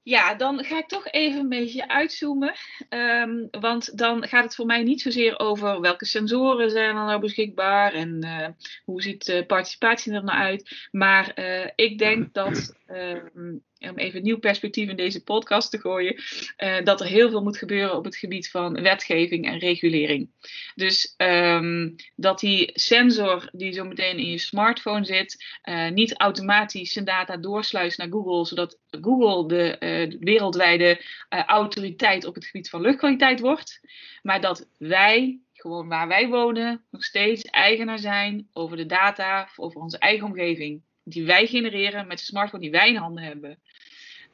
Ja, 0.05 0.35
dan 0.35 0.63
ga 0.63 0.77
ik 0.77 0.87
toch 0.87 1.07
even 1.07 1.39
een 1.39 1.49
beetje 1.49 1.87
uitzoomen. 1.87 2.53
Um, 2.89 3.47
want 3.51 3.97
dan 3.97 4.27
gaat 4.27 4.43
het 4.43 4.55
voor 4.55 4.65
mij 4.65 4.83
niet 4.83 5.01
zozeer 5.01 5.39
over 5.39 5.81
welke 5.81 6.05
sensoren 6.05 6.71
zijn 6.71 6.87
er 6.87 6.93
nou 6.93 7.19
beschikbaar 7.19 7.93
en 7.93 8.25
uh, 8.25 8.47
hoe 8.83 9.01
ziet 9.01 9.25
de 9.25 9.45
participatie 9.45 10.13
er 10.13 10.23
nou 10.23 10.39
uit. 10.39 10.87
Maar 10.91 11.31
uh, 11.35 11.69
ik 11.75 11.97
denk 11.97 12.33
dat 12.43 12.75
um, 12.87 13.63
om 13.89 13.97
even 13.97 14.17
een 14.17 14.23
nieuw 14.23 14.39
perspectief 14.39 14.89
in 14.89 14.95
deze 14.95 15.23
podcast 15.23 15.71
te 15.71 15.79
gooien, 15.79 16.15
uh, 16.15 16.83
dat 16.83 16.99
er 17.01 17.07
heel 17.07 17.29
veel 17.29 17.43
moet 17.43 17.57
gebeuren 17.57 17.95
op 17.95 18.05
het 18.05 18.15
gebied 18.15 18.49
van 18.49 18.81
wetgeving 18.81 19.45
en 19.45 19.59
regulering. 19.59 20.29
Dus 20.75 21.13
um, 21.17 21.95
dat 22.15 22.39
die 22.39 22.71
sensor 22.73 23.49
die 23.51 23.73
zo 23.73 23.85
meteen 23.85 24.17
in 24.17 24.31
je 24.31 24.37
smartphone 24.37 25.05
zit, 25.05 25.45
uh, 25.63 25.89
niet 25.89 26.17
automatisch 26.17 26.93
zijn 26.93 27.05
data 27.05 27.37
doorsluist 27.37 27.97
naar 27.97 28.09
Google, 28.09 28.45
zodat 28.45 28.79
Google 29.01 29.47
de, 29.47 29.75
uh, 29.79 30.09
de 30.09 30.17
wereldwijde 30.19 31.01
autoriteit 31.29 32.25
op 32.25 32.35
het 32.35 32.45
gebied 32.45 32.69
van 32.69 32.81
luchtkwaliteit 32.81 33.39
wordt, 33.39 33.79
maar 34.21 34.41
dat 34.41 34.67
wij 34.77 35.39
gewoon 35.53 35.87
waar 35.87 36.07
wij 36.07 36.27
wonen, 36.27 36.83
nog 36.91 37.03
steeds 37.03 37.41
eigenaar 37.41 37.99
zijn 37.99 38.47
over 38.53 38.77
de 38.77 38.85
data, 38.85 39.49
over 39.55 39.81
onze 39.81 39.97
eigen 39.97 40.25
omgeving 40.27 40.81
die 41.03 41.25
wij 41.25 41.47
genereren 41.47 42.07
met 42.07 42.17
de 42.17 42.23
smartphone 42.23 42.63
die 42.63 42.71
wij 42.71 42.89
in 42.89 42.95
handen 42.95 43.23
hebben. 43.23 43.59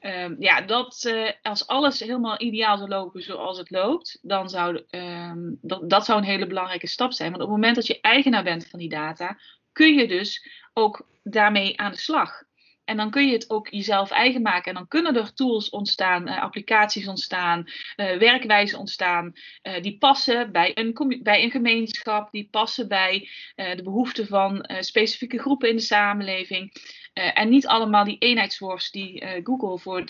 Um, 0.05 0.35
ja, 0.39 0.61
dat 0.61 1.03
uh, 1.07 1.29
als 1.41 1.67
alles 1.67 1.99
helemaal 1.99 2.41
ideaal 2.41 2.77
zou 2.77 2.89
lopen 2.89 3.21
zoals 3.21 3.57
het 3.57 3.69
loopt, 3.69 4.19
dan 4.21 4.49
zou 4.49 4.83
um, 4.89 5.57
dat, 5.61 5.89
dat 5.89 6.05
zou 6.05 6.19
een 6.19 6.25
hele 6.25 6.47
belangrijke 6.47 6.87
stap 6.87 7.13
zijn. 7.13 7.31
Want 7.31 7.43
op 7.43 7.47
het 7.47 7.57
moment 7.57 7.75
dat 7.75 7.87
je 7.87 8.01
eigenaar 8.01 8.43
bent 8.43 8.67
van 8.67 8.79
die 8.79 8.89
data, 8.89 9.37
kun 9.71 9.93
je 9.93 10.07
dus 10.07 10.47
ook 10.73 11.07
daarmee 11.23 11.79
aan 11.79 11.91
de 11.91 11.97
slag. 11.97 12.43
En 12.83 12.97
dan 12.97 13.11
kun 13.11 13.27
je 13.27 13.33
het 13.33 13.49
ook 13.49 13.67
jezelf 13.67 14.11
eigen 14.11 14.41
maken. 14.41 14.71
En 14.71 14.77
dan 14.77 14.87
kunnen 14.87 15.15
er 15.15 15.33
tools 15.33 15.69
ontstaan, 15.69 16.27
uh, 16.27 16.41
applicaties 16.41 17.07
ontstaan, 17.07 17.63
uh, 17.65 18.17
werkwijzen 18.17 18.79
ontstaan. 18.79 19.33
Die 19.81 19.97
passen 19.97 20.51
bij 20.51 20.71
een, 20.73 21.19
bij 21.23 21.43
een 21.43 21.51
gemeenschap, 21.51 22.31
die 22.31 22.47
passen 22.51 22.87
bij 22.87 23.29
de 23.55 23.81
behoeften 23.83 24.27
van 24.27 24.69
specifieke 24.79 25.39
groepen 25.39 25.69
in 25.69 25.75
de 25.75 25.81
samenleving. 25.81 26.73
En 27.13 27.50
niet 27.50 27.67
allemaal 27.67 28.04
die 28.04 28.17
eenheidsworst 28.17 28.93
die 28.93 29.24
Google 29.43 29.80
voor 29.80 30.04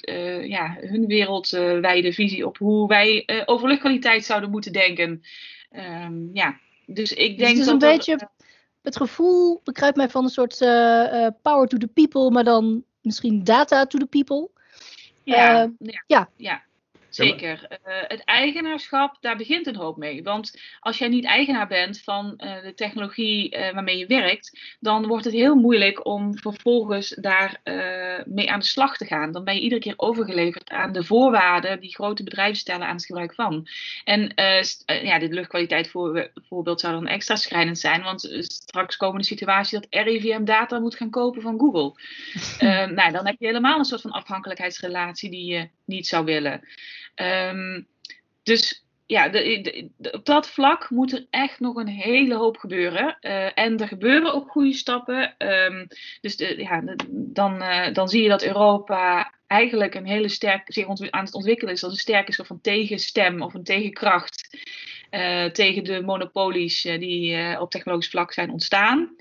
ja, 0.47 0.77
hun 0.79 1.05
wereldwijde 1.07 2.13
visie 2.13 2.45
op 2.45 2.57
hoe 2.57 2.87
wij 2.87 3.43
over 3.45 3.67
luchtkwaliteit 3.67 4.25
zouden 4.25 4.49
moeten 4.49 4.73
denken. 4.73 5.23
Um, 5.71 6.29
ja, 6.33 6.59
dus 6.85 7.13
ik 7.13 7.37
denk 7.37 7.39
dus 7.39 7.47
het 7.49 7.57
is 7.57 7.65
dat 7.65 7.73
een 7.73 7.97
beetje 7.97 8.29
het 8.81 8.97
gevoel 8.97 9.61
bekruipt 9.63 9.97
mij 9.97 10.09
van 10.09 10.23
een 10.23 10.29
soort 10.29 10.57
power 11.41 11.67
to 11.67 11.77
the 11.77 11.89
people, 11.93 12.31
maar 12.31 12.43
dan 12.43 12.83
misschien 13.01 13.43
data 13.43 13.85
to 13.85 13.99
the 13.99 14.05
people. 14.05 14.49
Ja, 15.23 15.71
ja, 15.79 16.03
ja. 16.07 16.29
ja. 16.35 16.63
Zeker. 17.15 17.67
Uh, 17.69 17.77
het 18.07 18.23
eigenaarschap, 18.23 19.17
daar 19.19 19.37
begint 19.37 19.67
een 19.67 19.75
hoop 19.75 19.97
mee. 19.97 20.23
Want 20.23 20.61
als 20.79 20.97
jij 20.97 21.07
niet 21.07 21.25
eigenaar 21.25 21.67
bent 21.67 22.01
van 22.01 22.33
uh, 22.37 22.61
de 22.61 22.73
technologie 22.73 23.55
uh, 23.55 23.73
waarmee 23.73 23.97
je 23.97 24.05
werkt, 24.05 24.75
dan 24.79 25.07
wordt 25.07 25.25
het 25.25 25.33
heel 25.33 25.55
moeilijk 25.55 26.05
om 26.05 26.37
vervolgens 26.37 27.09
daar 27.09 27.59
mee 28.25 28.51
aan 28.51 28.59
de 28.59 28.65
slag 28.65 28.97
te 28.97 29.05
gaan. 29.05 29.31
Dan 29.31 29.43
ben 29.43 29.55
je 29.55 29.61
iedere 29.61 29.81
keer 29.81 29.93
overgeleverd 29.97 30.69
aan 30.69 30.91
de 30.91 31.03
voorwaarden 31.03 31.79
die 31.79 31.93
grote 31.93 32.23
bedrijven 32.23 32.57
stellen 32.57 32.87
aan 32.87 32.95
het 32.95 33.05
gebruik 33.05 33.33
van. 33.33 33.67
En 34.03 34.31
ja, 34.85 35.19
dit 35.19 35.33
luchtkwaliteit 35.33 35.89
voor, 35.89 36.31
voorbeeld 36.47 36.79
zou 36.79 36.93
dan 36.93 37.07
extra 37.07 37.35
schrijnend 37.35 37.79
zijn, 37.79 38.03
want 38.03 38.29
straks 38.39 38.97
komen 38.97 39.19
de 39.19 39.25
situatie 39.25 39.79
dat 39.79 40.03
RIVM 40.03 40.43
data 40.43 40.79
moet 40.79 40.95
gaan 40.95 41.09
kopen 41.09 41.41
van 41.41 41.59
Google. 41.59 41.93
nou, 42.95 43.11
dan 43.11 43.25
heb 43.25 43.35
je 43.39 43.45
helemaal 43.45 43.79
een 43.79 43.85
soort 43.85 44.01
van 44.01 44.11
afhankelijkheidsrelatie 44.11 45.29
die 45.29 45.45
je 45.45 45.69
niet 45.91 46.07
zou 46.07 46.25
willen. 46.25 46.67
Um, 47.15 47.87
dus 48.43 48.85
ja, 49.05 49.29
de, 49.29 49.89
op 50.11 50.25
dat 50.25 50.49
vlak 50.49 50.89
moet 50.89 51.13
er 51.13 51.25
echt 51.29 51.59
nog 51.59 51.75
een 51.75 51.87
hele 51.87 52.35
hoop 52.35 52.57
gebeuren. 52.57 53.17
Uh, 53.21 53.57
en 53.57 53.77
er 53.77 53.87
gebeuren 53.87 54.33
ook 54.33 54.49
goede 54.49 54.73
stappen. 54.73 55.35
Um, 55.37 55.87
dus 56.21 56.35
ja, 56.37 56.95
dan, 57.09 57.61
uh, 57.61 57.93
dan 57.93 58.07
zie 58.07 58.23
je 58.23 58.29
dat 58.29 58.43
Europa 58.43 59.33
eigenlijk 59.47 59.95
een 59.95 60.07
hele 60.07 60.29
sterk, 60.29 60.61
zich 60.65 60.87
aan 60.87 61.25
het 61.25 61.33
ontwikkelen 61.33 61.73
is 61.73 61.83
als 61.83 61.93
een 61.93 61.99
sterke 61.99 62.33
soort 62.33 62.47
van 62.47 62.61
tegenstem 62.61 63.41
of 63.41 63.53
een 63.53 63.63
tegenkracht 63.63 64.57
uh, 65.11 65.45
tegen 65.45 65.83
de 65.83 66.01
monopolies 66.01 66.81
die 66.81 67.59
op 67.59 67.71
technologisch 67.71 68.09
vlak 68.09 68.33
zijn 68.33 68.51
ontstaan. 68.51 69.15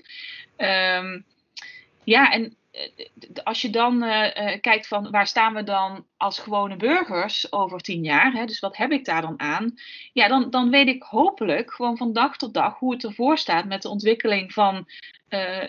Um, 0.57 1.25
ja, 2.03 2.31
en 2.31 2.55
als 3.43 3.61
je 3.61 3.69
dan 3.69 4.03
uh, 4.03 4.09
uh, 4.09 4.59
kijkt 4.61 4.87
van 4.87 5.11
waar 5.11 5.27
staan 5.27 5.53
we 5.53 5.63
dan 5.63 6.05
als 6.17 6.39
gewone 6.39 6.75
burgers 6.75 7.51
over 7.51 7.79
tien 7.79 8.03
jaar, 8.03 8.31
hè, 8.33 8.45
dus 8.45 8.59
wat 8.59 8.77
heb 8.77 8.91
ik 8.91 9.05
daar 9.05 9.21
dan 9.21 9.39
aan? 9.39 9.73
Ja, 10.13 10.27
dan, 10.27 10.49
dan 10.49 10.69
weet 10.69 10.87
ik 10.87 11.03
hopelijk 11.03 11.73
gewoon 11.73 11.97
van 11.97 12.13
dag 12.13 12.37
tot 12.37 12.53
dag 12.53 12.79
hoe 12.79 12.93
het 12.93 13.03
ervoor 13.03 13.37
staat 13.37 13.65
met 13.65 13.81
de 13.81 13.89
ontwikkeling 13.89 14.53
van 14.53 14.87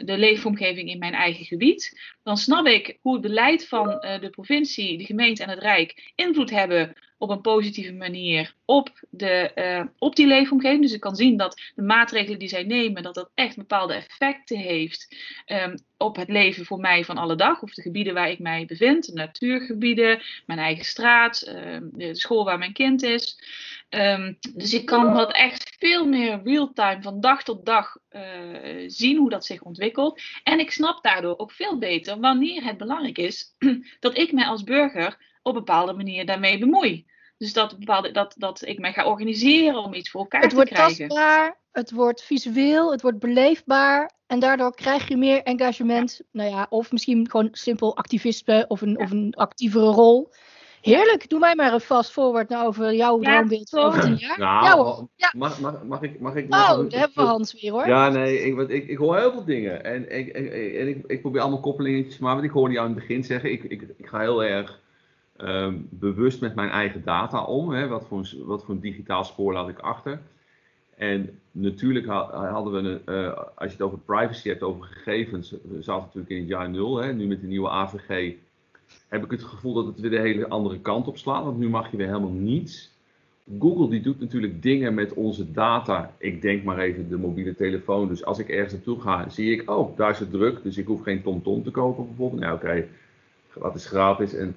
de 0.04 0.14
leefomgeving 0.18 0.88
in 0.88 0.98
mijn 0.98 1.14
eigen 1.14 1.44
gebied. 1.44 2.00
Dan 2.22 2.36
snap 2.36 2.66
ik 2.66 2.98
hoe 3.00 3.12
het 3.12 3.22
beleid 3.22 3.68
van 3.68 3.86
de 4.20 4.28
provincie, 4.30 4.98
de 4.98 5.04
gemeente 5.04 5.42
en 5.42 5.48
het 5.48 5.58
Rijk 5.58 6.12
invloed 6.14 6.50
hebben 6.50 6.96
op 7.22 7.30
een 7.30 7.40
positieve 7.40 7.92
manier 7.92 8.54
op, 8.64 8.90
de, 9.10 9.52
eh, 9.52 9.84
op 9.98 10.16
die 10.16 10.26
leefomgeving. 10.26 10.82
Dus 10.82 10.92
ik 10.92 11.00
kan 11.00 11.16
zien 11.16 11.36
dat 11.36 11.60
de 11.74 11.82
maatregelen 11.82 12.38
die 12.38 12.48
zij 12.48 12.62
nemen, 12.62 13.02
dat 13.02 13.14
dat 13.14 13.30
echt 13.34 13.56
bepaalde 13.56 13.94
effecten 13.94 14.58
heeft 14.58 15.16
ehm, 15.44 15.76
op 15.96 16.16
het 16.16 16.28
leven 16.28 16.64
voor 16.64 16.78
mij 16.78 17.04
van 17.04 17.16
alle 17.16 17.36
dag. 17.36 17.62
Of 17.62 17.74
de 17.74 17.82
gebieden 17.82 18.14
waar 18.14 18.30
ik 18.30 18.38
mij 18.38 18.66
bevind, 18.66 19.06
de 19.06 19.12
natuurgebieden, 19.12 20.22
mijn 20.46 20.58
eigen 20.58 20.84
straat, 20.84 21.40
ehm, 21.40 21.88
de 21.92 22.14
school 22.14 22.44
waar 22.44 22.58
mijn 22.58 22.72
kind 22.72 23.02
is. 23.02 23.38
Ehm, 23.88 24.32
dus 24.54 24.74
ik 24.74 24.86
kan 24.86 25.14
dat 25.14 25.32
echt 25.32 25.76
veel 25.78 26.06
meer 26.06 26.40
real-time 26.44 27.02
van 27.02 27.20
dag 27.20 27.42
tot 27.42 27.66
dag 27.66 27.96
uh, 28.10 28.22
zien 28.86 29.16
hoe 29.16 29.30
dat 29.30 29.44
zich 29.44 29.62
ontwikkelt. 29.62 30.20
En 30.42 30.58
ik 30.58 30.70
snap 30.70 31.02
daardoor 31.02 31.38
ook 31.38 31.52
veel 31.52 31.78
beter 31.78 32.20
wanneer 32.20 32.64
het 32.64 32.76
belangrijk 32.76 33.18
is 33.18 33.54
dat 34.00 34.18
ik 34.18 34.32
mij 34.32 34.46
als 34.46 34.64
burger 34.64 35.30
op 35.42 35.54
bepaalde 35.54 35.92
manier 35.92 36.26
daarmee 36.26 36.58
bemoei. 36.58 37.06
Dus 37.42 37.52
dat, 37.52 37.78
bepaalde, 37.78 38.10
dat, 38.10 38.34
dat 38.38 38.66
ik 38.66 38.78
mij 38.78 38.92
ga 38.92 39.06
organiseren 39.06 39.82
om 39.82 39.94
iets 39.94 40.10
voor 40.10 40.20
elkaar 40.20 40.40
te 40.40 40.48
krijgen. 40.48 40.74
Het 40.74 40.86
wordt 40.86 40.98
tastbaar, 40.98 41.58
het 41.72 41.90
wordt 41.90 42.22
visueel, 42.22 42.90
het 42.90 43.02
wordt 43.02 43.18
beleefbaar. 43.18 44.10
En 44.26 44.40
daardoor 44.40 44.74
krijg 44.74 45.08
je 45.08 45.16
meer 45.16 45.42
engagement. 45.42 46.20
Nou 46.32 46.50
ja, 46.50 46.66
of 46.68 46.92
misschien 46.92 47.30
gewoon 47.30 47.48
simpel 47.52 47.96
activisme 47.96 48.64
of 48.68 48.80
een, 48.80 48.98
of 48.98 49.10
een 49.10 49.34
actievere 49.36 49.84
rol. 49.84 50.32
Heerlijk, 50.80 51.28
doe 51.28 51.38
mij 51.38 51.54
maar 51.54 51.72
een 51.72 51.80
fast 51.80 52.12
forward 52.12 52.48
nou 52.48 52.66
over 52.66 52.94
jouw 52.94 53.22
ja, 53.22 53.32
droombeeld 53.32 53.68
van 53.68 53.82
over 53.82 54.00
tien 54.00 54.16
jaar. 54.16 54.38
Nou, 54.38 54.64
ja, 54.64 54.76
hoor. 54.76 55.08
Ja. 55.16 55.32
Mag, 55.36 55.60
mag, 55.60 55.82
mag 55.84 56.02
ik... 56.02 56.20
Mag 56.20 56.34
ik 56.34 56.44
oh, 56.44 56.50
daar 56.88 57.00
hebben 57.00 57.24
we 57.24 57.30
Hans 57.30 57.60
weer 57.60 57.72
hoor. 57.72 57.86
Ja, 57.86 58.08
nee, 58.08 58.42
ik, 58.42 58.54
want 58.54 58.70
ik, 58.70 58.88
ik 58.88 58.96
hoor 58.96 59.18
heel 59.18 59.32
veel 59.32 59.44
dingen. 59.44 59.84
En, 59.84 60.18
ik, 60.18 60.26
ik, 60.26 60.74
en 60.74 60.88
ik, 60.88 61.04
ik 61.06 61.20
probeer 61.20 61.40
allemaal 61.40 61.60
koppelingetjes, 61.60 62.18
maar 62.18 62.34
wat 62.34 62.44
ik 62.44 62.50
hoorde 62.50 62.74
jou 62.74 62.88
in 62.88 62.94
het 62.94 63.06
begin 63.06 63.24
zeggen, 63.24 63.52
ik, 63.52 63.62
ik, 63.62 63.82
ik 63.96 64.06
ga 64.06 64.20
heel 64.20 64.44
erg 64.44 64.80
um, 65.42 65.86
bewust 65.90 66.40
met 66.40 66.54
mijn 66.54 66.70
eigen 66.70 67.04
data 67.04 67.44
om. 67.44 67.70
Hè? 67.70 67.88
Wat, 67.88 68.06
voor 68.06 68.18
een, 68.18 68.44
wat 68.44 68.64
voor 68.64 68.74
een 68.74 68.80
digitaal 68.80 69.24
spoor 69.24 69.52
laat 69.52 69.68
ik 69.68 69.78
achter? 69.78 70.20
En 70.96 71.38
natuurlijk 71.50 72.06
hadden 72.06 72.72
we, 72.72 72.78
een, 72.78 73.14
uh, 73.14 73.36
als 73.36 73.70
je 73.70 73.76
het 73.76 73.82
over 73.82 73.98
privacy 73.98 74.48
hebt, 74.48 74.62
over 74.62 74.84
gegevens, 74.84 75.50
we 75.50 75.82
zaten 75.82 76.04
natuurlijk 76.04 76.30
in 76.30 76.38
het 76.38 76.48
jaar 76.48 76.70
nul. 76.70 76.96
Hè? 76.96 77.12
Nu 77.12 77.26
met 77.26 77.40
de 77.40 77.46
nieuwe 77.46 77.68
AVG 77.68 78.34
heb 79.08 79.24
ik 79.24 79.30
het 79.30 79.42
gevoel 79.42 79.74
dat 79.74 79.86
het 79.86 80.00
weer 80.00 80.10
de 80.10 80.18
hele 80.18 80.48
andere 80.48 80.80
kant 80.80 81.08
op 81.08 81.18
slaat. 81.18 81.44
Want 81.44 81.58
nu 81.58 81.68
mag 81.68 81.90
je 81.90 81.96
weer 81.96 82.06
helemaal 82.06 82.30
niets. 82.30 82.90
Google 83.58 83.88
die 83.88 84.00
doet 84.00 84.20
natuurlijk 84.20 84.62
dingen 84.62 84.94
met 84.94 85.12
onze 85.14 85.52
data. 85.52 86.14
Ik 86.18 86.42
denk 86.42 86.64
maar 86.64 86.78
even 86.78 87.08
de 87.08 87.18
mobiele 87.18 87.54
telefoon. 87.54 88.08
Dus 88.08 88.24
als 88.24 88.38
ik 88.38 88.48
ergens 88.48 88.72
naartoe 88.72 89.00
ga, 89.00 89.28
zie 89.28 89.52
ik, 89.52 89.70
oh, 89.70 89.96
daar 89.96 90.10
is 90.10 90.18
het 90.18 90.30
druk. 90.30 90.62
Dus 90.62 90.76
ik 90.78 90.86
hoef 90.86 91.02
geen 91.02 91.22
TomTom 91.22 91.62
te 91.62 91.70
kopen 91.70 92.06
bijvoorbeeld. 92.06 92.40
Nou 92.40 92.54
oké, 92.54 92.86
okay, 93.56 93.74
is 93.74 93.86
gratis. 93.86 94.34
En 94.34 94.56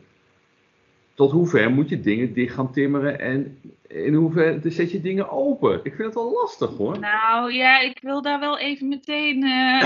tot 1.15 1.31
hoever 1.31 1.71
moet 1.71 1.89
je 1.89 1.99
dingen 1.99 2.33
dicht 2.33 2.53
gaan 2.53 2.71
timmeren 2.71 3.19
en 3.19 3.61
in 3.87 4.13
hoeverre 4.13 4.69
zet 4.69 4.91
je 4.91 5.01
dingen 5.01 5.29
open? 5.29 5.79
Ik 5.83 5.93
vind 5.95 5.97
het 5.97 6.13
wel 6.13 6.31
lastig 6.31 6.69
hoor. 6.77 6.99
Nou 6.99 7.53
ja, 7.53 7.79
ik 7.79 7.99
wil 8.01 8.21
daar 8.21 8.39
wel 8.39 8.59
even 8.59 8.87
meteen 8.87 9.43
uh, 9.43 9.81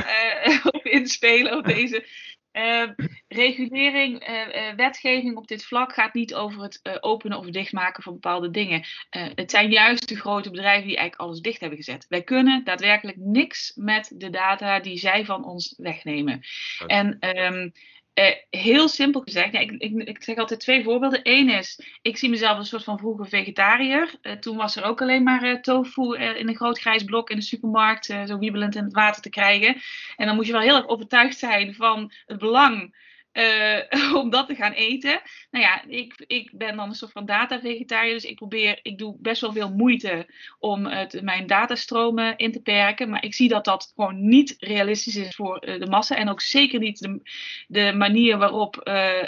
uh, 0.45 0.65
op 0.75 0.85
inspelen 0.85 1.57
op 1.57 1.65
deze 1.65 2.05
uh, 2.53 2.89
regulering, 3.27 4.27
wetgeving 4.75 5.37
op 5.37 5.47
dit 5.47 5.65
vlak 5.65 5.93
gaat 5.93 6.13
niet 6.13 6.35
over 6.35 6.61
het 6.61 6.97
openen 7.01 7.37
of 7.37 7.45
dichtmaken 7.45 8.03
van 8.03 8.13
bepaalde 8.13 8.49
dingen. 8.49 8.83
het 9.09 9.51
zijn 9.51 9.71
juist 9.71 10.07
de 10.07 10.15
grote 10.15 10.49
bedrijven 10.49 10.87
die 10.87 10.97
eigenlijk 10.97 11.29
alles 11.29 11.41
dicht 11.41 11.59
hebben 11.59 11.77
gezet. 11.77 12.05
Wij 12.09 12.23
kunnen 12.23 12.63
daadwerkelijk 12.63 13.17
niks 13.17 13.71
met 13.75 14.11
de 14.15 14.29
data 14.29 14.79
die 14.79 14.97
zij 14.97 15.25
van 15.25 15.45
ons 15.45 15.73
wegnemen. 15.77 16.41
En 16.87 17.17
um, 17.37 17.71
uh, 18.19 18.61
heel 18.61 18.87
simpel 18.87 19.21
gezegd, 19.21 19.53
ja, 19.53 19.59
ik, 19.59 19.71
ik, 19.71 20.07
ik, 20.07 20.23
zeg 20.23 20.37
altijd 20.37 20.59
twee 20.59 20.83
voorbeelden. 20.83 21.19
Eén 21.23 21.49
is, 21.49 21.81
ik 22.01 22.17
zie 22.17 22.29
mezelf 22.29 22.51
als 22.51 22.59
een 22.59 22.65
soort 22.65 22.83
van 22.83 22.97
vroege 22.97 23.25
vegetariër. 23.25 24.13
Uh, 24.21 24.33
toen 24.33 24.57
was 24.57 24.75
er 24.75 24.83
ook 24.83 25.01
alleen 25.01 25.23
maar 25.23 25.43
uh, 25.43 25.55
tofu 25.61 26.17
in 26.17 26.47
een 26.47 26.55
groot 26.55 26.79
grijs 26.79 27.03
blok 27.03 27.29
in 27.29 27.35
de 27.35 27.41
supermarkt, 27.41 28.05
zo 28.05 28.37
wiebelend 28.37 28.75
in 28.75 28.83
het 28.83 28.93
water 28.93 29.21
te 29.21 29.29
krijgen. 29.29 29.81
En 30.15 30.25
dan 30.25 30.35
moet 30.35 30.45
je 30.45 30.51
wel 30.51 30.61
heel 30.61 30.75
erg 30.75 30.87
overtuigd 30.87 31.37
zijn 31.37 31.75
van 31.75 32.11
het 32.25 32.37
belang 32.37 32.93
uh, 33.39 34.13
om 34.21 34.29
dat 34.29 34.47
te 34.47 34.55
gaan 34.55 34.71
eten. 34.71 35.21
Nou 35.51 35.65
ja, 35.65 35.83
ik, 35.87 36.23
ik 36.27 36.51
ben 36.53 36.75
dan 36.75 36.89
een 36.89 36.95
soort 36.95 37.11
van 37.11 37.25
data-vegetariër, 37.25 38.13
dus 38.13 38.25
ik 38.25 38.35
probeer, 38.35 38.79
ik 38.81 38.97
doe 38.97 39.15
best 39.19 39.41
wel 39.41 39.53
veel 39.53 39.71
moeite 39.71 40.27
om 40.59 40.85
het, 40.85 41.21
mijn 41.21 41.47
datastromen 41.47 42.37
in 42.37 42.51
te 42.51 42.61
perken. 42.61 43.09
Maar 43.09 43.23
ik 43.23 43.33
zie 43.33 43.49
dat 43.49 43.65
dat 43.65 43.91
gewoon 43.95 44.27
niet 44.27 44.55
realistisch 44.59 45.15
is 45.15 45.35
voor 45.35 45.67
uh, 45.67 45.79
de 45.79 45.87
massa 45.87 46.15
en 46.15 46.29
ook 46.29 46.41
zeker 46.41 46.79
niet 46.79 46.99
de, 46.99 47.21
de 47.67 47.93
manier 47.93 48.37
waarop 48.37 48.81
uh, 48.83 49.21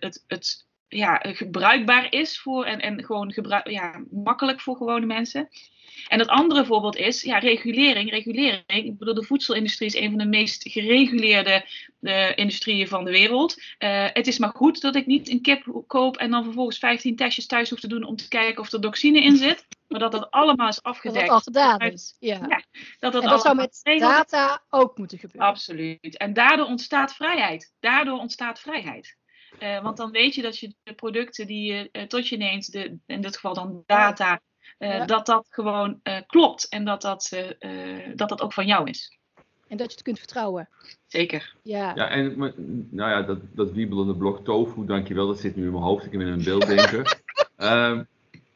het, 0.00 0.24
het 0.26 0.66
ja, 0.88 1.20
gebruikbaar 1.22 2.12
is 2.12 2.40
voor 2.40 2.64
en, 2.64 2.80
en 2.80 3.04
gewoon 3.04 3.32
gebruik, 3.32 3.68
ja, 3.68 4.04
makkelijk 4.10 4.60
voor 4.60 4.76
gewone 4.76 5.06
mensen. 5.06 5.48
En 6.08 6.18
het 6.18 6.28
andere 6.28 6.64
voorbeeld 6.64 6.96
is 6.96 7.22
ja, 7.22 7.38
regulering. 7.38 8.10
Regulering. 8.10 8.62
Ik 8.66 8.98
bedoel, 8.98 9.14
de 9.14 9.22
voedselindustrie 9.22 9.88
is 9.88 9.94
een 9.94 10.08
van 10.08 10.18
de 10.18 10.26
meest 10.26 10.70
gereguleerde 10.70 11.66
uh, 12.00 12.36
industrieën 12.36 12.88
van 12.88 13.04
de 13.04 13.10
wereld. 13.10 13.62
Uh, 13.78 14.06
het 14.12 14.26
is 14.26 14.38
maar 14.38 14.52
goed 14.54 14.80
dat 14.80 14.96
ik 14.96 15.06
niet 15.06 15.30
een 15.30 15.40
kip 15.40 15.82
koop 15.86 16.16
en 16.16 16.30
dan 16.30 16.44
vervolgens 16.44 16.78
15 16.78 17.16
testjes 17.16 17.46
thuis 17.46 17.70
hoef 17.70 17.80
te 17.80 17.88
doen 17.88 18.04
om 18.04 18.16
te 18.16 18.28
kijken 18.28 18.60
of 18.60 18.72
er 18.72 18.80
toxine 18.80 19.22
in 19.22 19.36
zit. 19.36 19.66
Maar 19.88 20.00
dat 20.00 20.12
dat 20.12 20.30
allemaal 20.30 20.68
is 20.68 20.82
afgedekt. 20.82 21.28
Dat 21.28 21.44
dat 21.44 21.56
al 21.56 21.74
gedaan 21.74 21.92
is. 21.92 22.16
Ja. 22.18 22.40
ja 22.48 22.62
dat 22.98 23.12
dat, 23.12 23.22
en 23.22 23.28
dat 23.28 23.42
zou 23.42 23.56
met 23.56 23.80
data 23.98 24.62
ook 24.68 24.98
moeten 24.98 25.18
gebeuren. 25.18 25.48
Absoluut. 25.48 26.16
En 26.16 26.32
daardoor 26.32 26.66
ontstaat 26.66 27.14
vrijheid. 27.14 27.74
Daardoor 27.80 28.18
ontstaat 28.18 28.60
vrijheid. 28.60 29.16
Uh, 29.60 29.82
want 29.82 29.96
dan 29.96 30.10
weet 30.10 30.34
je 30.34 30.42
dat 30.42 30.58
je 30.58 30.74
de 30.82 30.94
producten 30.94 31.46
die 31.46 31.72
je 31.72 31.88
uh, 31.92 32.02
tot 32.02 32.28
je 32.28 32.36
neemt, 32.36 32.72
de, 32.72 32.98
in 33.06 33.20
dit 33.20 33.34
geval 33.34 33.54
dan 33.54 33.82
data, 33.86 34.40
uh, 34.78 35.06
dat 35.06 35.26
dat 35.26 35.46
gewoon 35.50 36.00
klopt 36.26 36.68
en 36.68 36.84
dat 36.84 37.02
dat, 37.02 37.30
dat 38.14 38.28
dat 38.28 38.40
ook 38.40 38.52
van 38.52 38.66
jou 38.66 38.88
is. 38.88 39.18
En 39.68 39.76
dat 39.78 39.86
je 39.86 39.94
het 39.94 40.02
kunt 40.02 40.18
vertrouwen. 40.18 40.68
Zeker. 41.06 41.54
Ja, 41.62 41.92
ja 41.94 42.08
en 42.08 42.38
nou 42.90 43.10
ja, 43.10 43.22
dat, 43.22 43.38
dat 43.52 43.72
wiebelende 43.72 44.14
blok 44.14 44.44
tofu, 44.44 44.86
dankjewel, 44.86 45.26
dat 45.26 45.38
zit 45.38 45.56
nu 45.56 45.64
in 45.64 45.72
mijn 45.72 45.84
hoofd. 45.84 46.04
Ik 46.04 46.12
heb 46.12 46.20
in 46.20 46.26
een 46.26 46.44
beeld 46.44 46.66
denken. 46.66 47.18
um, 47.58 48.06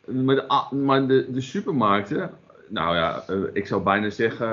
maar 0.25 0.35
de, 0.35 0.77
maar 0.77 1.07
de, 1.07 1.33
de 1.33 1.41
supermarkten, 1.41 2.31
nou 2.69 2.97
ja, 2.97 3.25
ik 3.53 3.67
zou 3.67 3.83
bijna 3.83 4.11
zeggen, 4.11 4.49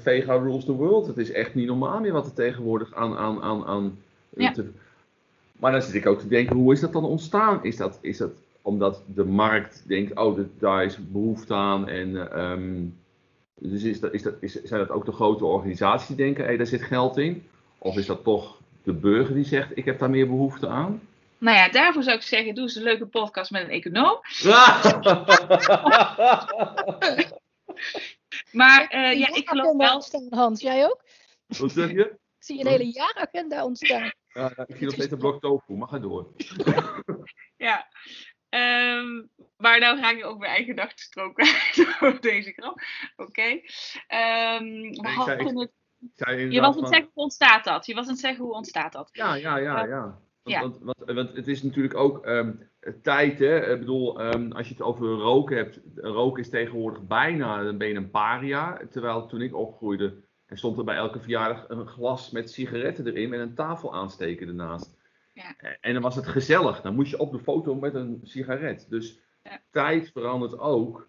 Vega 0.00 0.34
rules 0.34 0.64
the 0.64 0.72
world. 0.72 1.06
Het 1.06 1.18
is 1.18 1.32
echt 1.32 1.54
niet 1.54 1.66
normaal 1.66 2.00
meer 2.00 2.12
wat 2.12 2.26
er 2.26 2.34
tegenwoordig 2.34 2.94
aan, 2.94 3.16
aan, 3.16 3.42
aan, 3.42 3.66
aan 3.66 3.98
ja. 4.28 4.52
te, 4.52 4.70
maar 5.58 5.72
dan 5.72 5.82
zit 5.82 5.94
ik 5.94 6.06
ook 6.06 6.20
te 6.20 6.28
denken, 6.28 6.56
hoe 6.56 6.72
is 6.72 6.80
dat 6.80 6.92
dan 6.92 7.04
ontstaan? 7.04 7.64
Is 7.64 7.76
dat, 7.76 7.98
is 8.00 8.16
dat 8.16 8.32
omdat 8.68 9.02
de 9.14 9.24
markt 9.24 9.84
denkt, 9.86 10.16
oh, 10.16 10.38
daar 10.58 10.84
is 10.84 10.98
behoefte 11.10 11.54
aan. 11.54 11.88
En 11.88 12.40
um, 12.40 12.98
dus 13.54 13.82
is 13.82 14.00
dat, 14.00 14.12
is 14.12 14.22
dat, 14.22 14.34
is, 14.40 14.52
zijn 14.52 14.80
dat 14.80 14.90
ook 14.90 15.04
de 15.04 15.12
grote 15.12 15.44
organisaties 15.44 16.06
die 16.06 16.16
denken, 16.16 16.42
hé, 16.42 16.48
hey, 16.48 16.56
daar 16.56 16.66
zit 16.66 16.82
geld 16.82 17.16
in? 17.16 17.48
Of 17.78 17.96
is 17.96 18.06
dat 18.06 18.24
toch 18.24 18.60
de 18.82 18.92
burger 18.92 19.34
die 19.34 19.44
zegt, 19.44 19.76
ik 19.76 19.84
heb 19.84 19.98
daar 19.98 20.10
meer 20.10 20.26
behoefte 20.26 20.68
aan? 20.68 21.00
Nou 21.38 21.56
ja, 21.56 21.68
daarvoor 21.68 22.02
zou 22.02 22.16
ik 22.16 22.22
zeggen, 22.22 22.54
doe 22.54 22.64
eens 22.64 22.74
een 22.74 22.82
leuke 22.82 23.06
podcast 23.06 23.50
met 23.50 23.62
een 23.62 23.70
econoom. 23.70 24.20
maar 28.60 28.94
uh, 28.94 29.18
ja, 29.18 29.34
ik 29.34 29.48
geloof 29.48 29.76
wel... 29.76 30.02
Hans, 30.30 30.60
jij 30.60 30.84
ook? 30.84 31.02
Wat 31.46 31.72
zeg 31.72 31.90
je? 31.90 32.04
Ik 32.04 32.44
zie 32.44 32.60
een 32.60 32.66
hele 32.66 32.92
jaaragenda 32.92 33.64
ontstaan. 33.64 34.12
Ja, 34.32 34.52
ik 34.66 34.76
zie 34.76 34.84
nog 34.84 34.94
steeds 34.94 35.12
een 35.12 35.18
blok 35.18 35.40
tofu, 35.40 35.72
mag 35.72 35.90
ga 35.90 35.98
door. 35.98 36.26
ja, 37.56 37.86
um, 38.50 39.30
maar 39.56 39.78
nou 39.78 39.98
ga 39.98 40.10
ik 40.10 40.24
ook 40.24 40.38
mijn 40.38 40.50
eigen 40.50 40.74
gedachtenstroom 40.74 41.32
kwijt 41.32 41.74
door 42.00 42.20
deze 42.20 42.52
grap. 42.52 42.80
Oké. 43.16 43.30
Okay. 43.30 43.52
Um, 44.56 44.90
we 44.90 45.08
hadden 45.08 45.58
het... 45.58 45.70
Je 46.52 46.60
was 46.60 46.76
aan 46.76 46.82
het 46.82 46.92
zeggen 46.92 47.10
hoe 47.14 47.22
ontstaat 47.22 47.64
dat? 47.64 47.86
Je 47.86 47.94
was 47.94 48.04
aan 48.04 48.10
het 48.10 48.20
zeggen 48.20 48.44
hoe 48.44 48.54
ontstaat 48.54 48.92
dat? 48.92 49.08
Ja, 49.12 49.34
ja, 49.34 49.56
ja, 49.56 49.84
ja. 49.84 50.02
Want, 50.02 50.16
ja. 50.42 50.60
want, 50.60 50.78
want, 50.82 51.12
want 51.12 51.36
het 51.36 51.48
is 51.48 51.62
natuurlijk 51.62 51.94
ook 51.94 52.26
um, 52.26 52.70
tijd, 53.02 53.38
hè. 53.38 53.72
Ik 53.72 53.78
bedoel, 53.78 54.34
um, 54.34 54.52
als 54.52 54.68
je 54.68 54.74
het 54.74 54.82
over 54.82 55.08
roken 55.08 55.56
hebt, 55.56 55.80
roken 55.94 56.42
is 56.42 56.50
tegenwoordig 56.50 57.06
bijna, 57.06 57.62
dan 57.62 57.78
ben 57.78 57.88
je 57.88 57.94
een 57.94 58.10
paria. 58.10 58.80
Terwijl 58.90 59.26
toen 59.26 59.42
ik 59.42 59.54
opgroeide, 59.54 60.22
en 60.46 60.56
stond 60.56 60.78
er 60.78 60.84
bij 60.84 60.96
elke 60.96 61.20
verjaardag 61.20 61.68
een 61.68 61.86
glas 61.86 62.30
met 62.30 62.50
sigaretten 62.50 63.06
erin 63.06 63.32
en 63.32 63.40
een 63.40 63.54
tafel 63.54 63.94
aansteken 63.94 64.48
ernaast. 64.48 64.97
Ja. 65.38 65.76
En 65.80 65.92
dan 65.92 66.02
was 66.02 66.16
het 66.16 66.26
gezellig. 66.26 66.80
Dan 66.80 66.94
moest 66.94 67.10
je 67.10 67.18
op 67.18 67.32
de 67.32 67.38
foto 67.38 67.74
met 67.74 67.94
een 67.94 68.20
sigaret. 68.22 68.86
Dus 68.88 69.20
ja. 69.44 69.62
tijd 69.70 70.10
verandert 70.12 70.58
ook. 70.58 71.08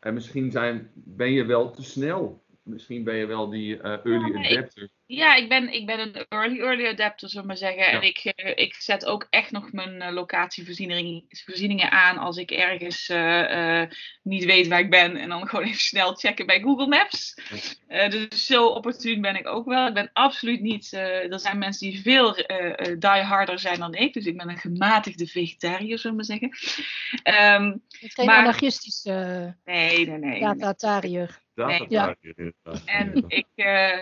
En 0.00 0.14
misschien 0.14 0.50
zijn, 0.50 0.90
ben 0.94 1.32
je 1.32 1.44
wel 1.44 1.70
te 1.70 1.82
snel. 1.82 2.44
Misschien 2.62 3.04
ben 3.04 3.14
je 3.14 3.26
wel 3.26 3.50
die 3.50 3.76
uh, 3.76 3.82
early 3.82 4.36
adapter. 4.36 4.88
Ja, 5.06 5.34
ik 5.34 5.48
ben, 5.48 5.72
ik 5.72 5.86
ben 5.86 5.98
een 5.98 6.26
early, 6.28 6.60
early 6.60 6.86
adapter, 6.86 7.28
zullen 7.28 7.42
we 7.42 7.48
maar 7.48 7.56
zeggen. 7.56 7.86
En 7.86 8.02
ik, 8.02 8.18
eh, 8.18 8.52
ik 8.64 8.74
zet 8.74 9.06
ook 9.06 9.26
echt 9.30 9.50
nog 9.50 9.72
mijn 9.72 10.02
uh, 10.02 10.12
locatievoorzieningen 10.12 11.90
aan 11.90 12.18
als 12.18 12.36
ik 12.36 12.50
ergens 12.50 13.08
uh, 13.08 13.82
niet 14.22 14.44
weet 14.44 14.66
waar 14.66 14.78
ik 14.78 14.90
ben. 14.90 15.16
En 15.16 15.28
dan 15.28 15.46
gewoon 15.48 15.64
even 15.64 15.80
snel 15.80 16.14
checken 16.14 16.46
bij 16.46 16.60
Google 16.60 16.86
Maps. 16.86 17.34
dus 17.88 18.46
zo 18.46 18.66
opportun 18.66 19.20
ben 19.20 19.36
ik 19.36 19.46
ook 19.46 19.66
wel. 19.66 19.86
Ik 19.86 19.94
ben 19.94 20.10
absoluut 20.12 20.60
niet... 20.60 20.92
er 20.92 21.40
zijn 21.40 21.58
mensen 21.58 21.90
die 21.90 22.00
veel 22.00 22.32
die 22.98 23.10
harder 23.10 23.58
zijn 23.58 23.78
dan 23.78 23.94
ik. 23.94 24.12
Dus 24.12 24.26
ik 24.26 24.36
ben 24.36 24.48
een 24.48 24.58
gematigde 24.58 25.26
vegetariër, 25.26 25.98
zullen 25.98 26.16
we 26.16 26.24
maar 26.26 26.38
zeggen. 26.38 27.62
Um, 27.62 27.82
geen 27.88 28.26
maar, 28.26 28.38
anarchistische 28.38 29.56
nee, 29.64 30.06
nee, 30.06 30.18
nee, 30.18 30.40
datatariër. 30.40 31.42
Nee. 31.54 31.86
Ja. 31.88 32.16
En 32.84 33.24
ik, 33.26 33.46
uh, 33.54 33.98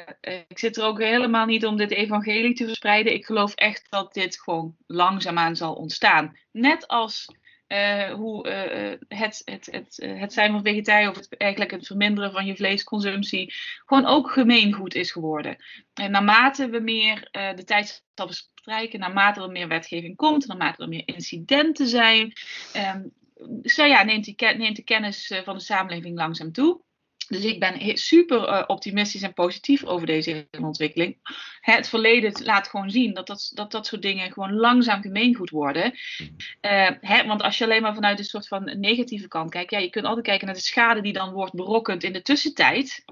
ik 0.49 0.59
zit 0.59 0.77
er 0.77 0.85
ook 0.85 0.99
helemaal 0.99 1.47
niet 1.47 1.67
om 1.67 1.77
dit 1.77 1.91
evangelie 1.91 2.55
te 2.55 2.65
verspreiden. 2.65 3.13
Ik 3.13 3.25
geloof 3.25 3.55
echt 3.55 3.87
dat 3.91 4.15
dit 4.15 4.41
gewoon 4.41 4.77
langzaamaan 4.87 5.57
zal 5.57 5.75
ontstaan. 5.75 6.39
Net 6.53 6.89
als 6.89 7.29
uh, 7.69 8.11
hoe 8.11 8.49
uh, 8.49 9.19
het, 9.19 9.43
het, 9.45 9.69
het, 9.71 9.97
het 10.19 10.33
zijn 10.33 10.53
van 10.53 10.63
vegetariër 10.63 11.11
of 11.11 11.17
het, 11.17 11.37
eigenlijk 11.37 11.71
het 11.71 11.87
verminderen 11.87 12.33
van 12.33 12.47
je 12.47 12.57
vleesconsumptie 12.57 13.55
gewoon 13.85 14.07
ook 14.07 14.31
gemeengoed 14.31 14.95
is 14.95 15.11
geworden. 15.11 15.57
En 15.95 16.11
naarmate 16.11 16.69
we 16.69 16.81
meer 16.81 17.29
de 17.31 17.65
tijdstappen 17.65 18.37
strijken, 18.37 19.01
naarmate 19.01 19.43
er 19.43 19.51
meer 19.51 19.69
wetgeving 19.69 20.17
komt, 20.17 20.47
naarmate 20.47 20.83
er 20.83 20.89
meer 20.89 21.03
incidenten 21.05 21.87
zijn, 21.87 22.33
um, 22.95 23.13
zo 23.63 23.85
ja, 23.85 24.03
neemt, 24.03 24.25
die, 24.25 24.55
neemt 24.57 24.77
de 24.77 24.85
kennis 24.85 25.41
van 25.45 25.57
de 25.57 25.63
samenleving 25.63 26.19
langzaam 26.19 26.53
toe. 26.53 26.81
Dus 27.29 27.45
ik 27.45 27.61
ben 27.61 27.99
super 27.99 28.49
uh, 28.49 28.63
optimistisch 28.67 29.23
en 29.23 29.33
positief 29.33 29.85
over 29.85 30.07
deze 30.07 30.49
ontwikkeling. 30.61 31.19
Het 31.61 31.89
verleden 31.89 32.45
laat 32.45 32.69
gewoon 32.69 32.91
zien 32.91 33.15
dat 33.15 33.27
dat, 33.27 33.51
dat, 33.55 33.71
dat 33.71 33.87
soort 33.87 34.03
dingen 34.03 34.33
gewoon 34.33 34.55
langzaam 34.55 35.03
gemeengoed 35.03 35.51
worden. 35.51 35.93
Uh, 36.61 36.91
hè, 37.01 37.27
want 37.27 37.43
als 37.43 37.59
je 37.59 37.65
alleen 37.65 37.83
maar 37.83 37.95
vanuit 37.95 38.19
een 38.19 38.25
soort 38.25 38.49
van 38.49 38.81
negatieve 38.81 39.29
kant 39.29 39.51
kijkt, 39.51 39.71
ja, 39.71 39.79
je 39.79 39.91
kunt 39.91 40.07
altijd 40.07 40.27
kijken 40.27 40.47
naar 40.47 40.55
de 40.55 40.63
schade 40.63 41.01
die 41.01 41.13
dan 41.13 41.33
wordt 41.33 41.55
berokkend 41.55 42.05
in 42.05 42.13
de 42.13 42.23
tussentijd. 42.23 43.05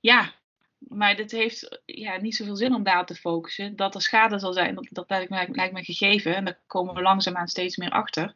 Ja, 0.00 0.34
maar 0.88 1.16
dit 1.16 1.30
heeft 1.30 1.82
ja, 1.84 2.16
niet 2.16 2.36
zoveel 2.36 2.56
zin 2.56 2.74
om 2.74 2.82
daar 2.82 3.06
te 3.06 3.14
focussen. 3.14 3.76
Dat 3.76 3.94
er 3.94 4.02
schade 4.02 4.38
zal 4.38 4.52
zijn, 4.52 4.74
dat, 4.74 4.86
dat 4.90 5.10
lijkt, 5.10 5.30
me, 5.30 5.46
lijkt 5.50 5.74
me 5.74 5.84
gegeven. 5.84 6.36
En 6.36 6.44
daar 6.44 6.60
komen 6.66 6.94
we 6.94 7.02
langzaamaan 7.02 7.48
steeds 7.48 7.76
meer 7.76 7.90
achter. 7.90 8.34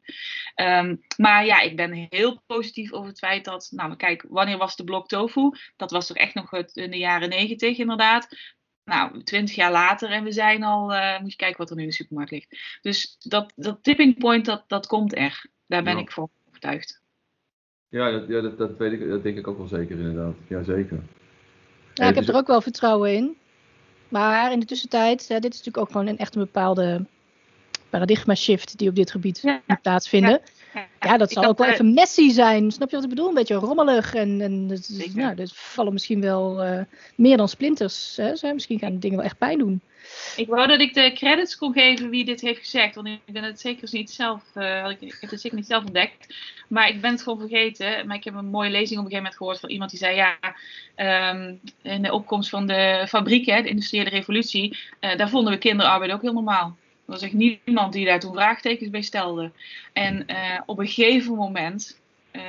Um, 0.57 1.01
maar 1.17 1.47
ja, 1.47 1.61
ik 1.61 1.77
ben 1.77 2.07
heel 2.11 2.43
positief 2.47 2.93
over 2.93 3.09
het 3.09 3.19
feit 3.19 3.45
dat... 3.45 3.69
Nou, 3.71 3.97
kijk, 3.97 4.25
wanneer 4.29 4.57
was 4.57 4.77
de 4.77 4.85
blok 4.85 5.09
tofu? 5.09 5.51
Dat 5.77 5.91
was 5.91 6.07
toch 6.07 6.17
echt 6.17 6.35
nog 6.35 6.53
in 6.53 6.91
de 6.91 6.99
jaren 6.99 7.29
negentig 7.29 7.79
inderdaad. 7.79 8.37
Nou, 8.85 9.23
twintig 9.23 9.55
jaar 9.55 9.73
later 9.73 10.11
en 10.11 10.25
we 10.25 10.33
zijn 10.33 10.63
al... 10.63 10.93
Uh, 10.93 11.21
moet 11.21 11.31
je 11.31 11.37
kijken 11.37 11.59
wat 11.59 11.71
er 11.71 11.77
nu 11.77 11.83
in 11.83 11.89
de 11.89 11.95
supermarkt 11.95 12.31
ligt. 12.31 12.79
Dus 12.81 13.17
dat, 13.19 13.53
dat 13.57 13.83
tipping 13.83 14.19
point, 14.19 14.45
dat, 14.45 14.65
dat 14.67 14.87
komt 14.87 15.17
er. 15.17 15.47
Daar 15.67 15.83
ben 15.83 15.99
ik 15.99 16.13
voor 16.13 16.29
overtuigd. 16.49 17.03
Ja, 17.89 18.11
dat, 18.11 18.29
ja 18.29 18.41
dat, 18.41 18.59
dat, 18.59 18.77
weet 18.77 18.93
ik, 18.93 19.09
dat 19.09 19.23
denk 19.23 19.39
ik 19.39 19.47
ook 19.47 19.59
wel 19.59 19.69
zeker 19.69 19.99
inderdaad. 19.99 20.35
Jazeker. 20.49 21.03
Ja, 22.05 22.09
ik 22.09 22.15
heb 22.15 22.29
er 22.29 22.37
ook 22.37 22.47
wel 22.47 22.61
vertrouwen 22.61 23.15
in. 23.15 23.37
Maar 24.09 24.53
in 24.53 24.61
de 24.61 24.67
tussentijd, 24.67 25.29
hè, 25.29 25.39
dit 25.39 25.53
is 25.53 25.59
natuurlijk 25.59 25.85
ook 25.85 25.91
gewoon 25.91 26.07
een 26.07 26.19
echt 26.19 26.35
een 26.35 26.41
bepaalde 26.41 27.05
paradigma 27.91 28.35
shift 28.35 28.79
die 28.79 28.89
op 28.89 28.95
dit 28.95 29.11
gebied 29.11 29.43
moet 29.43 29.83
plaatsvinden. 29.83 30.41
Ja, 31.01 31.17
dat 31.17 31.33
zal 31.33 31.45
ook 31.45 31.59
wel 31.59 31.69
even 31.69 31.95
messy 31.95 32.31
zijn. 32.31 32.71
Snap 32.71 32.91
je 32.91 32.95
wat 32.95 33.05
ik 33.05 33.11
bedoel? 33.11 33.29
Een 33.29 33.35
beetje 33.35 33.55
rommelig. 33.55 34.15
En, 34.15 34.41
en 34.41 34.69
dat, 34.69 34.91
nou, 35.15 35.35
dat 35.35 35.51
vallen 35.55 35.93
misschien 35.93 36.21
wel 36.21 36.67
uh, 36.67 36.81
meer 37.15 37.37
dan 37.37 37.49
splinters. 37.49 38.17
Hè? 38.17 38.53
Misschien 38.53 38.79
gaan 38.79 38.93
de 38.93 38.99
dingen 38.99 39.17
wel 39.17 39.27
echt 39.27 39.39
pijn 39.39 39.59
doen. 39.59 39.81
Ik 40.37 40.49
wou 40.49 40.67
dat 40.67 40.81
ik 40.81 40.95
de 40.95 41.13
credits 41.13 41.57
kon 41.57 41.73
geven 41.73 42.11
wie 42.11 42.25
dit 42.25 42.41
heeft 42.41 42.61
gezegd. 42.61 42.95
Want 42.95 43.07
ik 43.07 43.21
ben 43.27 43.43
het 43.43 43.61
zeker 43.61 43.89
niet 43.93 44.11
zelf, 44.11 44.43
uh, 44.55 44.91
ik 44.99 45.17
heb 45.21 45.31
het 45.31 45.41
zeker 45.41 45.57
niet 45.57 45.67
zelf 45.67 45.85
ontdekt. 45.85 46.35
Maar 46.69 46.89
ik 46.89 47.01
ben 47.01 47.11
het 47.11 47.23
gewoon 47.23 47.39
vergeten. 47.39 48.07
Maar 48.07 48.17
ik 48.17 48.25
heb 48.25 48.35
een 48.35 48.47
mooie 48.47 48.71
lezing 48.71 48.99
op 48.99 49.05
een 49.05 49.11
gegeven 49.11 49.17
moment 49.17 49.37
gehoord 49.37 49.61
van 49.61 49.71
iemand 49.71 49.91
die 49.91 49.99
zei: 49.99 50.17
Ja, 50.17 50.37
um, 51.33 51.61
in 51.83 52.03
de 52.03 52.13
opkomst 52.13 52.51
van 52.51 52.67
de 52.67 53.07
fabrieken, 53.09 53.63
de 53.63 53.69
industriële 53.69 54.11
revolutie, 54.11 54.79
uh, 55.01 55.17
daar 55.17 55.29
vonden 55.29 55.53
we 55.53 55.59
kinderarbeid 55.59 56.13
ook 56.13 56.23
heel 56.23 56.33
normaal. 56.33 56.77
Er 57.07 57.15
was 57.15 57.23
echt 57.23 57.33
niemand 57.33 57.93
die 57.93 58.07
daar 58.07 58.21
toen 58.21 58.35
vraagtekens 58.35 58.91
bij 58.91 59.03
stelde. 59.03 59.51
En 59.93 60.25
uh, 60.27 60.61
op 60.67 60.79
een 60.79 60.87
gegeven 60.87 61.35
moment 61.35 62.01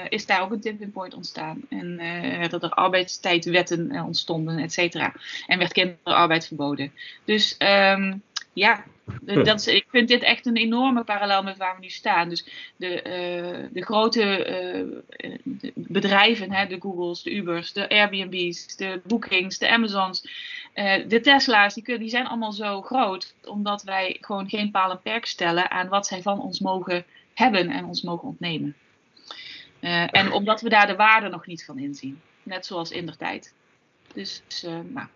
is 0.10 0.26
daar 0.26 0.42
ook 0.42 0.52
een 0.52 0.62
tipping 0.62 0.92
point 0.92 1.14
ontstaan. 1.14 1.62
En 1.70 2.00
uh, 2.00 2.50
dat 2.50 2.64
er 2.64 2.70
arbeidstijdwetten 2.70 4.02
ontstonden, 4.06 4.58
et 4.58 4.74
cetera. 4.74 5.14
En 5.48 5.58
werd 5.58 5.74
kinderarbeid 5.74 6.48
verboden. 6.48 6.92
Dus 7.26 7.56
um, 7.60 8.22
ja, 8.54 8.84
dat 9.22 9.60
is, 9.60 9.68
ik 9.68 9.86
vind 9.90 10.08
dit 10.08 10.22
echt 10.22 10.46
een 10.46 10.56
enorme 10.56 11.04
parallel 11.04 11.44
met 11.44 11.58
waar 11.58 11.76
we 11.76 11.82
nu 11.82 11.90
staan. 11.90 12.30
Dus 12.30 12.72
de, 12.76 12.96
uh, 12.96 13.68
de 13.72 13.84
grote 13.84 14.22
uh, 14.22 15.34
de 15.44 15.72
bedrijven, 15.76 16.52
hè, 16.52 16.68
de 16.68 16.82
Googles, 16.82 17.24
de 17.24 17.36
Ubers, 17.36 17.74
de 17.74 17.90
Airbnb's, 17.90 18.76
de 18.76 19.02
Bookings, 19.04 19.58
de 19.58 19.70
Amazons, 19.70 20.28
uh, 20.76 20.94
de 21.08 21.22
Tesla's, 21.22 21.74
die, 21.74 21.98
die 21.98 22.10
zijn 22.10 22.28
allemaal 22.28 22.52
zo 22.52 22.82
groot 22.82 23.34
omdat 23.46 23.84
wij 23.84 24.18
gewoon 24.22 24.50
geen 24.50 24.72
paal 24.72 24.92
en 24.92 25.02
perk 25.02 25.26
stellen 25.26 25.72
aan 25.72 25.88
wat 25.88 26.08
zij 26.08 26.22
van 26.22 26.42
ons 26.42 26.60
mogen 26.60 27.06
hebben 27.34 27.70
en 27.70 27.86
ons 27.86 28.02
mogen 28.02 28.28
ontnemen. 28.28 28.76
En 29.80 30.32
omdat 30.32 30.62
we 30.62 30.70
daar 30.70 30.88
de 30.88 30.96
waarde 30.96 31.30
nog 31.30 31.46
niet 31.46 31.66
van 31.66 31.80
inzien. 31.80 32.20
Net 32.44 32.66
zoals 32.66 32.92
in 32.92 33.06
der 33.06 33.18
tijd. 33.18 33.54
Dus, 34.14 34.44
nou, 34.88 35.08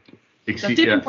ik 0.43 0.61
dat 0.61 0.69
zie, 0.71 0.85
ja 0.85 1.01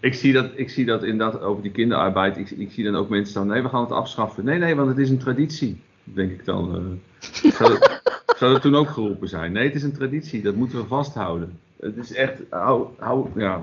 ik 0.00 0.14
zie 0.14 0.32
dat, 0.32 0.50
ik 0.54 0.70
zie 0.70 0.84
dat 0.84 1.02
inderdaad 1.02 1.40
over 1.40 1.62
die 1.62 1.72
kinderarbeid. 1.72 2.36
Ik, 2.36 2.50
ik 2.50 2.72
zie 2.72 2.84
dan 2.84 2.96
ook 2.96 3.08
mensen 3.08 3.34
dan, 3.34 3.46
nee, 3.46 3.62
we 3.62 3.68
gaan 3.68 3.80
het 3.80 3.92
afschaffen. 3.92 4.44
Nee, 4.44 4.58
nee, 4.58 4.74
want 4.74 4.88
het 4.88 4.98
is 4.98 5.10
een 5.10 5.18
traditie, 5.18 5.80
denk 6.04 6.30
ik 6.30 6.44
dan. 6.44 6.74
Uh, 6.74 7.52
zou, 7.52 7.78
dat, 7.78 8.00
zou, 8.36 8.52
dat, 8.52 8.62
toen 8.62 8.74
ook 8.74 8.88
geroepen 8.88 9.28
zijn? 9.28 9.52
Nee, 9.52 9.66
het 9.66 9.74
is 9.74 9.82
een 9.82 9.92
traditie, 9.92 10.42
dat 10.42 10.54
moeten 10.54 10.78
we 10.78 10.86
vasthouden. 10.86 11.58
Het 11.80 11.96
is 11.96 12.12
echt, 12.12 12.40
hou, 12.50 12.88
hou, 12.98 13.28
ja, 13.36 13.62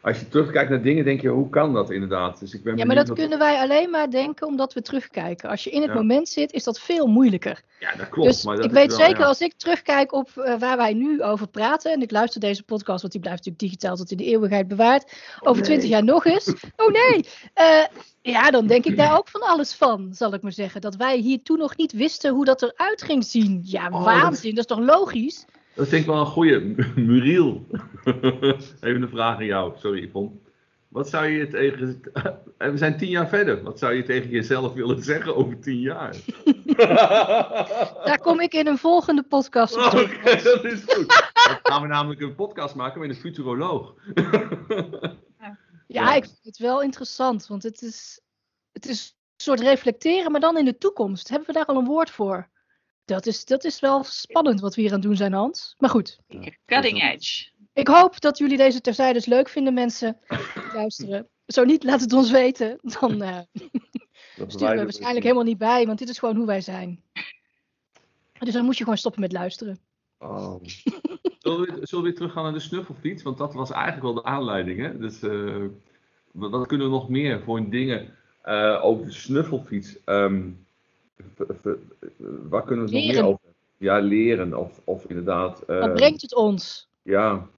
als 0.00 0.18
je 0.18 0.28
terugkijkt 0.28 0.70
naar 0.70 0.82
dingen, 0.82 1.04
denk 1.04 1.20
je, 1.20 1.28
hoe 1.28 1.48
kan 1.48 1.72
dat 1.72 1.90
inderdaad? 1.90 2.40
Dus 2.40 2.54
ik 2.54 2.62
ben 2.62 2.76
ja, 2.76 2.84
maar 2.84 2.96
dat 2.96 3.12
kunnen 3.12 3.38
wij 3.38 3.58
alleen 3.58 3.90
maar 3.90 4.10
denken 4.10 4.46
omdat 4.46 4.74
we 4.74 4.82
terugkijken. 4.82 5.50
Als 5.50 5.64
je 5.64 5.70
in 5.70 5.82
het 5.82 5.94
moment 5.94 6.28
zit, 6.28 6.52
is 6.52 6.64
dat 6.64 6.80
veel 6.80 7.06
moeilijker. 7.06 7.62
Ja, 7.78 7.94
dat 7.94 8.08
klopt. 8.08 8.28
Dus 8.28 8.44
maar 8.44 8.56
dat 8.56 8.64
ik 8.64 8.70
weet 8.70 8.92
zeker, 8.92 9.24
als 9.24 9.40
ik 9.40 9.54
terugkijk 9.56 10.12
op 10.12 10.30
uh, 10.36 10.58
waar 10.58 10.76
wij 10.76 10.92
nu 10.92 11.22
over 11.22 11.48
praten, 11.48 11.92
en 11.92 12.02
ik 12.02 12.10
luister 12.10 12.40
deze 12.40 12.62
podcast, 12.62 13.00
want 13.00 13.12
die 13.12 13.22
blijft 13.22 13.38
natuurlijk 13.38 13.72
digitaal 13.72 13.96
tot 13.96 14.10
in 14.10 14.16
de 14.16 14.24
eeuwigheid 14.24 14.68
bewaard, 14.68 15.12
oh, 15.40 15.50
over 15.50 15.62
twintig 15.62 15.88
jaar 15.88 16.04
nog 16.04 16.24
eens. 16.24 16.52
Oh 16.76 16.92
nee! 16.92 17.26
Uh, 17.60 17.84
ja, 18.22 18.50
dan 18.50 18.66
denk 18.66 18.84
ik 18.84 18.96
daar 18.96 19.18
ook 19.18 19.28
van 19.28 19.40
alles 19.40 19.74
van, 19.74 20.08
zal 20.12 20.34
ik 20.34 20.42
maar 20.42 20.52
zeggen. 20.52 20.80
Dat 20.80 20.96
wij 20.96 21.16
hier 21.16 21.42
toen 21.42 21.58
nog 21.58 21.76
niet 21.76 21.92
wisten 21.92 22.32
hoe 22.32 22.44
dat 22.44 22.62
eruit 22.62 23.02
ging 23.02 23.24
zien. 23.24 23.60
Ja, 23.64 23.88
oh, 23.90 24.04
waanzin, 24.04 24.54
dat... 24.54 24.68
dat 24.68 24.78
is 24.78 24.86
toch 24.86 24.96
logisch? 24.96 25.44
Dat 25.78 25.88
vind 25.88 26.00
ik 26.00 26.06
wel 26.06 26.20
een 26.20 26.26
goede. 26.26 26.60
Muriel. 26.96 27.66
Even 28.80 29.02
een 29.02 29.08
vraag 29.08 29.36
aan 29.36 29.44
jou. 29.44 29.72
Sorry, 29.76 30.02
Yvonne. 30.02 30.30
Wat 30.88 31.08
zou 31.08 31.26
je 31.26 31.46
tegen. 31.46 32.02
We 32.72 32.76
zijn 32.76 32.96
tien 32.96 33.08
jaar 33.08 33.28
verder. 33.28 33.62
Wat 33.62 33.78
zou 33.78 33.94
je 33.94 34.02
tegen 34.02 34.30
jezelf 34.30 34.72
willen 34.72 35.02
zeggen 35.02 35.36
over 35.36 35.60
tien 35.60 35.80
jaar? 35.80 36.16
Daar 38.04 38.18
kom 38.22 38.40
ik 38.40 38.52
in 38.52 38.66
een 38.66 38.78
volgende 38.78 39.22
podcast 39.22 39.76
op. 39.76 39.82
Oké, 39.82 39.96
okay, 39.96 40.42
dat 40.42 40.64
is 40.64 40.82
goed. 40.86 41.32
Dan 41.34 41.58
gaan 41.62 41.82
we 41.82 41.88
namelijk 41.88 42.20
een 42.20 42.34
podcast 42.34 42.74
maken 42.74 43.00
met 43.00 43.08
een 43.08 43.16
futuroloog. 43.16 43.94
ja, 45.86 46.14
ik 46.14 46.24
vind 46.24 46.38
het 46.42 46.58
wel 46.58 46.82
interessant. 46.82 47.46
Want 47.46 47.62
het 47.62 47.82
is, 47.82 48.20
het 48.72 48.86
is 48.86 49.08
een 49.08 49.44
soort 49.44 49.60
reflecteren, 49.60 50.32
maar 50.32 50.40
dan 50.40 50.58
in 50.58 50.64
de 50.64 50.78
toekomst. 50.78 51.28
Hebben 51.28 51.46
we 51.46 51.54
daar 51.54 51.66
al 51.66 51.76
een 51.76 51.84
woord 51.84 52.10
voor? 52.10 52.48
Dat 53.08 53.26
is, 53.26 53.44
dat 53.44 53.64
is 53.64 53.80
wel 53.80 54.04
spannend 54.04 54.60
wat 54.60 54.74
we 54.74 54.80
hier 54.80 54.90
aan 54.90 54.96
het 54.96 55.06
doen 55.06 55.16
zijn, 55.16 55.32
Hans. 55.32 55.74
Maar 55.78 55.90
goed. 55.90 56.18
Cutting 56.66 57.02
edge. 57.02 57.50
Ik 57.72 57.88
hoop 57.88 58.20
dat 58.20 58.38
jullie 58.38 58.56
deze 58.56 58.80
terzijdes 58.80 59.26
leuk 59.26 59.48
vinden, 59.48 59.74
mensen. 59.74 60.18
Luisteren. 60.74 61.28
Zo 61.46 61.64
niet, 61.64 61.84
laat 61.84 62.00
het 62.00 62.12
ons 62.12 62.30
weten. 62.30 62.78
Dan 62.82 63.22
uh, 63.22 63.38
sturen 64.46 64.76
we 64.76 64.82
waarschijnlijk 64.82 65.22
helemaal 65.22 65.44
niet 65.44 65.58
bij, 65.58 65.86
want 65.86 65.98
dit 65.98 66.08
is 66.08 66.18
gewoon 66.18 66.36
hoe 66.36 66.46
wij 66.46 66.60
zijn. 66.60 67.02
Dus 68.38 68.52
dan 68.52 68.64
moet 68.64 68.76
je 68.76 68.82
gewoon 68.82 68.98
stoppen 68.98 69.20
met 69.20 69.32
luisteren. 69.32 69.78
Oh. 70.18 70.62
zullen, 71.38 71.60
we, 71.60 71.86
zullen 71.86 72.04
we 72.04 72.10
weer 72.10 72.14
teruggaan 72.14 72.42
naar 72.42 72.52
de 72.52 72.60
snuffelfiets? 72.60 73.22
Want 73.22 73.38
dat 73.38 73.54
was 73.54 73.70
eigenlijk 73.70 74.02
wel 74.02 74.14
de 74.14 74.24
aanleiding. 74.24 74.80
Hè? 74.80 74.98
Dus 74.98 75.22
uh, 75.22 75.64
wat, 76.32 76.66
kunnen 76.66 76.86
we 76.86 76.92
nog 76.92 77.08
meer 77.08 77.42
voor 77.42 77.70
dingen 77.70 78.14
uh, 78.44 78.84
over 78.84 79.04
de 79.04 79.12
snuffelfiets? 79.12 79.96
Um, 80.04 80.66
waar 82.48 82.64
kunnen 82.64 82.88
we 82.88 82.96
het 82.96 83.04
nog 83.04 83.14
meer 83.14 83.24
over 83.24 83.40
Ja, 83.78 83.98
leren 83.98 84.58
of, 84.58 84.80
of 84.84 85.04
inderdaad... 85.04 85.62
Uh, 85.66 85.80
Wat 85.80 85.94
brengt 85.94 86.22
het 86.22 86.34
ons? 86.34 86.88
Ja. 87.02 87.48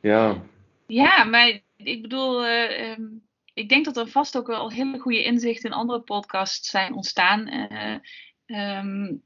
Ja. 0.00 0.42
Ja, 0.86 1.24
maar 1.24 1.60
ik 1.76 2.02
bedoel... 2.02 2.44
Uh, 2.46 2.90
um, 2.90 3.24
ik 3.54 3.68
denk 3.68 3.84
dat 3.84 3.96
er 3.96 4.08
vast 4.08 4.36
ook 4.36 4.46
wel 4.46 4.70
hele 4.70 4.98
goede 4.98 5.24
inzichten 5.24 5.70
in 5.70 5.76
andere 5.76 6.00
podcasts 6.00 6.70
zijn 6.70 6.94
ontstaan. 6.94 7.48
Uh, 7.48 8.78
um, 8.78 9.22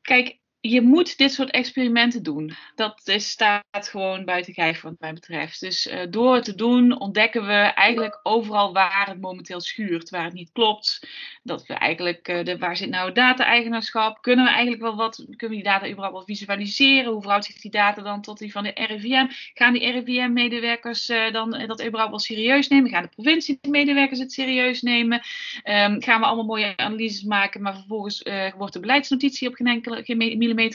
kijk, 0.00 0.38
je 0.60 0.82
moet 0.82 1.16
dit 1.16 1.32
soort 1.32 1.50
experimenten 1.50 2.22
doen. 2.22 2.52
Dat 2.74 3.00
is, 3.04 3.30
staat 3.30 3.64
gewoon 3.70 4.24
buiten 4.24 4.54
kijf 4.54 4.80
wat 4.80 4.94
mij 4.98 5.12
betreft. 5.12 5.60
Dus 5.60 5.86
uh, 5.86 6.00
door 6.10 6.34
het 6.34 6.44
te 6.44 6.54
doen 6.54 7.00
ontdekken 7.00 7.46
we 7.46 7.52
eigenlijk 7.52 8.20
overal 8.22 8.72
waar 8.72 9.06
het 9.08 9.20
momenteel 9.20 9.60
schuurt, 9.60 10.10
waar 10.10 10.24
het 10.24 10.32
niet 10.32 10.52
klopt. 10.52 11.08
Dat 11.42 11.66
we 11.66 11.74
eigenlijk, 11.74 12.28
uh, 12.28 12.44
de, 12.44 12.58
waar 12.58 12.76
zit 12.76 12.88
nou 12.88 13.12
data-eigenaarschap? 13.12 14.22
Kunnen 14.22 14.44
we 14.44 14.50
eigenlijk 14.50 14.82
wel 14.82 14.96
wat, 14.96 15.16
kunnen 15.16 15.56
we 15.56 15.62
die 15.62 15.72
data 15.72 15.86
überhaupt 15.86 16.14
wel 16.14 16.24
visualiseren? 16.24 17.12
Hoe 17.12 17.20
verhoudt 17.20 17.44
zich 17.44 17.60
die 17.60 17.70
data 17.70 18.02
dan 18.02 18.22
tot 18.22 18.38
die 18.38 18.52
van 18.52 18.62
de 18.62 18.72
RIVM? 18.74 19.26
Gaan 19.54 19.72
die 19.72 19.90
RIVM-medewerkers 19.90 21.10
uh, 21.10 21.32
dan 21.32 21.50
dat 21.66 21.84
überhaupt 21.84 22.10
wel 22.10 22.18
serieus 22.18 22.68
nemen? 22.68 22.90
Gaan 22.90 23.02
de 23.02 23.08
provincie-medewerkers 23.08 24.18
het 24.18 24.32
serieus 24.32 24.82
nemen? 24.82 25.20
Um, 25.64 26.02
gaan 26.02 26.20
we 26.20 26.26
allemaal 26.26 26.44
mooie 26.44 26.76
analyses 26.76 27.22
maken, 27.22 27.62
maar 27.62 27.74
vervolgens 27.74 28.22
wordt 28.56 28.72
de 28.72 28.80
beleidsnotitie 28.80 29.48
op 29.48 29.54
geen 29.54 29.66
enkele 29.66 30.04
geen 30.04 30.18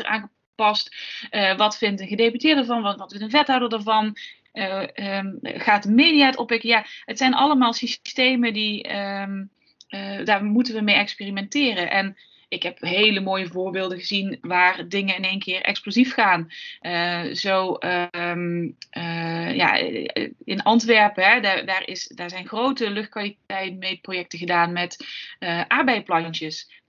aangepast. 0.05 0.95
Uh, 1.31 1.57
wat 1.57 1.77
vindt 1.77 2.01
een 2.01 2.07
gedeputeerde 2.07 2.61
ervan? 2.61 2.81
Wat, 2.81 2.97
wat 2.97 3.11
vindt 3.11 3.25
een 3.25 3.31
wethouder 3.31 3.73
ervan? 3.73 4.17
Uh, 4.53 5.17
um, 5.17 5.39
gaat 5.41 5.83
de 5.83 5.91
media 5.91 6.25
het 6.25 6.37
oppikken? 6.37 6.69
Ja, 6.69 6.85
het 7.05 7.17
zijn 7.17 7.33
allemaal 7.33 7.73
systemen 7.73 8.53
die. 8.53 8.95
Um, 8.95 9.51
uh, 9.89 10.25
daar 10.25 10.43
moeten 10.43 10.75
we 10.75 10.81
mee 10.81 10.95
experimenteren. 10.95 11.91
En 11.91 12.17
ik 12.47 12.63
heb 12.63 12.77
hele 12.79 13.19
mooie 13.19 13.47
voorbeelden 13.47 13.97
gezien 13.97 14.37
waar 14.41 14.87
dingen 14.87 15.15
in 15.15 15.23
één 15.23 15.39
keer 15.39 15.61
explosief 15.61 16.13
gaan. 16.13 16.47
Zo 17.33 17.77
uh, 17.79 19.55
ja, 19.55 19.75
in 20.43 20.63
Antwerpen, 20.63 21.23
hè, 21.23 21.39
daar, 21.39 21.65
daar, 21.65 21.87
is, 21.87 22.07
daar 22.07 22.29
zijn 22.29 22.47
grote 22.47 22.89
luchtkwaliteitsmeetprojecten 22.89 24.39
gedaan 24.39 24.71
met 24.71 25.05
uh. 25.39 25.61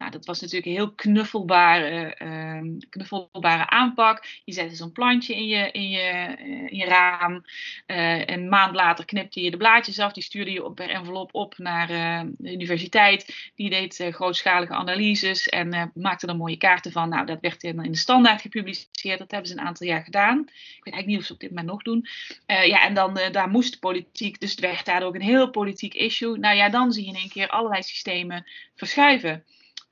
Nou, 0.04 0.16
dat 0.16 0.26
was 0.26 0.40
natuurlijk 0.40 0.66
een 0.66 0.72
heel 0.72 0.92
knuffelbare, 0.92 2.14
ehm, 2.14 2.78
knuffelbare 2.90 3.70
aanpak. 3.70 4.26
Je 4.44 4.52
zette 4.52 4.74
zo'n 4.74 4.92
plantje 4.92 5.34
in 5.34 5.46
je, 5.46 5.70
in 5.70 5.88
je, 5.88 6.36
in 6.68 6.76
je 6.76 6.84
raam. 6.84 7.44
een 7.86 8.48
maand 8.48 8.74
later 8.74 9.04
knipte 9.04 9.42
je 9.42 9.50
de 9.50 9.56
blaadjes 9.56 9.98
af. 9.98 10.12
Die 10.12 10.22
stuurde 10.22 10.50
je 10.50 10.72
per 10.72 10.88
envelop 10.88 11.34
op 11.34 11.58
naar 11.58 11.86
de 11.86 12.52
universiteit. 12.52 13.50
Die 13.54 13.70
deed 13.70 14.06
grootschalige 14.10 14.72
analyses 14.72 15.48
en 15.48 15.74
uh, 15.74 15.82
maakte 15.94 16.26
er 16.26 16.36
mooie 16.36 16.56
kaarten 16.56 16.92
van. 16.92 17.08
Nou, 17.08 17.26
dat 17.26 17.40
werd 17.40 17.62
in, 17.62 17.84
in, 17.84 17.92
de 17.92 17.98
standaard 17.98 18.40
gepubliceerd. 18.40 19.18
Dat 19.18 19.30
hebben 19.30 19.48
ze 19.50 19.58
een 19.58 19.66
aantal 19.66 19.86
jaar 19.86 20.04
gedaan. 20.04 20.38
Ik 20.40 20.84
weet 20.84 20.94
eigenlijk 20.94 21.06
niet 21.06 21.18
of 21.18 21.24
ze 21.24 21.32
op 21.32 21.40
dit 21.40 21.48
moment 21.48 21.68
nog 21.68 21.82
doen. 21.82 22.06
Uh, 22.46 22.66
ja, 22.66 22.82
en 22.82 22.94
dan 22.94 23.18
uh, 23.18 23.30
daar 23.30 23.48
moest 23.48 23.80
politiek, 23.80 24.40
dus 24.40 24.50
het 24.50 24.60
werd 24.60 24.84
daar 24.84 25.02
ook 25.02 25.14
een 25.14 25.20
heel 25.20 25.50
politiek 25.50 25.94
issue. 25.94 26.38
Nou 26.38 26.56
ja, 26.56 26.68
dan 26.68 26.92
zie 26.92 27.04
je 27.04 27.10
in 27.10 27.16
één 27.16 27.28
keer 27.28 27.48
allerlei 27.48 27.82
systemen 27.82 28.46
verschuiven. 28.74 29.44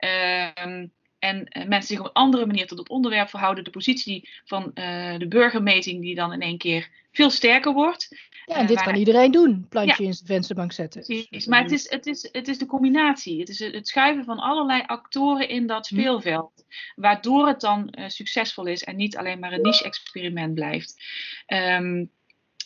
Ehm, 0.03 0.87
en 1.19 1.49
mensen 1.53 1.83
zich 1.83 1.99
op 1.99 2.07
een 2.07 2.13
andere 2.13 2.47
manier 2.47 2.67
tot 2.67 2.79
het 2.79 2.89
onderwerp 2.89 3.29
verhouden. 3.29 3.65
De 3.65 3.71
positie 3.71 4.29
van 4.45 4.71
de 5.19 5.27
burgermeting 5.29 6.01
die 6.01 6.15
dan 6.15 6.33
in 6.33 6.41
één 6.41 6.59
keer 6.59 6.89
veel 7.13 7.31
sterker 7.31 7.73
wordt. 7.73 8.09
Ja, 8.47 8.57
en 8.57 8.67
dit 8.67 8.79
uh, 8.79 8.85
kan 8.85 8.95
iedereen 8.95 9.31
doen. 9.31 9.67
Plantje 9.69 10.03
ja, 10.03 10.09
in 10.09 10.17
de 10.19 10.27
vensterbank 10.27 10.73
zetten. 10.73 11.03
Precies, 11.03 11.47
maar 11.47 11.63
het 11.63 11.73
is, 11.73 11.91
het, 11.91 12.07
is, 12.07 12.29
het 12.33 12.49
is 12.49 12.59
de 12.59 12.67
combinatie. 12.67 13.41
Het 13.41 13.49
is 13.49 13.59
het 13.59 13.89
schuiven 13.89 14.25
van 14.25 14.39
allerlei 14.39 14.83
actoren 14.87 15.49
in 15.49 15.67
dat 15.67 15.87
speelveld. 15.87 16.53
Hm. 16.55 17.01
Waardoor 17.01 17.47
het 17.47 17.61
dan 17.61 17.95
uh, 17.99 18.09
succesvol 18.09 18.67
is 18.67 18.85
en 18.85 18.97
niet 18.97 19.17
alleen 19.17 19.39
maar 19.39 19.53
een 19.53 19.61
niche-experiment 19.61 20.55
blijft. 20.55 21.05
Um, 21.47 22.11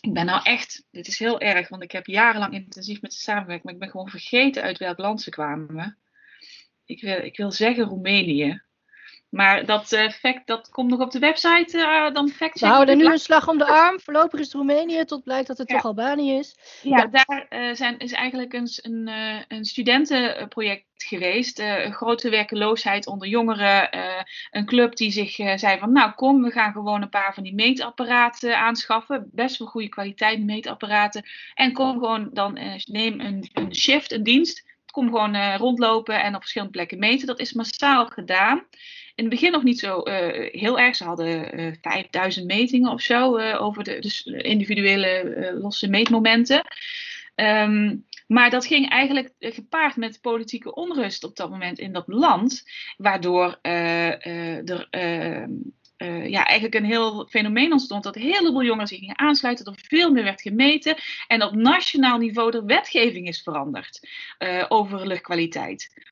ik 0.01 0.13
ben 0.13 0.27
nou 0.27 0.41
echt, 0.43 0.85
dit 0.91 1.07
is 1.07 1.19
heel 1.19 1.41
erg, 1.41 1.69
want 1.69 1.83
ik 1.83 1.93
heb 1.93 2.07
jarenlang 2.07 2.53
intensief 2.53 3.01
met 3.01 3.15
ze 3.15 3.21
samengewerkt, 3.21 3.65
maar 3.65 3.73
ik 3.73 3.81
ben 3.81 3.91
gewoon 3.91 4.09
vergeten 4.09 4.63
uit 4.63 4.79
welk 4.79 4.99
land 4.99 5.23
ze 5.23 5.31
kwamen. 5.31 5.97
Ik 6.87 7.01
wil, 7.01 7.25
ik 7.25 7.37
wil 7.37 7.53
zeggen 7.53 7.85
Roemenië. 7.85 8.65
Maar 9.29 9.67
dat, 9.67 9.93
uh, 9.93 10.11
fact, 10.11 10.47
dat 10.47 10.69
komt 10.69 10.91
nog 10.91 11.01
op 11.01 11.11
de 11.11 11.19
website. 11.19 11.79
Uh, 11.79 12.15
dan 12.15 12.29
fact 12.29 12.61
We 12.61 12.67
houden 12.67 12.99
nu 12.99 13.07
een 13.07 13.19
slag 13.19 13.49
om 13.49 13.59
de 13.59 13.67
arm. 13.67 14.01
Voorlopig 14.01 14.41
is 14.41 14.47
het 14.47 14.55
Roemenië, 14.55 15.05
tot 15.05 15.25
blijkt 15.25 15.47
dat 15.47 15.59
het 15.59 15.69
ja. 15.69 15.75
toch 15.75 15.85
Albanië 15.85 16.33
is. 16.33 16.57
Ja, 16.83 16.97
ja. 16.97 17.07
daar 17.07 17.47
uh, 17.51 17.75
zijn, 17.75 17.99
is 17.99 18.13
eigenlijk 18.13 18.53
een, 18.53 18.69
een, 18.83 19.11
een 19.49 19.65
studentenproject 19.65 20.85
geweest. 20.97 21.63
grote 21.91 22.31
werkeloosheid 22.31 23.07
onder 23.07 23.29
jongeren. 23.29 23.89
een 24.51 24.67
club 24.67 24.97
die 24.97 25.11
zich 25.11 25.35
zei 25.35 25.79
van, 25.79 25.93
nou 25.93 26.13
kom, 26.13 26.43
we 26.43 26.51
gaan 26.51 26.73
gewoon 26.73 27.03
een 27.03 27.09
paar 27.09 27.35
van 27.35 27.43
die 27.43 27.55
meetapparaten 27.55 28.59
aanschaffen. 28.59 29.31
Best 29.33 29.59
wel 29.59 29.69
goede 29.69 29.89
kwaliteit 29.89 30.45
meetapparaten. 30.45 31.27
En 31.55 31.73
kom 31.73 31.93
gewoon 31.93 32.31
dan, 32.33 32.59
neem 32.85 33.21
een, 33.21 33.51
een 33.53 33.75
shift, 33.75 34.13
een 34.13 34.23
dienst. 34.23 34.65
Kom 34.97 35.07
gewoon 35.07 35.57
rondlopen 35.57 36.23
en 36.23 36.35
op 36.35 36.41
verschillende 36.41 36.73
plekken 36.73 36.99
meten. 36.99 37.27
Dat 37.27 37.41
is 37.41 37.53
massaal 37.53 38.07
gedaan 38.07 38.67
in 39.17 39.25
het 39.25 39.29
begin 39.29 39.53
nog 39.53 39.63
niet 39.63 39.79
zo 39.79 40.03
uh, 40.05 40.53
heel 40.53 40.79
erg. 40.79 40.97
Ze 40.97 41.05
hadden 41.05 41.61
uh, 41.61 41.73
5000 41.81 42.47
metingen 42.47 42.91
of 42.91 43.01
zo 43.01 43.39
over 43.39 43.85
de 43.85 43.99
dus 43.99 44.25
individuele 44.25 45.53
losse 45.61 45.89
meetmomenten. 45.89 46.63
Um, 47.35 48.05
maar 48.27 48.51
dat 48.51 48.67
ging 48.67 48.89
eigenlijk 48.89 49.33
gepaard 49.39 49.97
met 49.97 50.21
politieke 50.21 50.75
onrust 50.75 51.25
op 51.25 51.37
dat 51.37 51.51
moment 51.51 51.79
in 51.79 51.93
dat 51.93 52.05
land, 52.07 52.65
waardoor 52.97 53.59
er 53.63 54.89
uh, 54.91 55.45
ja, 56.31 56.45
eigenlijk 56.45 56.75
een 56.75 56.85
heel 56.85 57.27
fenomeen 57.27 57.73
ontstond 57.73 58.03
dat 58.03 58.17
een 58.17 58.23
heleboel 58.23 58.63
jongeren 58.63 58.89
zich 58.89 58.99
gingen 58.99 59.19
aansluiten, 59.19 59.65
dat 59.65 59.77
er 59.77 59.85
veel 59.89 60.11
meer 60.11 60.25
werd 60.25 60.43
gemeten 60.43 60.97
en 61.27 61.43
op 61.43 61.55
nationaal 61.55 62.19
niveau 62.19 62.57
er 62.57 62.65
wetgeving 62.65 63.29
is 63.29 63.43
veranderd 63.43 64.09
uh, 64.39 64.65
over 64.69 65.07
luchtkwaliteit. 65.07 66.05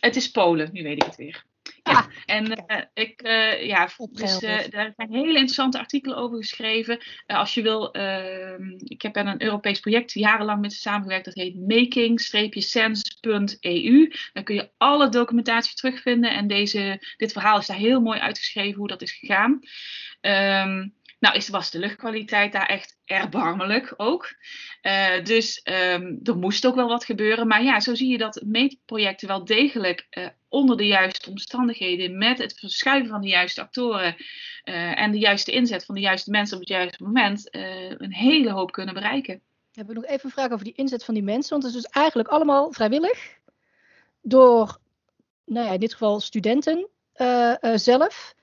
Het 0.00 0.16
is 0.16 0.30
Polen, 0.30 0.68
nu 0.72 0.82
weet 0.82 0.96
ik 0.96 1.02
het 1.02 1.16
weer. 1.16 1.44
Ja, 1.86 2.08
en 2.36 2.50
uh, 2.50 2.56
ik, 2.94 3.22
uh, 3.22 3.66
ja, 3.66 3.88
dus, 4.10 4.42
uh, 4.42 4.58
daar 4.70 4.92
zijn 4.96 5.12
hele 5.12 5.28
interessante 5.28 5.78
artikelen 5.78 6.16
over 6.16 6.38
geschreven. 6.38 6.98
als 7.26 7.54
je 7.54 7.62
wil, 7.62 7.92
ehm, 7.92 8.70
ik 8.84 9.02
heb 9.02 9.16
aan 9.16 9.26
een 9.26 9.42
Europees 9.42 9.80
project 9.80 10.12
jarenlang 10.12 10.60
met 10.60 10.72
ze 10.72 10.78
samengewerkt. 10.78 11.24
Dat 11.24 11.34
heet 11.34 11.68
making-sense.eu. 11.68 14.12
Daar 14.32 14.42
kun 14.42 14.54
je 14.54 14.70
alle 14.76 15.08
documentatie 15.08 15.74
terugvinden. 15.74 16.30
En 16.30 16.46
deze, 16.46 17.14
dit 17.16 17.32
verhaal 17.32 17.58
is 17.58 17.66
daar 17.66 17.76
heel 17.76 18.00
mooi 18.00 18.20
uitgeschreven 18.20 18.78
hoe 18.78 18.88
dat 18.88 19.02
is 19.02 19.12
gegaan. 19.12 19.60
Um, 20.20 20.94
nou, 21.18 21.36
is, 21.36 21.48
was 21.48 21.70
de 21.70 21.78
luchtkwaliteit 21.78 22.52
daar 22.52 22.66
echt 22.66 22.98
erbarmelijk 23.04 23.94
ook. 23.96 24.34
Uh, 24.82 25.24
dus 25.24 25.60
um, 25.64 26.20
er 26.22 26.36
moest 26.36 26.66
ook 26.66 26.74
wel 26.74 26.88
wat 26.88 27.04
gebeuren. 27.04 27.46
Maar 27.46 27.62
ja, 27.62 27.80
zo 27.80 27.94
zie 27.94 28.10
je 28.10 28.18
dat 28.18 28.42
meetprojecten 28.44 29.28
wel 29.28 29.44
degelijk 29.44 30.06
uh, 30.10 30.26
onder 30.56 30.76
de 30.76 30.86
juiste 30.86 31.30
omstandigheden, 31.30 32.18
met 32.18 32.38
het 32.38 32.58
verschuiven 32.58 33.08
van 33.08 33.20
de 33.20 33.28
juiste 33.28 33.60
actoren 33.60 34.16
uh, 34.64 35.00
en 35.00 35.10
de 35.12 35.18
juiste 35.18 35.52
inzet 35.52 35.84
van 35.84 35.94
de 35.94 36.00
juiste 36.00 36.30
mensen 36.30 36.54
op 36.56 36.62
het 36.62 36.72
juiste 36.72 37.02
moment, 37.02 37.48
een 37.50 38.12
hele 38.12 38.50
hoop 38.50 38.72
kunnen 38.72 38.94
bereiken. 38.94 39.40
Hebben 39.72 39.94
we 39.94 40.00
nog 40.00 40.10
even 40.10 40.24
een 40.24 40.30
vraag 40.30 40.50
over 40.50 40.64
die 40.64 40.74
inzet 40.76 41.04
van 41.04 41.14
die 41.14 41.22
mensen? 41.22 41.50
Want 41.50 41.62
het 41.62 41.74
is 41.74 41.82
dus 41.82 41.90
eigenlijk 41.90 42.28
allemaal 42.28 42.72
vrijwillig 42.72 43.38
door, 44.22 44.78
nou 45.44 45.66
ja, 45.66 45.72
in 45.72 45.80
dit 45.80 45.92
geval 45.92 46.20
studenten 46.20 46.88
zelf. 47.74 48.34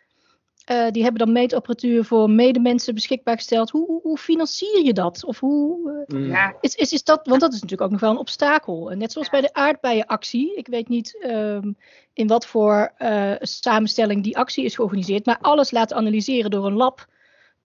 Uh, 0.71 0.89
die 0.89 1.03
hebben 1.03 1.25
dan 1.25 1.31
meetapparatuur 1.33 2.05
voor 2.05 2.29
medemensen 2.29 2.93
beschikbaar 2.93 3.35
gesteld. 3.35 3.69
Hoe, 3.69 3.85
hoe, 3.85 4.01
hoe 4.01 4.17
financier 4.17 4.83
je 4.83 4.93
dat? 4.93 5.23
Of 5.23 5.39
hoe, 5.39 6.05
uh, 6.07 6.27
ja. 6.27 6.55
is, 6.61 6.75
is, 6.75 6.91
is 6.93 7.03
dat, 7.03 7.27
want 7.27 7.41
dat 7.41 7.53
is 7.53 7.61
natuurlijk 7.61 7.81
ook 7.81 7.91
nog 7.91 7.99
wel 7.99 8.11
een 8.11 8.17
obstakel. 8.17 8.91
En 8.91 8.97
net 8.97 9.11
zoals 9.11 9.29
bij 9.29 9.41
de 9.41 9.53
aardbeienactie. 9.53 10.55
Ik 10.55 10.67
weet 10.67 10.87
niet 10.87 11.25
um, 11.25 11.77
in 12.13 12.27
wat 12.27 12.45
voor 12.45 12.93
uh, 12.99 13.33
samenstelling 13.39 14.23
die 14.23 14.37
actie 14.37 14.65
is 14.65 14.75
georganiseerd. 14.75 15.25
Maar 15.25 15.37
alles 15.41 15.71
laten 15.71 15.97
analyseren 15.97 16.51
door 16.51 16.65
een 16.65 16.73
lab 16.73 17.07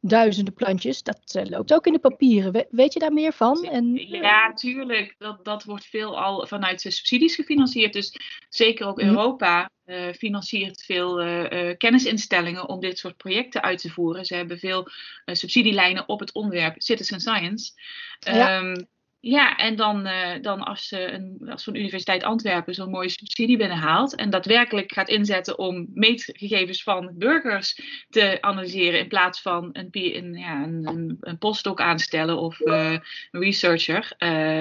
duizenden 0.01 0.55
plantjes. 0.55 1.03
Dat 1.03 1.35
uh, 1.37 1.45
loopt 1.45 1.73
ook 1.75 1.87
in 1.87 1.93
de 1.93 1.99
papieren. 1.99 2.53
We, 2.53 2.67
weet 2.71 2.93
je 2.93 2.99
daar 2.99 3.13
meer 3.13 3.33
van? 3.33 3.65
En, 3.65 3.95
ja, 3.95 4.53
tuurlijk. 4.53 5.15
Dat, 5.19 5.45
dat 5.45 5.65
wordt 5.65 5.87
veel 5.87 6.21
al 6.21 6.47
vanuit 6.47 6.81
subsidies 6.81 7.35
gefinancierd. 7.35 7.93
Dus 7.93 8.17
zeker 8.49 8.87
ook 8.87 8.97
mhm. 8.97 9.09
Europa 9.09 9.71
uh, 9.89 10.13
financiert 10.13 10.85
veel 10.85 11.23
uh, 11.23 11.77
kennisinstellingen 11.77 12.69
om 12.69 12.81
dit 12.81 12.99
soort 12.99 13.17
projecten 13.17 13.63
uit 13.63 13.79
te 13.79 13.91
voeren. 13.91 14.25
Ze 14.25 14.35
hebben 14.35 14.59
veel 14.59 14.89
subsidielijnen 15.25 16.09
op 16.09 16.21
het 16.21 16.33
onderwerp 16.33 16.75
citizen 16.83 17.21
science. 17.21 17.73
Ja. 18.19 18.59
Um, 18.59 18.89
ja, 19.21 19.57
en 19.57 19.77
dan, 19.77 20.07
uh, 20.07 20.33
dan 20.41 20.63
als, 20.63 20.93
uh, 20.93 21.13
een, 21.13 21.39
als 21.51 21.63
zo'n 21.63 21.75
Universiteit 21.75 22.23
Antwerpen 22.23 22.75
zo'n 22.75 22.91
mooie 22.91 23.09
subsidie 23.09 23.57
binnenhaalt 23.57 24.15
en 24.15 24.31
daadwerkelijk 24.31 24.93
gaat 24.93 25.09
inzetten 25.09 25.59
om 25.59 25.87
meetgegevens 25.95 26.83
van 26.83 27.11
burgers 27.15 27.81
te 28.09 28.39
analyseren 28.41 29.01
in 29.01 29.09
plaats 29.09 29.41
van 29.41 29.71
een, 29.73 30.35
ja, 30.35 30.63
een, 30.63 31.17
een, 31.21 31.39
postdoc 31.39 31.81
aanstellen 31.81 32.39
of 32.39 32.61
uh, 32.61 32.93
een 33.31 33.41
researcher 33.41 34.15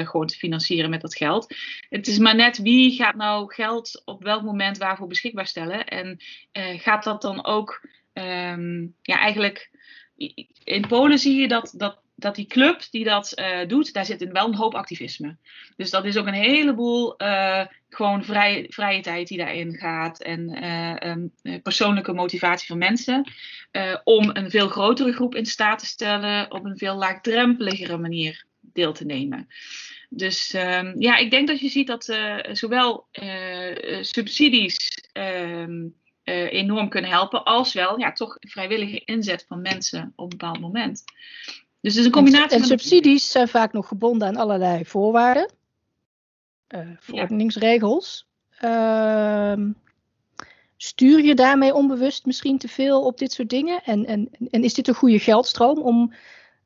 gewoon 0.08 0.28
te 0.28 0.38
financieren 0.38 0.90
met 0.90 1.02
dat 1.02 1.16
geld. 1.16 1.56
Het 1.90 2.08
is 2.08 2.18
maar 2.18 2.36
net 2.36 2.58
wie 2.58 2.96
gaat 2.96 3.16
nou 3.16 3.54
geld 3.54 4.02
op 4.06 4.24
welk 4.24 4.44
moment 4.44 4.78
waarvoor 4.78 5.08
beschikbaar 5.08 5.48
stellen 5.48 5.86
en 5.86 6.20
gaat 6.80 7.04
dat 7.04 7.22
dan 7.22 7.46
ook 7.46 7.88
um, 8.14 8.96
ja, 9.02 9.20
eigenlijk 9.20 9.70
in 10.64 10.88
Polen 10.88 11.20
zie 11.20 11.42
je 11.42 11.48
dat, 11.48 11.74
dat 11.78 12.02
dat 12.20 12.36
die 12.36 12.46
club 12.46 12.82
die 12.92 13.04
dat 13.04 13.32
eh, 13.32 13.68
doet, 13.68 13.94
daar 13.94 14.06
zit 14.06 14.32
wel 14.32 14.48
een 14.48 14.56
hoop 14.56 14.76
activisme. 14.76 15.38
Dus 15.76 15.90
dat 15.90 16.06
is 16.06 16.18
ook 16.18 16.28
een 16.28 16.34
heleboel 16.34 17.22
uh, 17.22 17.66
gewoon 17.90 18.24
vrije, 18.24 18.66
vrije 18.70 19.02
tijd 19.02 19.28
die 19.28 19.38
daarin 19.38 19.76
gaat. 19.76 20.22
En 20.22 20.66
um, 21.08 21.62
persoonlijke 21.62 22.14
motivatie 22.14 22.68
van 22.68 22.78
mensen. 22.78 23.32
om 24.04 24.30
een 24.34 24.50
veel 24.50 24.68
grotere 24.68 25.12
groep 25.12 25.36
in 25.36 25.46
staat 25.46 25.80
te 25.80 25.86
stellen 25.86 26.52
op 26.52 26.66
een 26.66 26.78
veel 26.78 26.96
laagdrempeligere 26.96 27.98
manier 27.98 28.46
deel 28.60 28.94
te 28.94 29.06
nemen. 29.06 29.48
Dus 30.10 30.54
um, 30.54 31.02
ja, 31.02 31.18
ik 31.18 31.32
denk 31.32 31.48
dat 31.48 31.60
je 31.60 31.70
ziet 31.70 31.88
dat 31.88 32.18
zowel 32.52 33.08
subsidies 34.02 34.78
ehm, 35.12 35.88
enorm 36.50 36.90
kunnen 36.90 37.10
helpen, 37.10 37.44
als 37.44 37.74
wel 37.74 38.00
ja, 38.00 38.12
toch 38.12 38.38
vrijwillige 38.40 39.02
inzet 39.06 39.46
van 39.48 39.62
mensen 39.62 40.14
op 40.16 40.32
een 40.32 40.38
bepaald 40.38 40.60
moment. 40.60 41.04
Dus 41.88 41.96
het 41.96 42.06
is 42.06 42.12
een 42.12 42.24
combinatie. 42.24 42.56
En, 42.56 42.62
en 42.62 42.68
subsidies 42.68 43.32
zijn 43.32 43.48
vaak 43.48 43.74
nog 43.74 43.88
gebonden 43.88 44.28
aan 44.28 44.36
allerlei 44.36 44.86
voorwaarden, 44.86 45.52
uh, 46.76 46.80
verordeningsregels. 47.00 48.28
Ja. 48.62 49.56
Uh, 49.58 49.70
stuur 50.78 51.24
je 51.24 51.36
daarmee 51.36 51.74
onbewust 51.74 52.26
misschien 52.26 52.58
te 52.58 52.68
veel 52.68 53.06
op 53.06 53.18
dit 53.18 53.32
soort 53.32 53.50
dingen? 53.50 53.84
En, 53.84 54.06
en, 54.06 54.30
en 54.50 54.64
is 54.64 54.74
dit 54.74 54.88
een 54.88 54.94
goede 54.94 55.20
geldstroom 55.20 55.78
om 55.78 56.14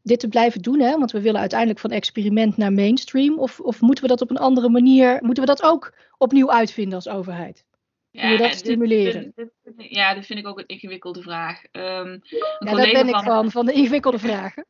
dit 0.04 0.20
te 0.20 0.28
blijven 0.28 0.62
doen? 0.62 0.80
Hè? 0.80 0.98
Want 0.98 1.12
we 1.12 1.22
willen 1.22 1.40
uiteindelijk 1.40 1.80
van 1.80 1.92
experiment 1.92 2.58
naar 2.58 2.74
mainstream. 2.74 3.40
Of, 3.40 3.60
of 3.60 3.82
moeten 3.82 4.04
we 4.04 4.10
dat 4.10 4.22
op 4.22 4.30
een 4.30 4.38
andere 4.38 4.70
manier, 4.70 5.20
moeten 5.24 5.44
we 5.44 5.50
dat 5.50 5.64
ook 5.64 5.94
opnieuw 6.18 6.52
uitvinden 6.52 6.96
als 6.96 7.08
overheid? 7.08 7.66
Ja, 8.12 8.22
Hoe 8.22 8.32
je 8.32 8.38
dat 8.38 8.56
stimuleren? 8.56 9.32
Dit, 9.36 9.50
dit, 9.64 9.74
ja, 9.90 10.14
dat 10.14 10.26
vind 10.26 10.40
ik 10.40 10.48
ook 10.48 10.60
een 10.60 10.68
ingewikkelde 10.68 11.22
vraag. 11.22 11.62
Um, 11.72 12.20
ja, 12.60 12.74
daar 12.76 12.92
ben 12.92 13.08
ik 13.08 13.16
van, 13.16 13.52
van 13.52 13.66
de 13.66 13.74
ingewikkelde 13.74 14.20
vragen. 14.20 14.66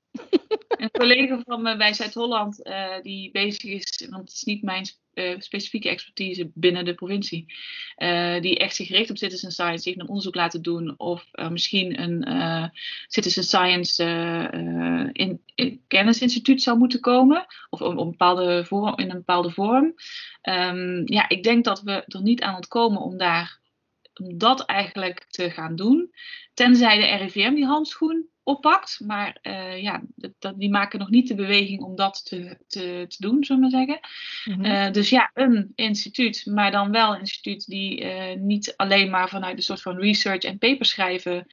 Een 0.67 0.91
collega 0.91 1.41
van 1.45 1.61
me 1.61 1.77
bij 1.77 1.93
Zuid-Holland, 1.93 2.67
uh, 2.67 3.01
die 3.01 3.31
bezig 3.31 3.63
is, 3.63 4.07
want 4.09 4.21
het 4.21 4.31
is 4.31 4.43
niet 4.43 4.61
mijn 4.61 4.85
uh, 5.13 5.35
specifieke 5.39 5.89
expertise 5.89 6.51
binnen 6.53 6.85
de 6.85 6.93
provincie, 6.93 7.45
uh, 7.97 8.41
die 8.41 8.57
echt 8.57 8.75
zich 8.75 8.89
richt 8.89 9.09
op 9.09 9.17
citizen 9.17 9.51
science, 9.51 9.89
heeft 9.89 10.01
een 10.01 10.07
onderzoek 10.07 10.35
laten 10.35 10.61
doen 10.61 10.93
of 10.97 11.27
er 11.31 11.51
misschien 11.51 12.01
een 12.01 12.71
citizen 13.07 13.43
science 13.43 14.03
in, 15.13 15.41
in 15.55 15.81
kennisinstituut 15.87 16.61
zou 16.61 16.77
moeten 16.77 16.99
komen, 16.99 17.45
of 17.69 17.79
een 17.79 17.95
bepaalde 17.95 18.65
vorm, 18.65 18.97
in 18.97 19.09
een 19.09 19.17
bepaalde 19.17 19.51
vorm. 19.51 19.93
Um, 20.49 21.01
ja, 21.05 21.29
ik 21.29 21.43
denk 21.43 21.63
dat 21.63 21.81
we 21.81 22.03
er 22.05 22.21
niet 22.21 22.41
aan 22.41 22.55
ontkomen 22.55 23.01
om 23.01 23.17
daar 23.17 23.60
om 24.21 24.37
dat 24.37 24.65
eigenlijk 24.65 25.25
te 25.29 25.49
gaan 25.49 25.75
doen. 25.75 26.13
Tenzij 26.53 26.97
de 26.97 27.15
RIVM 27.15 27.53
die 27.53 27.65
handschoen 27.65 28.29
oppakt. 28.43 28.99
Maar 29.05 29.37
uh, 29.41 29.81
ja, 29.81 30.01
dat, 30.15 30.53
die 30.59 30.69
maken 30.69 30.99
nog 30.99 31.09
niet 31.09 31.27
de 31.27 31.35
beweging 31.35 31.81
om 31.81 31.95
dat 31.95 32.25
te, 32.25 32.57
te, 32.67 33.05
te 33.07 33.17
doen, 33.19 33.43
zullen 33.43 33.61
we 33.61 33.69
maar 33.69 33.85
zeggen. 33.85 33.99
Mm 34.45 34.65
-hmm. 34.65 34.91
dus 34.91 35.09
ja, 35.09 35.31
een 35.33 35.71
instituut, 35.75 36.45
maar 36.45 36.71
dan 36.71 36.91
wel 36.91 37.13
een 37.13 37.19
instituut 37.19 37.67
die 37.67 38.03
uh, 38.03 38.35
niet 38.35 38.73
alleen 38.75 39.09
maar 39.09 39.29
vanuit 39.29 39.57
een 39.57 39.63
soort 39.63 39.81
van 39.81 39.97
research 39.97 40.43
en 40.43 40.57
paperschrijven 40.57 41.47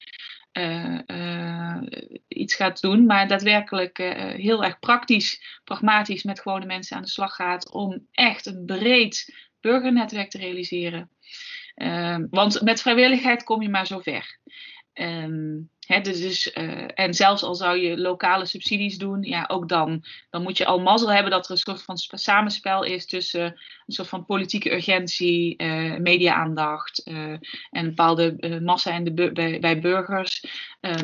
iets 2.29 2.55
gaat 2.55 2.81
doen, 2.81 3.07
maar 3.07 3.29
daadwerkelijk 3.29 3.99
heel 4.37 4.65
erg 4.65 4.79
praktisch, 4.79 5.61
pragmatisch 5.65 6.23
met 6.23 6.41
gewone 6.41 6.67
mensen 6.67 6.97
aan 6.97 7.03
de 7.03 7.09
slag 7.09 7.35
gaat 7.35 7.73
om 7.73 8.07
echt 8.13 8.47
een 8.47 8.65
breed 8.67 9.35
burgernetwerk 9.61 10.31
te 10.31 10.39
realiseren. 10.39 11.11
Want 12.31 12.61
met 12.61 12.83
vrijwilligheid 12.83 13.45
kom 13.45 13.63
je 13.63 13.69
maar 13.69 13.87
zo 13.87 13.99
ver. 13.99 14.39
Um, 14.95 15.71
dus, 16.03 16.21
dus 16.21 16.57
uh, 16.57 16.89
en 16.95 17.15
zelfs 17.15 17.43
al 17.43 17.55
zou 17.55 17.79
je 17.79 17.99
lokale 17.99 18.47
subsidies 18.47 18.99
doen, 18.99 19.23
ja, 19.23 19.45
ook 19.49 19.69
dan, 19.69 20.05
dan 20.31 20.43
moet 20.43 20.57
je 20.57 20.67
al 20.67 20.81
mazzel 20.81 21.13
hebben 21.13 21.31
dat 21.31 21.45
er 21.45 21.51
een 21.51 21.57
soort 21.57 21.83
van 21.83 21.97
samenspel 21.97 22.83
is 22.85 23.07
tussen 23.07 23.45
een 23.87 23.95
soort 23.95 24.09
van 24.09 24.25
politieke 24.25 24.73
urgentie, 24.73 25.63
uh, 25.63 25.97
media-aandacht 25.97 27.03
uh, 27.05 27.37
en 27.71 27.85
bepaalde 27.85 28.59
massa 28.63 28.95
in 28.95 29.05
de 29.05 29.33
bij, 29.61 29.81
burgers. 29.81 30.45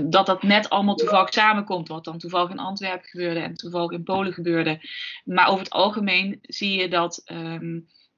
dat 0.03 0.27
dat 0.27 0.43
net 0.43 0.71
allemaal 0.71 0.95
toevallig 0.95 1.33
samenkomt, 1.33 1.89
wat 1.89 2.05
dan 2.05 2.19
toevallig 2.19 2.51
in 2.51 2.59
Antwerpen 2.59 3.09
gebeurde 3.09 3.41
en 3.41 3.55
toevallig 3.55 3.91
in 3.91 4.03
Polen 4.03 4.33
gebeurde. 4.33 4.81
Maar 5.25 5.49
over 5.49 5.65
het 5.65 5.73
algemeen 5.73 6.39
zie 6.43 6.81
je 6.81 6.89
dat. 6.89 7.23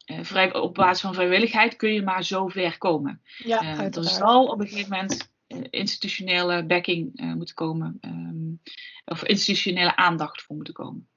Vrij, 0.07 0.55
op 0.55 0.75
basis 0.75 1.01
van 1.01 1.15
vrijwilligheid 1.15 1.77
kun 1.77 1.93
je 1.93 2.03
maar 2.03 2.25
zo 2.25 2.49
ver 2.49 2.79
komen. 2.79 3.21
Ja, 3.37 3.91
er 3.91 4.05
zal 4.05 4.47
op 4.47 4.61
een 4.61 4.69
gegeven 4.69 4.91
moment 4.91 5.31
eh, 5.47 5.59
institutionele 5.71 6.65
backing 6.65 7.21
uh, 7.21 7.35
moeten 7.35 7.55
komen. 7.55 7.99
Um, 8.01 8.61
of 9.05 9.25
institutionele 9.25 9.97
aandacht 9.97 10.43
voor 10.43 10.57
moeten 10.57 10.75
komen. 10.75 11.09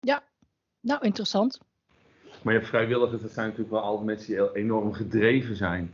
Ja, 0.00 0.22
nou 0.80 1.04
interessant. 1.04 1.60
Maar 2.42 2.52
je 2.52 2.58
hebt 2.58 2.70
vrijwilligers, 2.70 3.22
dat 3.22 3.30
zijn 3.30 3.46
natuurlijk 3.46 3.74
wel 3.74 3.82
altijd 3.82 4.06
mensen 4.06 4.26
die 4.26 4.36
heel 4.36 4.56
enorm 4.56 4.92
gedreven 4.92 5.56
zijn. 5.56 5.92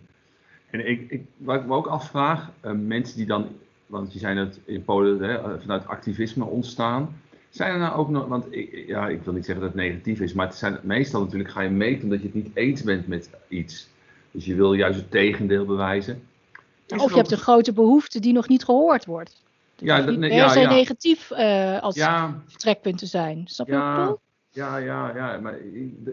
En 0.70 0.88
ik, 0.88 1.10
ik, 1.10 1.26
wat 1.36 1.60
ik 1.60 1.66
me 1.66 1.74
ook 1.74 1.86
afvraag, 1.86 2.50
uh, 2.64 2.72
mensen 2.72 3.16
die 3.16 3.26
dan, 3.26 3.48
want 3.86 4.12
je 4.12 4.18
zijn 4.18 4.36
het 4.36 4.60
in 4.64 4.84
Polen 4.84 5.20
hè, 5.22 5.60
vanuit 5.60 5.86
activisme 5.86 6.44
ontstaan. 6.44 7.20
Zijn 7.50 7.72
er 7.72 7.78
nou 7.78 7.96
ook 7.96 8.08
nog, 8.08 8.26
want 8.26 8.46
ik, 8.50 8.84
ja, 8.86 9.08
ik 9.08 9.22
wil 9.22 9.32
niet 9.32 9.44
zeggen 9.44 9.64
dat 9.64 9.74
het 9.74 9.82
negatief 9.82 10.20
is, 10.20 10.32
maar 10.32 10.46
het 10.46 10.56
zijn 10.56 10.78
meestal 10.82 11.20
natuurlijk 11.20 11.50
ga 11.50 11.60
je 11.60 11.70
meten 11.70 12.02
omdat 12.02 12.18
je 12.18 12.26
het 12.26 12.34
niet 12.34 12.50
eens 12.54 12.82
bent 12.82 13.06
met 13.06 13.30
iets. 13.48 13.88
Dus 14.30 14.44
je 14.44 14.54
wil 14.54 14.72
juist 14.72 14.98
het 14.98 15.10
tegendeel 15.10 15.64
bewijzen 15.64 16.22
of 16.98 17.10
je 17.10 17.16
hebt 17.16 17.30
een 17.30 17.38
grote 17.38 17.72
behoefte 17.72 18.20
die 18.20 18.32
nog 18.32 18.48
niet 18.48 18.64
gehoord 18.64 19.04
wordt. 19.04 19.42
ja, 19.76 20.02
dat, 20.02 20.14
ja, 20.14 20.54
ja. 20.54 20.68
negatief 20.68 21.30
uh, 21.30 21.82
als 21.82 21.94
ja. 21.94 22.42
vertrekpunt 22.46 22.98
te 22.98 23.06
zijn. 23.06 23.42
Snap 23.46 23.66
je 23.66 23.72
ja, 23.72 24.16
ja, 24.52 24.76
ja, 24.78 25.16
ja, 25.16 25.38
maar 25.40 25.58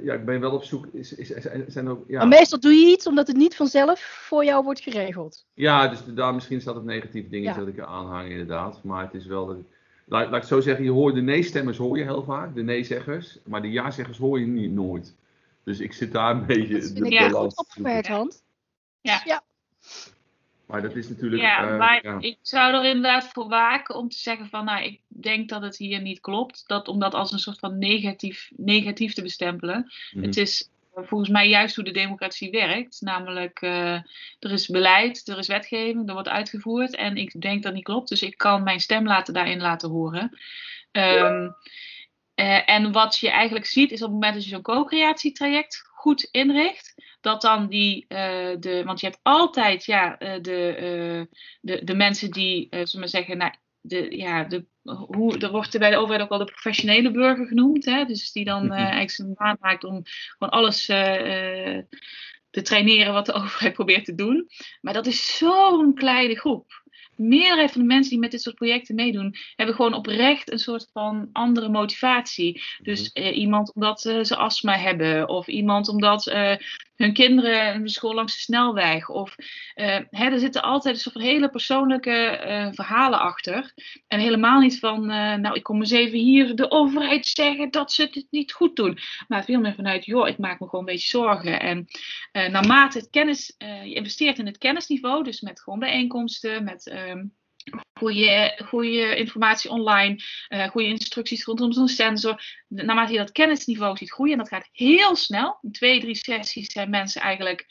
ja, 0.04 0.14
ik 0.14 0.26
ben 0.26 0.40
wel 0.40 0.52
op 0.52 0.64
zoek. 0.64 0.86
Is, 0.94 1.14
is, 1.14 1.32
zijn 1.68 1.88
ook, 1.88 2.04
ja. 2.08 2.18
Maar 2.18 2.28
meestal 2.28 2.60
doe 2.60 2.72
je 2.72 2.92
iets 2.92 3.08
omdat 3.08 3.28
het 3.28 3.36
niet 3.36 3.56
vanzelf 3.56 4.00
voor 4.00 4.46
jou 4.46 4.64
wordt 4.64 4.80
geregeld. 4.80 5.46
Ja, 5.54 5.88
dus 5.88 6.00
daar 6.08 6.34
misschien 6.34 6.62
staat 6.62 6.76
het 6.76 6.84
negatieve 6.84 7.30
ding 7.30 7.56
dat 7.56 7.68
ik 7.68 7.78
er 7.78 7.86
aanhang 7.86 8.30
inderdaad. 8.30 8.84
Maar 8.84 9.04
het 9.04 9.14
is 9.14 9.26
wel 9.26 9.46
dat 9.46 9.58
laat, 10.08 10.30
laat 10.30 10.41
ik 10.41 10.47
zo 10.47 10.62
zeggen, 10.62 10.84
je 10.84 10.91
hoort 10.91 11.16
de 11.16 11.22
nee-stemmers 11.22 11.78
hoor 11.78 11.97
je 11.97 12.03
heel 12.03 12.24
vaak, 12.24 12.55
de 12.55 12.64
nee-zeggers. 12.64 13.38
Maar 13.43 13.62
de 13.62 13.72
ja-zeggers 13.72 14.18
hoor 14.18 14.39
je 14.39 14.45
niet, 14.45 14.72
nooit. 14.72 15.16
Dus 15.64 15.80
ik 15.80 15.93
zit 15.93 16.12
daar 16.12 16.36
een 16.36 16.45
beetje... 16.45 16.80
Dat 16.80 16.91
vind 16.91 17.14
ik 17.14 17.20
goed 17.20 17.58
opgemerkt, 17.58 18.08
Hand. 18.08 18.43
Ja. 19.01 19.22
ja. 19.26 19.43
Maar 20.66 20.82
dat 20.82 20.95
is 20.95 21.10
natuurlijk. 21.10 21.41
Ja, 21.41 21.72
uh, 21.72 21.78
maar 21.78 22.03
ja. 22.03 22.18
ik 22.20 22.38
zou 22.41 22.74
er 22.74 22.86
inderdaad 22.86 23.28
voor 23.28 23.47
waken 23.47 23.95
om 23.95 24.10
te 24.10 24.18
zeggen 24.18 24.47
van, 24.47 24.66
nou, 24.66 24.84
ik 24.84 25.01
denk 25.08 25.49
dat 25.49 25.62
het 25.62 25.78
hier 25.78 26.01
niet 26.01 26.20
klopt. 26.20 26.64
Dat, 26.68 26.88
om 26.88 26.99
dat 26.99 27.14
als 27.14 27.32
een 27.32 27.39
soort 27.39 27.60
van 27.60 27.78
negatief, 27.78 28.51
negatief 28.55 29.14
te 29.14 29.22
bestempelen. 29.22 29.91
Mm 30.12 30.24
Het 30.24 30.38
is 30.38 30.70
volgens 31.06 31.30
mij 31.30 31.50
juist 31.50 31.76
hoe 31.76 31.84
de 31.84 31.91
democratie 31.91 32.52
werkt. 32.52 33.02
Namelijk, 33.02 33.62
uh, 33.62 33.93
er 34.39 34.52
is 34.52 34.68
beleid, 34.68 35.28
er 35.28 35.38
is 35.38 35.48
wetgeving, 35.48 36.08
er 36.08 36.14
wordt 36.14 36.28
uitgevoerd. 36.28 36.95
En 36.95 37.16
ik 37.16 37.41
denk 37.41 37.64
dat 37.64 37.74
niet 37.74 37.84
klopt. 37.84 38.10
Dus 38.10 38.22
ik 38.22 38.38
kan 38.38 38.64
mijn 38.64 38.80
stem 38.80 39.06
laten 39.06 39.34
daarin 39.34 39.62
laten 39.62 39.89
horen. 39.89 40.38
Um, 40.91 41.56
uh, 42.36 42.70
en 42.70 42.91
wat 42.91 43.18
je 43.18 43.30
eigenlijk 43.30 43.66
ziet, 43.66 43.91
is 43.91 44.02
op 44.02 44.06
het 44.06 44.14
moment 44.14 44.34
dat 44.34 44.43
je 44.43 44.50
zo'n 44.50 44.62
co-creatietraject 44.62 45.82
goed 45.93 46.24
inricht 46.32 46.93
dat 47.22 47.41
dan 47.41 47.68
die, 47.68 48.06
uh, 48.08 48.18
de, 48.60 48.82
want 48.86 49.00
je 49.00 49.06
hebt 49.06 49.20
altijd 49.24 49.86
ja, 49.86 50.16
de, 50.18 51.28
de, 51.62 51.84
de 51.84 51.95
mensen 51.95 52.32
die, 52.32 52.68
zullen 52.70 53.06
we 53.06 53.08
zeggen, 53.08 53.38
nou, 53.38 53.54
de, 53.88 54.18
ja, 54.18 54.44
de, 54.44 54.66
hoe, 54.84 55.38
er 55.38 55.52
wordt 55.52 55.80
bij 55.80 55.90
de 55.90 55.98
overheid 55.98 56.22
ook 56.22 56.32
al 56.32 56.46
de 56.46 56.52
professionele 56.52 57.12
burger 57.12 57.48
genoemd, 57.48 57.86
hè? 57.86 58.06
dus 58.06 58.32
die 58.32 58.46
dan 58.46 58.72
eigenlijk 58.72 59.12
zijn 59.12 59.34
baan 59.34 59.58
maakt 59.60 59.84
om 59.84 60.02
gewoon 60.38 60.54
alles 60.54 60.86
te 62.50 62.62
traineren 62.62 63.14
wat 63.14 63.26
de 63.26 63.34
overheid 63.40 63.74
probeert 63.74 64.06
te 64.06 64.16
doen. 64.16 64.48
Maar 64.82 64.94
dat 64.94 65.06
is 65.06 65.38
zo'n 65.38 65.94
kleine 65.94 66.36
groep 66.36 66.86
meerderheid 67.18 67.72
van 67.72 67.82
de 67.82 67.88
mensen 67.88 68.12
die 68.12 68.20
met 68.20 68.32
dit 68.32 68.42
soort 68.42 68.56
projecten 68.56 68.96
meedoen, 68.96 69.36
hebben 69.56 69.76
gewoon 69.76 69.94
oprecht 69.94 70.52
een 70.52 70.60
soort 70.60 70.90
van 70.92 71.30
andere 71.32 71.70
motivatie. 71.70 72.64
Dus 72.82 73.12
mhm. 73.14 73.24
eh, 73.24 73.38
iemand 73.38 73.74
omdat 73.74 74.02
ze 74.02 74.36
astma 74.36 74.78
hebben, 74.78 75.30
of 75.30 75.48
iemand 75.48 75.88
omdat 75.88 76.28
hun 76.98 77.14
kinderen 77.14 77.76
een 77.76 77.89
school 77.89 78.14
langs 78.14 78.34
de 78.34 78.39
snelweg. 78.39 79.10
Of 79.10 79.36
hè, 79.74 80.30
er 80.30 80.39
zitten 80.39 80.62
altijd 80.62 80.95
een 80.95 81.02
soort 81.02 81.26
hele 81.26 81.50
persoonlijke 81.50 82.72
verhalen 82.74 83.20
achter. 83.20 83.74
En 84.08 84.20
helemaal 84.20 84.60
niet 84.60 84.80
van, 84.80 85.06
nou, 85.06 85.54
ik 85.54 85.64
kom 85.64 85.80
eens 85.80 85.91
even 85.91 86.20
hier 86.20 86.56
de 86.56 86.72
overheid 86.72 87.26
zeggen 87.26 87.72
dat 87.72 87.91
ze 87.91 88.02
het 88.02 88.28
niet 88.30 88.54
goed 88.54 88.76
doen. 88.76 88.98
Maar 89.28 89.43
veel 89.43 89.60
meer 89.60 89.76
vanuit, 89.76 90.06
joh, 90.06 90.28
ik 90.28 90.38
maak 90.38 90.60
me 90.60 90.66
gewoon 90.66 90.86
een 90.86 90.93
beetje 90.93 91.10
zorgen. 91.10 91.60
En 91.60 91.88
naarmate 92.32 92.98
het 92.98 93.10
kennis, 93.10 93.56
je 93.58 93.93
investeert 93.93 94.39
in 94.39 94.45
het 94.45 94.58
kennisniveau, 94.58 95.24
dus 95.24 95.41
met 95.41 95.62
gewoon 95.62 95.80
bijeenkomsten, 95.80 96.64
met 96.64 96.91
um, 97.10 97.36
goede, 97.98 98.60
goede 98.66 99.16
informatie 99.16 99.70
online, 99.70 100.24
uh, 100.50 100.68
goede 100.68 100.88
instructies 100.88 101.45
rondom 101.45 101.72
zo'n 101.72 101.88
sensor. 101.88 102.41
Naarmate 102.68 103.12
je 103.12 103.18
dat 103.18 103.32
kennisniveau 103.32 103.98
ziet 103.98 104.12
groeien, 104.12 104.32
en 104.34 104.39
dat 104.39 104.48
gaat 104.48 104.70
heel 104.72 105.16
snel, 105.16 105.58
in 105.62 105.72
twee, 105.72 106.00
drie 106.00 106.16
sessies 106.16 106.72
zijn 106.72 106.89
mensen 106.89 107.22
eigenlijk 107.22 107.66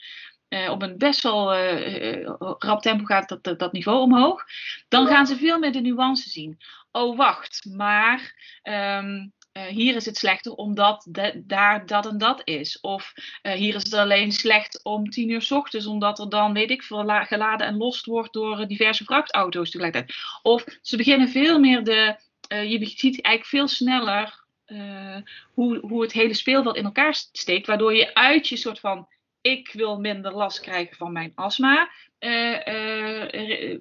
uh, 0.49 0.69
op 0.69 0.81
een 0.81 0.97
best 0.97 1.23
wel 1.23 1.57
uh, 1.57 2.25
rap 2.57 2.81
tempo 2.81 3.03
gaat 3.03 3.29
dat, 3.29 3.43
dat, 3.43 3.59
dat, 3.59 3.71
niveau 3.71 4.01
omhoog, 4.01 4.43
dan 4.87 5.07
gaan 5.07 5.27
ze 5.27 5.37
veel 5.37 5.59
meer 5.59 5.71
de 5.71 5.81
nuances 5.81 6.31
zien. 6.31 6.57
oh 6.91 7.17
wacht, 7.17 7.65
maar 7.75 8.35
ehm, 8.61 9.27
eh, 9.57 9.65
hier 9.65 9.95
is 9.95 10.05
het 10.05 10.17
slechter 10.17 10.51
omdat 10.51 11.07
daar 11.35 11.85
dat 11.85 12.05
en 12.05 12.17
dat 12.17 12.41
is. 12.43 12.79
Of 12.79 13.13
uh, 13.43 13.51
hier 13.53 13.75
is 13.75 13.83
het 13.83 13.93
alleen 13.93 14.31
slecht 14.31 14.83
om 14.83 15.09
tien 15.09 15.29
uur 15.29 15.41
s 15.41 15.51
ochtends, 15.51 15.85
omdat 15.85 16.19
er 16.19 16.29
dan, 16.29 16.53
weet 16.53 16.71
ik 16.71 16.83
veel, 16.83 17.05
geladen 17.07 17.67
en 17.67 17.77
lost 17.77 18.05
wordt 18.05 18.33
door 18.33 18.67
diverse 18.67 19.03
vrachtauto's 19.03 19.69
tegelijkertijd. 19.69 20.17
Of 20.41 20.65
ze 20.81 20.97
beginnen 20.97 21.29
veel 21.29 21.59
meer 21.59 21.83
de, 21.83 22.15
je 22.47 22.85
ziet 22.85 23.21
eigenlijk 23.21 23.45
veel 23.45 23.67
sneller 23.67 24.45
hoe, 25.53 25.79
hoe 25.79 26.01
het 26.01 26.11
hele 26.11 26.33
speelveld 26.33 26.75
in 26.75 26.85
elkaar 26.85 27.13
steekt, 27.31 27.67
waardoor 27.67 27.95
je 27.95 28.13
uit 28.13 28.47
je 28.47 28.57
soort 28.57 28.79
van 28.79 29.07
ik 29.51 29.71
wil 29.73 29.99
minder 29.99 30.33
last 30.33 30.59
krijgen 30.59 30.95
van 30.95 31.11
mijn 31.11 31.31
astma. 31.35 31.89
Uh, 32.19 32.57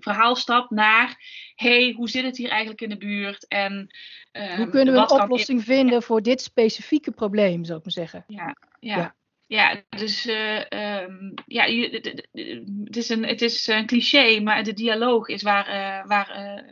verhaal 0.00 0.36
stapt 0.36 0.70
naar, 0.70 1.16
hey, 1.54 1.92
hoe 1.96 2.08
zit 2.08 2.24
het 2.24 2.36
hier 2.36 2.48
eigenlijk 2.48 2.80
in 2.80 2.88
de 2.88 2.96
buurt? 2.96 3.46
En, 3.48 3.94
uh, 4.32 4.54
hoe 4.54 4.68
kunnen 4.68 4.94
we 4.94 5.00
een 5.00 5.20
oplossing 5.22 5.64
vinden 5.64 6.02
voor 6.02 6.22
dit 6.22 6.40
specifieke 6.40 7.10
probleem, 7.10 7.64
zou 7.64 7.78
ik 7.78 7.84
maar 7.84 7.92
zeggen? 7.92 8.24
Ja, 8.26 8.56
ja. 8.80 8.96
ja. 8.96 9.14
ja 9.46 9.82
dus 9.88 10.26
um, 10.26 11.34
ja, 11.46 11.64
het, 12.84 12.96
is 12.96 13.08
een, 13.08 13.26
het 13.26 13.42
is 13.42 13.66
een 13.66 13.86
cliché, 13.86 14.40
maar 14.40 14.64
de 14.64 14.72
dialoog 14.72 15.28
is 15.28 15.42
waar, 15.42 16.06
waar, 16.06 16.64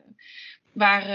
waar 0.73 1.07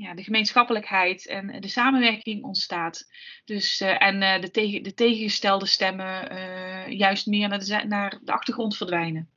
ja, 0.00 0.14
de 0.14 0.22
gemeenschappelijkheid 0.22 1.26
en 1.26 1.60
de 1.60 1.68
samenwerking 1.68 2.44
ontstaat. 2.44 3.10
Dus, 3.44 3.80
uh, 3.80 4.02
en 4.02 4.22
uh, 4.22 4.40
de, 4.40 4.50
tegen, 4.50 4.82
de 4.82 4.94
tegengestelde 4.94 5.66
stemmen 5.66 6.32
uh, 6.32 6.88
juist 6.88 7.26
meer 7.26 7.48
naar 7.48 7.58
de, 7.58 7.84
naar 7.88 8.18
de 8.24 8.32
achtergrond 8.32 8.76
verdwijnen. 8.76 9.28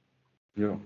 Ja. 0.54 0.78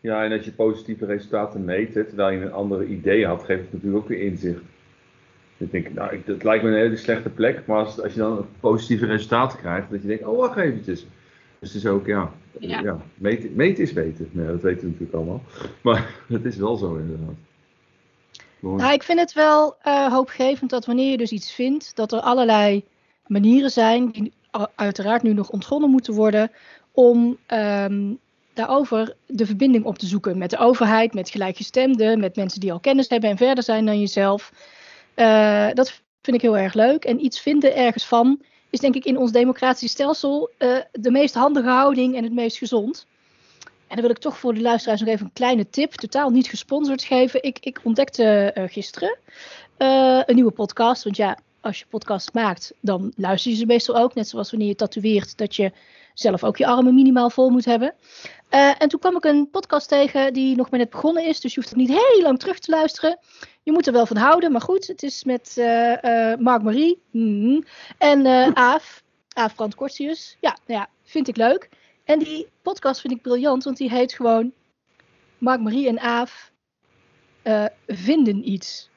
ja, 0.00 0.24
en 0.24 0.32
als 0.32 0.44
je 0.44 0.52
positieve 0.52 1.06
resultaten 1.06 1.64
meet, 1.64 1.92
terwijl 1.92 2.38
je 2.38 2.44
een 2.44 2.52
andere 2.52 2.86
idee 2.86 3.26
had, 3.26 3.44
geeft 3.44 3.62
het 3.62 3.72
natuurlijk 3.72 4.02
ook 4.02 4.08
weer 4.08 4.20
inzicht. 4.22 4.62
Ik 5.56 5.70
denk, 5.70 5.92
nou, 5.92 6.14
ik, 6.14 6.26
het 6.26 6.42
lijkt 6.42 6.64
me 6.64 6.70
een 6.70 6.76
hele 6.76 6.96
slechte 6.96 7.30
plek, 7.30 7.66
maar 7.66 7.84
als, 7.84 8.00
als 8.00 8.12
je 8.12 8.20
dan 8.20 8.46
positieve 8.60 9.06
resultaten 9.06 9.58
krijgt, 9.58 9.90
dat 9.90 10.02
je 10.02 10.08
denkt, 10.08 10.24
oh 10.24 10.38
wacht 10.38 10.56
eventjes. 10.56 11.06
Dus 11.58 11.72
het 11.72 11.82
is 11.82 11.86
ook, 11.86 12.06
ja, 12.06 12.32
ja. 12.58 12.80
ja 12.80 13.00
meten, 13.14 13.52
meten 13.54 13.82
is 13.82 13.92
weten. 13.92 14.28
Nee, 14.32 14.46
dat 14.46 14.62
weten 14.62 14.80
we 14.80 14.86
natuurlijk 14.86 15.14
allemaal. 15.14 15.42
Maar 15.82 16.14
het 16.28 16.44
is 16.44 16.56
wel 16.56 16.76
zo 16.76 16.96
inderdaad. 16.96 17.47
Nou, 18.60 18.92
ik 18.92 19.02
vind 19.02 19.18
het 19.18 19.32
wel 19.32 19.76
uh, 19.86 20.12
hoopgevend 20.12 20.70
dat 20.70 20.86
wanneer 20.86 21.10
je 21.10 21.16
dus 21.16 21.30
iets 21.30 21.52
vindt, 21.52 21.96
dat 21.96 22.12
er 22.12 22.20
allerlei 22.20 22.84
manieren 23.26 23.70
zijn, 23.70 24.10
die 24.10 24.32
uiteraard 24.74 25.22
nu 25.22 25.32
nog 25.32 25.50
ontgonnen 25.50 25.90
moeten 25.90 26.14
worden, 26.14 26.50
om 26.92 27.38
um, 27.48 28.18
daarover 28.54 29.16
de 29.26 29.46
verbinding 29.46 29.84
op 29.84 29.98
te 29.98 30.06
zoeken 30.06 30.38
met 30.38 30.50
de 30.50 30.58
overheid, 30.58 31.14
met 31.14 31.30
gelijkgestemden, 31.30 32.20
met 32.20 32.36
mensen 32.36 32.60
die 32.60 32.72
al 32.72 32.80
kennis 32.80 33.08
hebben 33.08 33.30
en 33.30 33.36
verder 33.36 33.64
zijn 33.64 33.86
dan 33.86 34.00
jezelf. 34.00 34.52
Uh, 35.16 35.68
dat 35.72 36.02
vind 36.22 36.36
ik 36.36 36.42
heel 36.42 36.58
erg 36.58 36.74
leuk. 36.74 37.04
En 37.04 37.24
iets 37.24 37.40
vinden 37.40 37.76
ergens 37.76 38.06
van 38.06 38.40
is 38.70 38.80
denk 38.80 38.94
ik 38.94 39.04
in 39.04 39.16
ons 39.16 39.32
democratisch 39.32 39.90
stelsel 39.90 40.50
uh, 40.58 40.76
de 40.92 41.10
meest 41.10 41.34
handige 41.34 41.68
houding 41.68 42.16
en 42.16 42.24
het 42.24 42.32
meest 42.32 42.58
gezond. 42.58 43.06
En 43.88 43.96
dan 43.96 44.00
wil 44.00 44.10
ik 44.10 44.18
toch 44.18 44.38
voor 44.38 44.54
de 44.54 44.60
luisteraars 44.60 45.00
nog 45.00 45.08
even 45.08 45.26
een 45.26 45.32
kleine 45.32 45.70
tip, 45.70 45.92
totaal 45.92 46.30
niet 46.30 46.48
gesponsord 46.48 47.02
geven. 47.02 47.42
Ik, 47.42 47.58
ik 47.60 47.80
ontdekte 47.82 48.54
uh, 48.54 48.64
gisteren 48.66 49.18
uh, 49.78 50.22
een 50.26 50.34
nieuwe 50.34 50.50
podcast. 50.50 51.04
Want 51.04 51.16
ja, 51.16 51.38
als 51.60 51.78
je 51.78 51.84
podcast 51.88 52.32
maakt, 52.32 52.72
dan 52.80 53.12
luister 53.16 53.50
je 53.50 53.56
ze 53.56 53.66
meestal 53.66 53.96
ook. 53.96 54.14
Net 54.14 54.28
zoals 54.28 54.50
wanneer 54.50 54.68
je 54.68 54.74
tatoeëert, 54.74 55.36
dat 55.36 55.56
je 55.56 55.72
zelf 56.14 56.44
ook 56.44 56.56
je 56.56 56.66
armen 56.66 56.94
minimaal 56.94 57.30
vol 57.30 57.50
moet 57.50 57.64
hebben. 57.64 57.94
Uh, 58.50 58.82
en 58.82 58.88
toen 58.88 59.00
kwam 59.00 59.16
ik 59.16 59.24
een 59.24 59.50
podcast 59.50 59.88
tegen 59.88 60.32
die 60.32 60.56
nog 60.56 60.70
maar 60.70 60.80
net 60.80 60.90
begonnen 60.90 61.26
is. 61.26 61.40
Dus 61.40 61.54
je 61.54 61.60
hoeft 61.60 61.72
er 61.72 61.78
niet 61.78 61.88
heel 61.88 62.22
lang 62.22 62.38
terug 62.38 62.58
te 62.58 62.70
luisteren. 62.70 63.18
Je 63.62 63.72
moet 63.72 63.86
er 63.86 63.92
wel 63.92 64.06
van 64.06 64.16
houden, 64.16 64.52
maar 64.52 64.60
goed. 64.60 64.86
Het 64.86 65.02
is 65.02 65.24
met 65.24 65.52
Mark 66.38 66.62
Marie 66.62 67.02
mm, 67.10 67.64
en 67.98 68.26
Aaf. 68.56 69.02
Aaf 69.32 69.54
Brand 69.54 69.74
Kortius. 69.74 70.36
Ja, 70.40 70.56
nou 70.66 70.80
ja, 70.80 70.88
vind 71.04 71.28
ik 71.28 71.36
leuk. 71.36 71.68
En 72.08 72.18
die 72.18 72.48
podcast 72.62 73.00
vind 73.00 73.12
ik 73.12 73.22
briljant, 73.22 73.64
want 73.64 73.76
die 73.76 73.90
heet 73.90 74.12
gewoon 74.12 74.52
Mark, 75.38 75.60
Marie 75.60 75.88
en 75.88 76.00
Aaf 76.00 76.52
uh, 77.44 77.64
vinden 77.86 78.48
iets. 78.50 78.88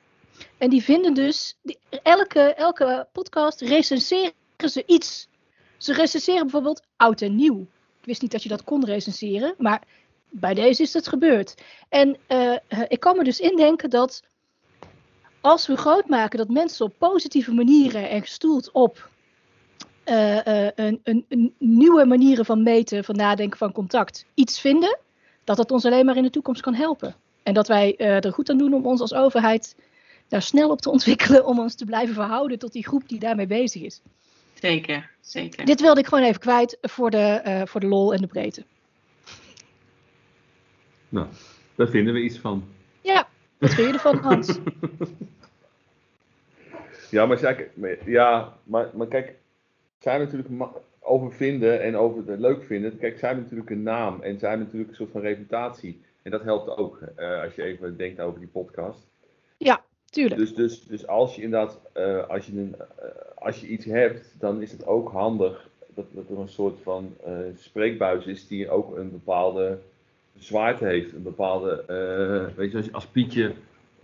En 0.57 0.69
die 0.69 0.83
vinden 0.83 1.13
dus, 1.13 1.57
elke, 2.03 2.39
elke 2.39 3.07
podcast 3.11 3.61
recenseren 3.61 4.33
ze 4.57 4.83
iets. 4.85 5.27
Ze 5.77 5.93
recenseren 5.93 6.41
bijvoorbeeld 6.41 6.83
oud 6.97 7.21
en 7.21 7.35
nieuw. 7.35 7.61
Ik 7.99 8.05
wist 8.05 8.21
niet 8.21 8.31
dat 8.31 8.43
je 8.43 8.49
dat 8.49 8.63
kon 8.63 8.85
recenseren, 8.85 9.55
maar 9.57 9.83
bij 10.29 10.53
deze 10.53 10.81
is 10.81 10.93
het 10.93 11.07
gebeurd. 11.07 11.63
En 11.89 12.17
uh, 12.27 12.55
ik 12.87 12.99
kan 12.99 13.17
me 13.17 13.23
dus 13.23 13.39
indenken 13.39 13.89
dat 13.89 14.23
als 15.41 15.67
we 15.67 15.77
groot 15.77 16.07
maken 16.07 16.37
dat 16.37 16.49
mensen 16.49 16.85
op 16.85 16.93
positieve 16.97 17.53
manieren 17.53 18.09
en 18.09 18.21
gestoeld 18.21 18.71
op 18.71 19.09
uh, 20.05 20.65
een, 20.75 20.99
een, 21.03 21.25
een, 21.29 21.53
nieuwe 21.57 22.05
manieren 22.05 22.45
van 22.45 22.63
meten, 22.63 23.03
van 23.03 23.15
nadenken, 23.15 23.57
van 23.57 23.71
contact 23.71 24.25
iets 24.33 24.59
vinden, 24.59 24.97
dat 25.43 25.57
dat 25.57 25.71
ons 25.71 25.85
alleen 25.85 26.05
maar 26.05 26.17
in 26.17 26.23
de 26.23 26.29
toekomst 26.29 26.61
kan 26.61 26.73
helpen. 26.73 27.15
En 27.43 27.53
dat 27.53 27.67
wij 27.67 27.95
uh, 27.97 28.25
er 28.25 28.33
goed 28.33 28.49
aan 28.49 28.57
doen 28.57 28.73
om 28.73 28.85
ons 28.85 29.01
als 29.01 29.13
overheid 29.13 29.75
daar 30.27 30.41
snel 30.41 30.69
op 30.69 30.81
te 30.81 30.89
ontwikkelen, 30.97 31.45
om 31.45 31.59
ons 31.59 31.75
te 31.75 31.85
blijven 31.85 32.13
verhouden 32.13 32.59
tot 32.59 32.73
die 32.73 32.87
groep 32.87 33.09
die 33.09 33.19
daarmee 33.19 33.47
bezig 33.47 33.81
is. 33.81 34.01
Zeker, 34.53 35.09
zeker. 35.21 35.65
Dit 35.65 35.81
wilde 35.81 35.99
ik 35.99 36.07
gewoon 36.07 36.23
even 36.23 36.39
kwijt 36.39 36.77
voor 36.81 37.09
de, 37.09 37.61
voor 37.65 37.79
de 37.79 37.87
lol 37.87 38.13
en 38.13 38.21
de 38.21 38.27
breedte. 38.27 38.63
Nou, 41.09 41.27
daar 41.75 41.87
vinden 41.87 42.13
we 42.13 42.21
iets 42.21 42.37
van. 42.37 42.63
Ja, 43.01 43.27
wat 43.57 43.73
vind 43.73 43.87
je 43.87 43.93
ervan, 43.93 44.17
Hans? 44.17 44.57
ja, 47.09 47.25
maar, 47.25 47.57
ja, 48.05 48.57
maar, 48.63 48.89
maar 48.93 49.07
kijk, 49.07 49.35
zij 50.01 50.17
natuurlijk 50.17 50.49
over 50.99 51.33
vinden 51.33 51.81
en 51.81 51.95
over 51.95 52.27
het 52.27 52.39
leuk 52.39 52.63
vinden. 52.63 52.97
Kijk, 52.97 53.17
zij 53.17 53.27
hebben 53.27 53.43
natuurlijk 53.43 53.69
een 53.69 53.83
naam 53.83 54.21
en 54.21 54.39
zij 54.39 54.49
hebben 54.49 54.65
natuurlijk 54.65 54.89
een 54.91 54.97
soort 54.97 55.11
van 55.11 55.21
reputatie. 55.21 56.01
En 56.21 56.31
dat 56.31 56.43
helpt 56.43 56.77
ook 56.77 56.99
uh, 57.19 57.41
als 57.41 57.55
je 57.55 57.63
even 57.63 57.97
denkt 57.97 58.19
over 58.19 58.39
die 58.39 58.49
podcast. 58.49 59.07
Ja, 59.57 59.83
tuurlijk. 60.05 60.39
Dus, 60.39 60.53
dus, 60.55 60.83
dus 60.83 61.07
als 61.07 61.35
je 61.35 61.41
inderdaad, 61.41 61.79
uh, 61.97 62.27
als, 62.27 62.45
je 62.45 62.51
een, 62.51 62.75
uh, 62.77 63.05
als 63.35 63.61
je 63.61 63.67
iets 63.67 63.85
hebt, 63.85 64.35
dan 64.39 64.61
is 64.61 64.71
het 64.71 64.85
ook 64.85 65.11
handig 65.11 65.69
dat, 65.93 66.05
dat 66.11 66.29
er 66.29 66.39
een 66.39 66.49
soort 66.49 66.79
van 66.81 67.15
spreekbuis 67.55 68.25
is 68.25 68.47
die 68.47 68.69
ook 68.69 68.97
een 68.97 69.11
bepaalde 69.11 69.79
zwaarte 70.37 70.85
heeft. 70.85 71.13
Een 71.13 71.23
bepaalde, 71.23 71.83
weet 72.55 72.71
je, 72.71 72.77
als, 72.77 72.93
als 72.93 73.05
Pietje 73.05 73.53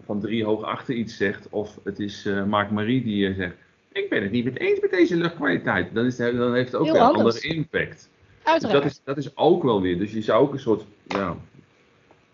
van 0.06 0.20
drie 0.20 0.46
hoog 0.46 0.64
achter 0.64 0.94
iets 0.94 1.18
zegt, 1.18 1.50
of 1.50 1.80
het 1.84 2.00
is 2.00 2.30
Mark 2.46 2.72
Marie 2.72 3.04
die 3.04 3.34
zegt 3.34 3.67
ik 3.98 4.10
ben 4.10 4.22
het 4.22 4.32
niet 4.32 4.44
met 4.44 4.60
eens 4.60 4.80
met 4.80 4.92
deze 4.92 5.16
luchtkwaliteit. 5.16 5.94
Dan, 5.94 6.06
is 6.06 6.16
dan 6.16 6.54
heeft 6.54 6.72
het 6.72 6.82
ook 6.82 6.86
weer 6.86 6.96
een 6.96 7.02
andere 7.02 7.42
impact. 7.42 8.10
Uiteraard. 8.44 8.84
Dus 8.84 8.84
dat, 8.84 8.86
is, 8.86 9.02
dat 9.04 9.18
is 9.18 9.38
ook 9.38 9.64
wel 9.64 9.82
weer. 9.82 9.98
Dus 9.98 10.12
je 10.12 10.22
zou 10.22 10.42
ook 10.42 10.54
een 10.54 10.60
soort. 10.60 10.86
Ja, 11.08 11.38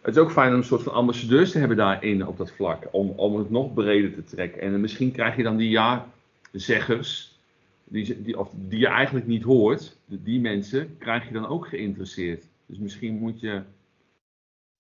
het 0.02 0.16
is 0.16 0.22
ook 0.22 0.32
fijn 0.32 0.52
om 0.52 0.58
een 0.58 0.64
soort 0.64 0.84
van 0.84 0.94
ambassadeurs 0.94 1.52
te 1.52 1.58
hebben 1.58 1.78
daarin 1.78 2.28
op 2.28 2.38
dat 2.38 2.52
vlak. 2.52 2.88
Om, 2.92 3.10
om 3.10 3.38
het 3.38 3.50
nog 3.50 3.74
breder 3.74 4.14
te 4.14 4.24
trekken. 4.24 4.62
En 4.62 4.82
misschien 4.82 5.12
krijg 5.12 5.36
je 5.36 5.44
dan 5.44 5.58
die 5.58 5.70
ja-zeggers. 5.70 7.38
Die, 7.84 8.22
die, 8.22 8.40
of 8.40 8.52
die 8.56 8.80
je 8.80 8.88
eigenlijk 8.88 9.28
niet 9.28 9.44
hoort. 9.44 9.98
Die 10.06 10.40
mensen 10.40 10.96
krijg 10.98 11.28
je 11.28 11.34
dan 11.34 11.48
ook 11.48 11.68
geïnteresseerd. 11.68 12.46
Dus 12.66 12.78
misschien 12.78 13.18
moet 13.18 13.40
je. 13.40 13.62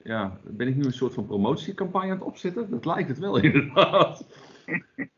Ja, 0.03 0.39
ben 0.43 0.67
ik 0.67 0.75
nu 0.75 0.83
een 0.83 0.93
soort 0.93 1.13
van 1.13 1.25
promotiecampagne 1.25 2.11
aan 2.11 2.17
het 2.17 2.27
opzetten? 2.27 2.69
Dat 2.69 2.85
lijkt 2.85 3.09
het 3.09 3.19
wel 3.19 3.37
inderdaad. 3.43 4.25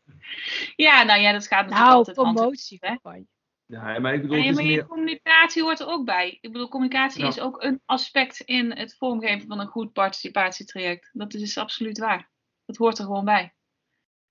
Ja, 0.76 1.02
nou 1.02 1.20
ja, 1.20 1.32
dat 1.32 1.46
gaat 1.46 1.60
natuurlijk 1.60 1.86
nou, 1.86 1.96
altijd 1.96 2.16
promotie, 2.16 2.78
hand 2.80 3.26
Ja, 3.66 3.98
maar 3.98 4.14
ik 4.14 4.20
bedoel, 4.22 4.36
ja, 4.36 4.42
het 4.44 4.54
maar 4.54 4.64
is 4.64 4.70
je 4.70 4.76
meer... 4.76 4.86
communicatie 4.86 5.62
hoort 5.62 5.80
er 5.80 5.86
ook 5.86 6.04
bij. 6.04 6.38
Ik 6.40 6.52
bedoel, 6.52 6.68
communicatie 6.68 7.22
Ja. 7.22 7.28
is 7.28 7.40
ook 7.40 7.62
een 7.62 7.80
aspect 7.84 8.40
in 8.40 8.72
het 8.72 8.96
vormgeven 8.96 9.48
van 9.48 9.60
een 9.60 9.66
goed 9.66 9.92
participatietraject. 9.92 11.10
Dat 11.12 11.34
is 11.34 11.58
absoluut 11.58 11.98
waar. 11.98 12.30
Dat 12.64 12.76
hoort 12.76 12.98
er 12.98 13.04
gewoon 13.04 13.24
bij. 13.24 13.54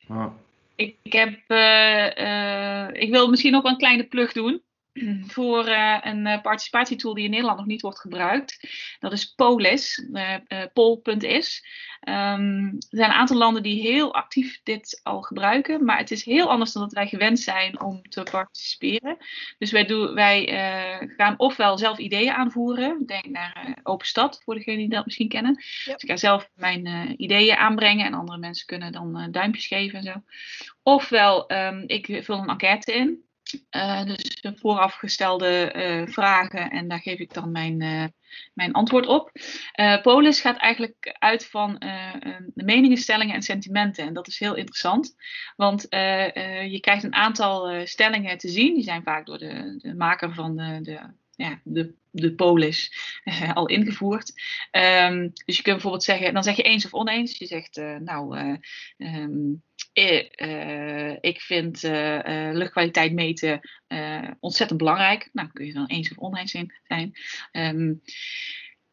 Ah, 0.07 0.33
Ik, 0.75 0.97
ik, 1.03 1.13
heb, 1.13 1.39
eh, 1.47 2.17
eh, 2.87 3.01
ik 3.01 3.09
wil 3.09 3.29
misschien 3.29 3.55
ook 3.55 3.63
wel 3.63 3.71
een 3.71 3.77
kleine 3.77 4.07
plug 4.07 4.31
doen 4.31 4.64
voor 5.35 5.65
eh, 5.65 5.97
een 6.01 6.25
eh, 6.25 6.41
participatietool 6.41 7.13
die 7.13 7.23
in 7.23 7.29
Nederland 7.29 7.57
nog 7.57 7.67
niet 7.67 7.81
wordt 7.81 7.99
gebruikt. 7.99 8.67
Dat 8.99 9.11
is 9.11 9.25
Polis, 9.25 10.09
eh, 10.13 10.33
eh, 10.33 10.67
pol.is. 10.73 11.65
Ehm, 11.99 12.65
er 12.65 12.85
zijn 12.89 13.09
een 13.09 13.15
aantal 13.15 13.37
landen 13.37 13.63
die 13.63 13.81
heel 13.81 14.13
actief 14.13 14.59
dit 14.63 14.99
al 15.03 15.21
gebruiken, 15.21 15.85
maar 15.85 15.97
het 15.97 16.11
is 16.11 16.25
heel 16.25 16.49
anders 16.49 16.71
dan 16.71 16.81
dat 16.81 16.93
wij 16.93 17.07
gewend 17.07 17.39
zijn 17.39 17.81
om 17.81 18.01
te 18.01 18.23
participeren. 18.23 19.17
Dus 19.57 19.71
wij, 19.71 19.85
doen, 19.85 20.13
wij 20.13 20.45
gaan 21.17 21.33
ofwel 21.37 21.77
zelf 21.77 21.97
ideeën 21.97 22.33
aanvoeren, 22.33 23.05
denk 23.05 23.25
naar 23.25 23.79
Open 23.83 24.07
Stad, 24.07 24.41
voor 24.43 24.55
degenen 24.55 24.79
die 24.79 24.89
dat 24.89 25.05
misschien 25.05 25.29
kennen. 25.29 25.63
Ja. 25.85 25.93
Dus 25.93 26.03
ik 26.03 26.09
ga 26.09 26.17
zelf 26.17 26.49
mijn 26.53 27.13
ideeën 27.21 27.55
aanbrengen 27.55 28.05
en 28.05 28.13
andere 28.13 28.37
mensen 28.37 28.65
kunnen 28.65 28.91
dan 28.91 29.27
duimpjes 29.31 29.67
geven 29.67 29.97
en 29.97 30.03
zo. 30.03 30.23
Ofwel, 30.83 31.47
ehm, 31.47 31.83
ik 31.85 32.19
vul 32.23 32.37
een 32.37 32.49
enquête 32.49 32.93
in. 32.93 33.23
Dus 34.05 34.34
de 34.45 34.57
voorafgestelde 34.57 35.73
uh, 35.75 36.07
vragen 36.07 36.69
en 36.69 36.87
daar 36.87 36.99
geef 36.99 37.19
ik 37.19 37.33
dan 37.33 37.51
mijn, 37.51 37.81
uh, 37.81 38.05
mijn 38.53 38.73
antwoord 38.73 39.07
op. 39.07 39.31
Uh, 39.75 40.01
Polis 40.01 40.41
gaat 40.41 40.57
eigenlijk 40.57 41.15
uit 41.19 41.45
van 41.45 41.75
de 42.53 42.63
meningenstellingen 42.63 43.35
en 43.35 43.41
sentimenten. 43.41 44.05
En 44.05 44.13
dat 44.13 44.27
is 44.27 44.39
heel 44.39 44.55
interessant, 44.55 45.15
want 45.55 45.85
je 46.69 46.77
krijgt 46.81 47.03
een 47.03 47.15
aantal 47.15 47.85
stellingen 47.87 48.37
te 48.37 48.49
zien. 48.49 48.73
Die 48.73 48.83
zijn 48.83 49.03
vaak 49.03 49.25
door 49.25 49.37
de, 49.37 49.75
de 49.77 49.95
maker 49.95 50.33
van 50.33 50.55
de, 50.55 50.79
de 50.81 50.99
ja, 51.35 51.61
de, 51.63 51.93
de 52.11 52.33
polis 52.33 52.93
uh, 53.23 53.53
al 53.55 53.67
ingevoerd. 53.67 54.33
Um, 54.71 55.31
dus 55.45 55.55
je 55.55 55.61
kunt 55.61 55.75
bijvoorbeeld 55.75 56.03
zeggen, 56.03 56.33
dan 56.33 56.43
zeg 56.43 56.55
je 56.55 56.63
eens 56.63 56.85
of 56.85 56.93
oneens. 56.93 57.37
Je 57.37 57.45
zegt, 57.45 57.77
uh, 57.77 57.95
nou, 57.97 58.37
uh, 58.37 58.57
um, 58.97 59.63
ik 61.21 61.41
vind 61.41 61.81
luchtkwaliteit 62.51 63.13
meten 63.13 63.59
ontzettend 64.39 64.79
belangrijk. 64.79 65.29
Nou, 65.33 65.49
kun 65.53 65.65
je 65.65 65.73
dan 65.73 65.87
eens 65.87 66.11
of 66.11 66.17
oneens 66.17 66.51
zijn. 66.83 67.13
Um, 67.51 68.01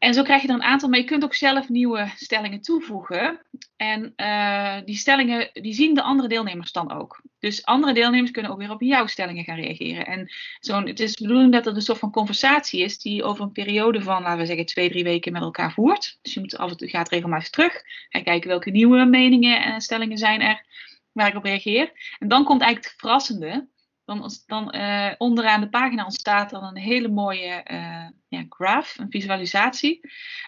en 0.03 0.13
zo 0.13 0.23
krijg 0.23 0.41
je 0.41 0.47
er 0.47 0.53
een 0.53 0.63
aantal, 0.63 0.89
maar 0.89 0.99
je 0.99 1.05
kunt 1.05 1.23
ook 1.23 1.33
zelf 1.33 1.69
nieuwe 1.69 2.11
stellingen 2.15 2.61
toevoegen. 2.61 3.39
En 3.75 4.13
uh, 4.15 4.77
die 4.85 4.95
stellingen, 4.95 5.49
die 5.53 5.73
zien 5.73 5.93
de 5.93 6.01
andere 6.01 6.27
deelnemers 6.27 6.71
dan 6.71 6.91
ook. 6.91 7.21
Dus 7.39 7.65
andere 7.65 7.93
deelnemers 7.93 8.31
kunnen 8.31 8.51
ook 8.51 8.57
weer 8.57 8.71
op 8.71 8.81
jouw 8.81 9.07
stellingen 9.07 9.43
gaan 9.43 9.59
reageren. 9.59 10.05
En 10.05 10.31
zo, 10.59 10.81
het 10.81 10.99
is 10.99 11.15
de 11.15 11.23
bedoeling 11.23 11.51
dat 11.51 11.65
het 11.65 11.75
een 11.75 11.81
soort 11.81 11.99
van 11.99 12.11
conversatie 12.11 12.81
is 12.81 12.99
die 12.99 13.23
over 13.23 13.43
een 13.43 13.51
periode 13.51 14.01
van, 14.01 14.21
laten 14.21 14.39
we 14.39 14.45
zeggen, 14.45 14.65
twee, 14.65 14.89
drie 14.89 15.03
weken 15.03 15.31
met 15.31 15.41
elkaar 15.41 15.71
voert. 15.71 16.17
Dus 16.21 16.33
je 16.33 16.39
moet 16.39 16.57
af 16.57 16.75
en 16.75 16.89
gaat 16.89 17.09
regelmatig 17.09 17.49
terug. 17.49 17.81
Ga 18.09 18.21
kijken 18.21 18.49
welke 18.49 18.69
nieuwe 18.69 19.05
meningen 19.05 19.63
en 19.63 19.81
stellingen 19.81 20.17
zijn 20.17 20.41
er 20.41 20.65
waar 21.11 21.27
ik 21.27 21.35
op 21.35 21.43
reageer. 21.43 21.91
En 22.19 22.27
dan 22.27 22.43
komt 22.43 22.61
eigenlijk 22.61 22.91
het 22.91 23.01
verrassende 23.01 23.67
dan, 24.05 24.31
dan 24.45 24.75
uh, 24.75 25.11
onderaan 25.17 25.61
de 25.61 25.69
pagina 25.69 26.03
ontstaat 26.03 26.49
dan 26.49 26.63
een 26.63 26.77
hele 26.77 27.07
mooie 27.07 27.65
uh, 27.71 28.07
ja, 28.27 28.45
graph, 28.49 28.97
een 28.97 29.11
visualisatie, 29.11 29.99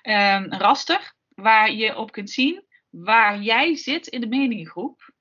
um, 0.03 0.13
een 0.51 0.59
raster, 0.59 1.13
waar 1.27 1.71
je 1.71 1.97
op 1.97 2.11
kunt 2.11 2.29
zien 2.29 2.63
waar 3.03 3.41
jij 3.41 3.75
zit 3.75 4.07
in 4.07 4.21
de 4.21 4.27
meningengroep. 4.27 5.13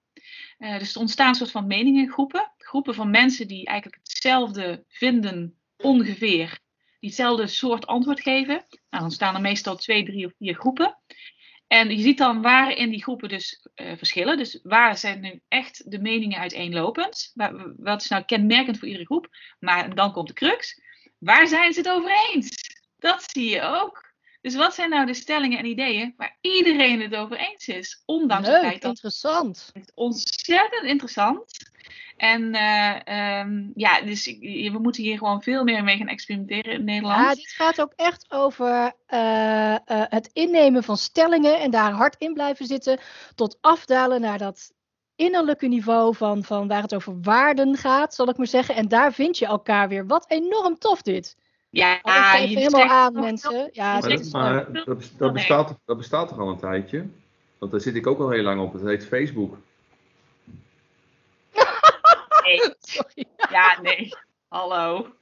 Uh, 0.59 0.79
dus 0.79 0.95
er 0.95 1.01
ontstaan 1.01 1.29
een 1.29 1.35
soort 1.35 1.51
van 1.51 1.67
meningengroepen, 1.67 2.53
groepen 2.59 2.95
van 2.95 3.11
mensen 3.11 3.49
die 3.49 3.67
eigenlijk 3.67 4.03
hetzelfde 4.03 4.85
vinden 4.89 5.59
ongeveer, 5.77 6.59
die 7.01 7.09
hetzelfde 7.09 7.47
soort 7.47 7.87
antwoord 7.87 8.21
geven. 8.21 8.65
Nou, 8.91 9.03
dan 9.03 9.11
staan 9.11 9.35
er 9.35 9.41
meestal 9.41 9.77
twee, 9.77 10.05
drie 10.05 10.27
of 10.27 10.33
vier 10.39 10.55
groepen. 10.55 10.99
En 11.75 11.97
je 11.97 12.03
ziet 12.03 12.19
dan 12.19 12.43
waar 12.43 12.71
in 12.71 12.91
die 12.91 13.03
groepen 13.03 13.29
dus 13.29 13.67
uh, 13.75 13.97
verschillen. 13.97 14.37
Dus 14.37 14.61
waar 14.63 14.99
zijn 14.99 15.21
nu 15.21 15.41
echt 15.49 15.91
de 15.91 15.99
meningen 15.99 16.39
uiteenlopend? 16.39 17.33
Wat 17.77 18.03
is 18.03 18.09
nou 18.09 18.23
kenmerkend 18.25 18.79
voor 18.79 18.89
iedere 18.89 19.05
groep? 19.05 19.29
Maar 19.59 19.95
dan 19.95 20.13
komt 20.13 20.29
de 20.29 20.35
crux. 20.35 20.81
Waar 21.19 21.47
zijn 21.47 21.73
ze 21.73 21.79
het 21.79 21.89
over 21.89 22.11
eens? 22.33 22.57
Dat 22.99 23.27
zie 23.33 23.51
je 23.51 23.61
ook. 23.61 24.13
Dus 24.41 24.55
wat 24.55 24.75
zijn 24.75 24.91
nou 24.91 25.07
de 25.07 25.15
stellingen 25.15 25.59
en 25.59 25.65
ideeën 25.65 26.15
waar 26.17 26.39
iedereen 26.41 27.01
het 27.01 27.15
over 27.15 27.37
eens 27.37 27.69
is? 27.69 28.03
Ondanks 28.05 28.49
Leuk, 28.49 28.57
het 28.57 28.67
feit 28.67 28.83
dat 28.83 28.91
interessant. 28.91 29.71
het 29.73 29.93
ontzettend 29.95 30.85
interessant 30.85 31.73
en 32.17 32.55
uh, 32.55 33.41
um, 33.41 33.73
ja, 33.75 34.01
dus 34.01 34.25
we 34.41 34.79
moeten 34.81 35.03
hier 35.03 35.19
gewoon 35.19 35.43
veel 35.43 35.65
meer 35.65 35.85
mee 35.85 35.97
gaan 35.97 36.09
experimenteren 36.09 36.73
in 36.73 36.85
Nederland. 36.85 37.21
Ja, 37.21 37.35
dit 37.35 37.51
gaat 37.51 37.81
ook 37.81 37.93
echt 37.97 38.27
over 38.29 38.93
uh, 39.09 39.19
uh, 39.71 39.77
het 39.87 40.31
innemen 40.33 40.83
van 40.83 40.97
stellingen 40.97 41.61
en 41.61 41.71
daar 41.71 41.93
hard 41.93 42.17
in 42.19 42.35
blijven 42.35 42.67
zitten. 42.67 42.99
Tot 43.35 43.59
afdalen 43.61 44.21
naar 44.21 44.39
dat 44.39 44.73
innerlijke 45.17 45.67
niveau 45.67 46.15
van, 46.15 46.45
van 46.45 46.69
waar 46.69 46.83
het 46.83 46.95
over 46.95 47.21
waarden 47.23 47.77
gaat, 47.77 48.15
zal 48.15 48.29
ik 48.29 48.37
maar 48.37 48.47
zeggen. 48.47 48.75
En 48.75 48.89
daar 48.89 49.13
vind 49.13 49.39
je 49.39 49.47
elkaar 49.47 49.89
weer. 49.89 50.07
Wat 50.07 50.25
enorm 50.29 50.79
tof 50.79 51.03
dit. 51.03 51.37
Ja, 51.71 51.99
oh, 52.03 52.35
je 52.39 52.59
helemaal 52.59 52.89
aan, 52.89 53.13
mensen. 53.13 53.69
Ja, 53.73 53.99
maar, 53.99 54.09
dat, 54.09 54.33
maar 54.33 54.73
dat, 54.85 55.11
dat, 55.19 55.33
bestaat, 55.33 55.79
dat 55.85 55.97
bestaat 55.97 56.29
toch 56.29 56.39
al 56.39 56.49
een 56.49 56.59
tijdje? 56.59 57.07
Want 57.59 57.73
daar 57.73 57.81
zit 57.81 57.95
ik 57.95 58.07
ook 58.07 58.19
al 58.19 58.31
heel 58.31 58.43
lang 58.43 58.61
op. 58.61 58.73
Dat 58.73 58.83
heet 58.83 59.07
Facebook. 59.07 59.57
Nee. 62.45 62.59
Sorry. 62.81 63.25
Ja, 63.51 63.81
nee. 63.83 64.15
Hallo. 64.49 65.15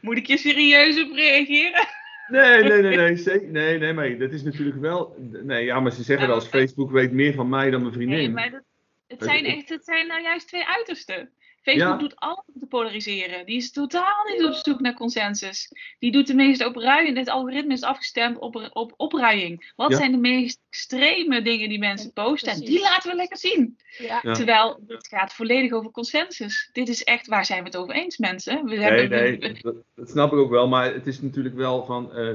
Moet 0.00 0.16
ik 0.16 0.26
je 0.26 0.36
serieus 0.36 1.02
op 1.02 1.12
reageren? 1.12 1.88
Nee, 2.26 2.62
nee, 2.62 2.82
nee, 2.82 2.96
nee, 2.96 3.40
nee, 3.50 3.78
nee, 3.78 3.92
maar 3.92 4.18
dat 4.18 4.32
is 4.32 4.42
natuurlijk 4.42 4.80
wel. 4.80 5.16
Nee, 5.42 5.64
ja, 5.64 5.80
maar 5.80 5.92
ze 5.92 6.02
zeggen 6.02 6.26
wel 6.26 6.36
eens: 6.36 6.48
Facebook 6.48 6.90
weet 6.90 7.12
meer 7.12 7.34
van 7.34 7.48
mij 7.48 7.70
dan 7.70 7.80
mijn 7.80 7.92
vriendin. 7.92 8.18
Nee, 8.18 8.30
maar 8.30 8.50
dat, 8.50 8.62
het, 9.06 9.22
zijn 9.22 9.44
echt, 9.44 9.68
het 9.68 9.84
zijn 9.84 10.06
nou 10.06 10.22
juist 10.22 10.48
twee 10.48 10.66
uitersten. 10.66 11.30
Facebook 11.64 12.00
doet 12.00 12.16
alles 12.16 12.44
om 12.54 12.60
te 12.60 12.66
polariseren. 12.66 13.46
Die 13.46 13.56
is 13.56 13.72
totaal 13.72 14.24
niet 14.32 14.44
op 14.44 14.52
zoek 14.52 14.80
naar 14.80 14.94
consensus. 14.94 15.70
Die 15.98 16.12
doet 16.12 16.26
de 16.26 16.34
meest 16.34 16.66
opruiing. 16.66 17.16
Het 17.16 17.28
algoritme 17.28 17.72
is 17.72 17.82
afgestemd 17.82 18.38
op, 18.38 18.70
op 18.72 18.92
opruiing. 18.96 19.72
Wat 19.76 19.94
zijn 19.94 20.12
de 20.12 20.18
meest 20.18 20.60
extreme 20.70 21.42
dingen 21.42 21.68
die 21.68 21.78
mensen 21.78 22.12
posten? 22.12 22.52
En 22.52 22.60
die 22.60 22.80
laten 22.80 23.10
we 23.10 23.16
lekker 23.16 23.38
zien. 23.38 23.78
Ja. 23.98 24.20
Terwijl 24.20 24.84
het 24.86 25.08
gaat 25.08 25.34
volledig 25.34 25.72
over 25.72 25.90
consensus. 25.90 26.70
Dit 26.72 26.88
is 26.88 27.04
echt 27.04 27.26
waar 27.26 27.44
zijn 27.44 27.58
we 27.58 27.66
het 27.66 27.76
over 27.76 27.94
eens, 27.94 28.18
mensen? 28.18 28.64
We 28.64 28.76
nee, 28.76 29.08
nee, 29.08 29.38
dat, 29.62 29.74
dat, 29.94 30.10
snap 30.10 30.32
ik 30.32 30.38
ook 30.38 30.50
wel. 30.50 30.68
Maar 30.68 30.92
het 30.92 31.06
is 31.06 31.20
natuurlijk 31.20 31.54
wel 31.54 31.84
van. 31.84 32.10
Uh, 32.14 32.28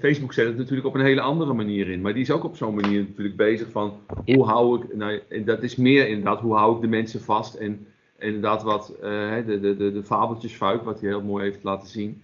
Facebook 0.00 0.32
zet 0.32 0.46
het 0.46 0.56
natuurlijk 0.56 0.86
op 0.86 0.94
een 0.94 1.04
hele 1.04 1.20
andere 1.20 1.52
manier 1.52 1.88
in. 1.88 2.00
Maar 2.00 2.12
die 2.12 2.22
is 2.22 2.30
ook 2.30 2.44
op 2.44 2.56
zo'n 2.56 2.74
manier 2.74 3.00
natuurlijk 3.00 3.36
bezig 3.36 3.70
van 3.70 4.00
hoe 4.24 4.44
hou 4.44 4.82
ik. 4.82 4.94
Nou, 4.94 5.20
dat 5.44 5.62
is 5.62 5.76
meer 5.76 6.08
inderdaad, 6.08 6.40
hoe 6.40 6.54
hou 6.54 6.74
ik 6.74 6.80
de 6.80 6.88
mensen 6.88 7.20
vast 7.20 7.54
en 7.54 7.86
inderdaad 8.22 8.62
wat 8.62 8.94
uh, 9.02 9.36
de, 9.46 9.60
de, 9.60 9.76
de, 9.76 9.92
de 9.92 10.02
fabeltjesfuik, 10.04 10.82
wat 10.82 11.00
hij 11.00 11.08
heel 11.08 11.22
mooi 11.22 11.44
heeft 11.44 11.62
laten 11.62 11.88
zien. 11.88 12.22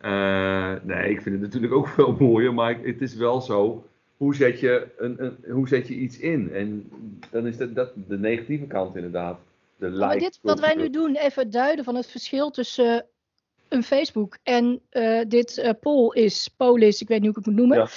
Uh, 0.00 0.74
nee, 0.82 1.10
ik 1.10 1.22
vind 1.22 1.34
het 1.34 1.40
natuurlijk 1.40 1.72
ook 1.72 1.88
veel 1.96 2.16
mooier, 2.18 2.54
maar 2.54 2.78
het 2.82 3.02
is 3.02 3.14
wel 3.14 3.40
zo. 3.40 3.86
Hoe 4.16 4.34
zet 4.34 4.60
je, 4.60 4.88
een, 4.98 5.24
een, 5.24 5.52
hoe 5.52 5.68
zet 5.68 5.88
je 5.88 5.94
iets 5.94 6.18
in? 6.18 6.52
En 6.52 6.90
dan 7.30 7.46
is 7.46 7.56
dat, 7.56 7.74
dat 7.74 7.92
de 8.08 8.18
negatieve 8.18 8.66
kant 8.66 8.96
inderdaad. 8.96 9.38
De 9.76 9.86
like 9.86 10.04
maar 10.04 10.18
dit 10.18 10.38
wat 10.42 10.60
wij 10.60 10.74
nu 10.74 10.90
doen, 10.90 11.16
even 11.16 11.50
duiden 11.50 11.84
van 11.84 11.94
het 11.94 12.06
verschil 12.06 12.50
tussen 12.50 12.94
uh, 12.94 13.00
een 13.68 13.82
Facebook 13.82 14.38
en 14.42 14.80
dit 15.28 15.74
poll 15.80 16.14
is, 16.14 16.48
polis, 16.56 17.00
ik 17.00 17.08
weet 17.08 17.20
niet 17.20 17.34
hoe 17.34 17.38
ik 17.38 17.44
het 17.44 17.54
moet 17.54 17.66
noemen. 17.66 17.88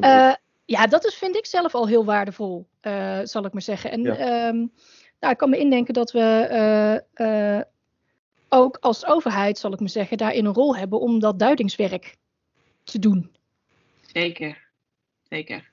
Ja, 0.00 0.38
ja 0.64 0.86
dat 0.86 1.06
is, 1.06 1.14
vind 1.14 1.36
ik 1.36 1.46
zelf 1.46 1.74
al 1.74 1.88
heel 1.88 2.04
waardevol, 2.04 2.66
zal 3.22 3.44
ik 3.44 3.52
maar 3.52 3.62
zeggen. 3.62 3.90
En 3.90 4.02
ja. 4.02 4.48
um, 4.48 4.70
nou, 5.24 5.36
ik 5.36 5.42
kan 5.42 5.50
me 5.50 5.58
indenken 5.58 5.94
dat 5.94 6.12
we 6.12 6.48
uh, 7.18 7.26
uh, 7.26 7.60
ook 8.48 8.76
als 8.80 9.06
overheid, 9.06 9.58
zal 9.58 9.72
ik 9.72 9.80
maar 9.80 9.88
zeggen, 9.88 10.16
daarin 10.16 10.44
een 10.44 10.54
rol 10.54 10.76
hebben 10.76 11.00
om 11.00 11.18
dat 11.18 11.38
duidingswerk 11.38 12.16
te 12.84 12.98
doen. 12.98 13.32
Zeker, 14.12 14.58
zeker. 15.28 15.72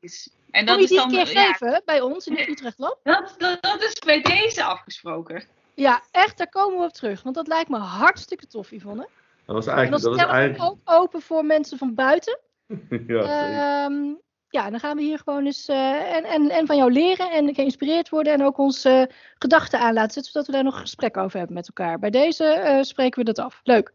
Dus 0.00 0.30
En 0.50 0.66
dat 0.66 0.74
Kom 0.74 0.84
je 0.84 0.88
die 0.88 1.00
een 1.00 1.08
keer 1.08 1.26
geven 1.26 1.82
bij 1.84 2.00
ons 2.00 2.26
in 2.26 2.36
het 2.36 2.48
Utrecht 2.48 2.78
Lab? 2.78 2.98
Dat, 3.02 3.34
dat, 3.38 3.62
dat, 3.62 3.82
is 3.82 3.98
bij 3.98 4.22
deze 4.22 4.64
afgesproken. 4.64 5.44
Ja, 5.74 6.02
echt, 6.10 6.38
daar 6.38 6.48
komen 6.48 6.78
we 6.78 6.84
op 6.84 6.92
terug. 6.92 7.22
Want 7.22 7.34
dat 7.34 7.46
lijkt 7.46 7.68
me 7.68 7.78
hartstikke 7.78 8.46
tof, 8.46 8.70
Yvonne. 8.70 9.08
Dat 9.46 9.54
was 9.54 9.66
eigenlijk... 9.66 10.04
En 10.04 10.10
dan 10.10 10.18
dat 10.18 10.28
eigenlijk... 10.28 10.70
ook 10.70 10.78
open 10.84 11.22
voor 11.22 11.44
mensen 11.44 11.78
van 11.78 11.94
buiten. 11.94 12.38
ja, 13.06 13.84
um, 13.84 14.20
ja, 14.48 14.70
dan 14.70 14.80
gaan 14.80 14.96
we 14.96 15.02
hier 15.02 15.18
gewoon 15.18 15.44
eens 15.44 15.68
uh, 15.68 16.16
en, 16.16 16.24
en, 16.24 16.50
en 16.50 16.66
van 16.66 16.76
jou 16.76 16.92
leren 16.92 17.30
en 17.30 17.54
geïnspireerd 17.54 18.08
worden 18.08 18.32
en 18.32 18.42
ook 18.42 18.58
onze 18.58 19.08
uh, 19.10 19.16
gedachten 19.38 19.80
aan 19.80 19.94
laten 19.94 20.12
zetten, 20.12 20.32
zodat 20.32 20.46
we 20.46 20.52
daar 20.52 20.64
nog 20.64 20.80
gesprek 20.80 21.16
over 21.16 21.38
hebben 21.38 21.56
met 21.56 21.66
elkaar. 21.66 21.98
Bij 21.98 22.10
deze 22.10 22.62
uh, 22.64 22.82
spreken 22.82 23.18
we 23.18 23.32
dat 23.32 23.38
af. 23.44 23.60
Leuk. 23.62 23.94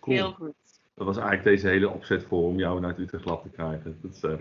Cool. 0.00 0.16
Heel 0.16 0.32
goed. 0.32 0.54
Dat 0.94 1.06
was 1.06 1.16
eigenlijk 1.16 1.44
deze 1.46 1.68
hele 1.68 1.88
opzet 1.88 2.24
voor 2.24 2.42
om 2.42 2.58
jou 2.58 2.80
naar 2.80 2.90
het 2.90 2.98
Utrecht 2.98 3.24
Lab 3.24 3.42
te 3.42 3.48
krijgen. 3.48 3.98
Dat, 4.02 4.38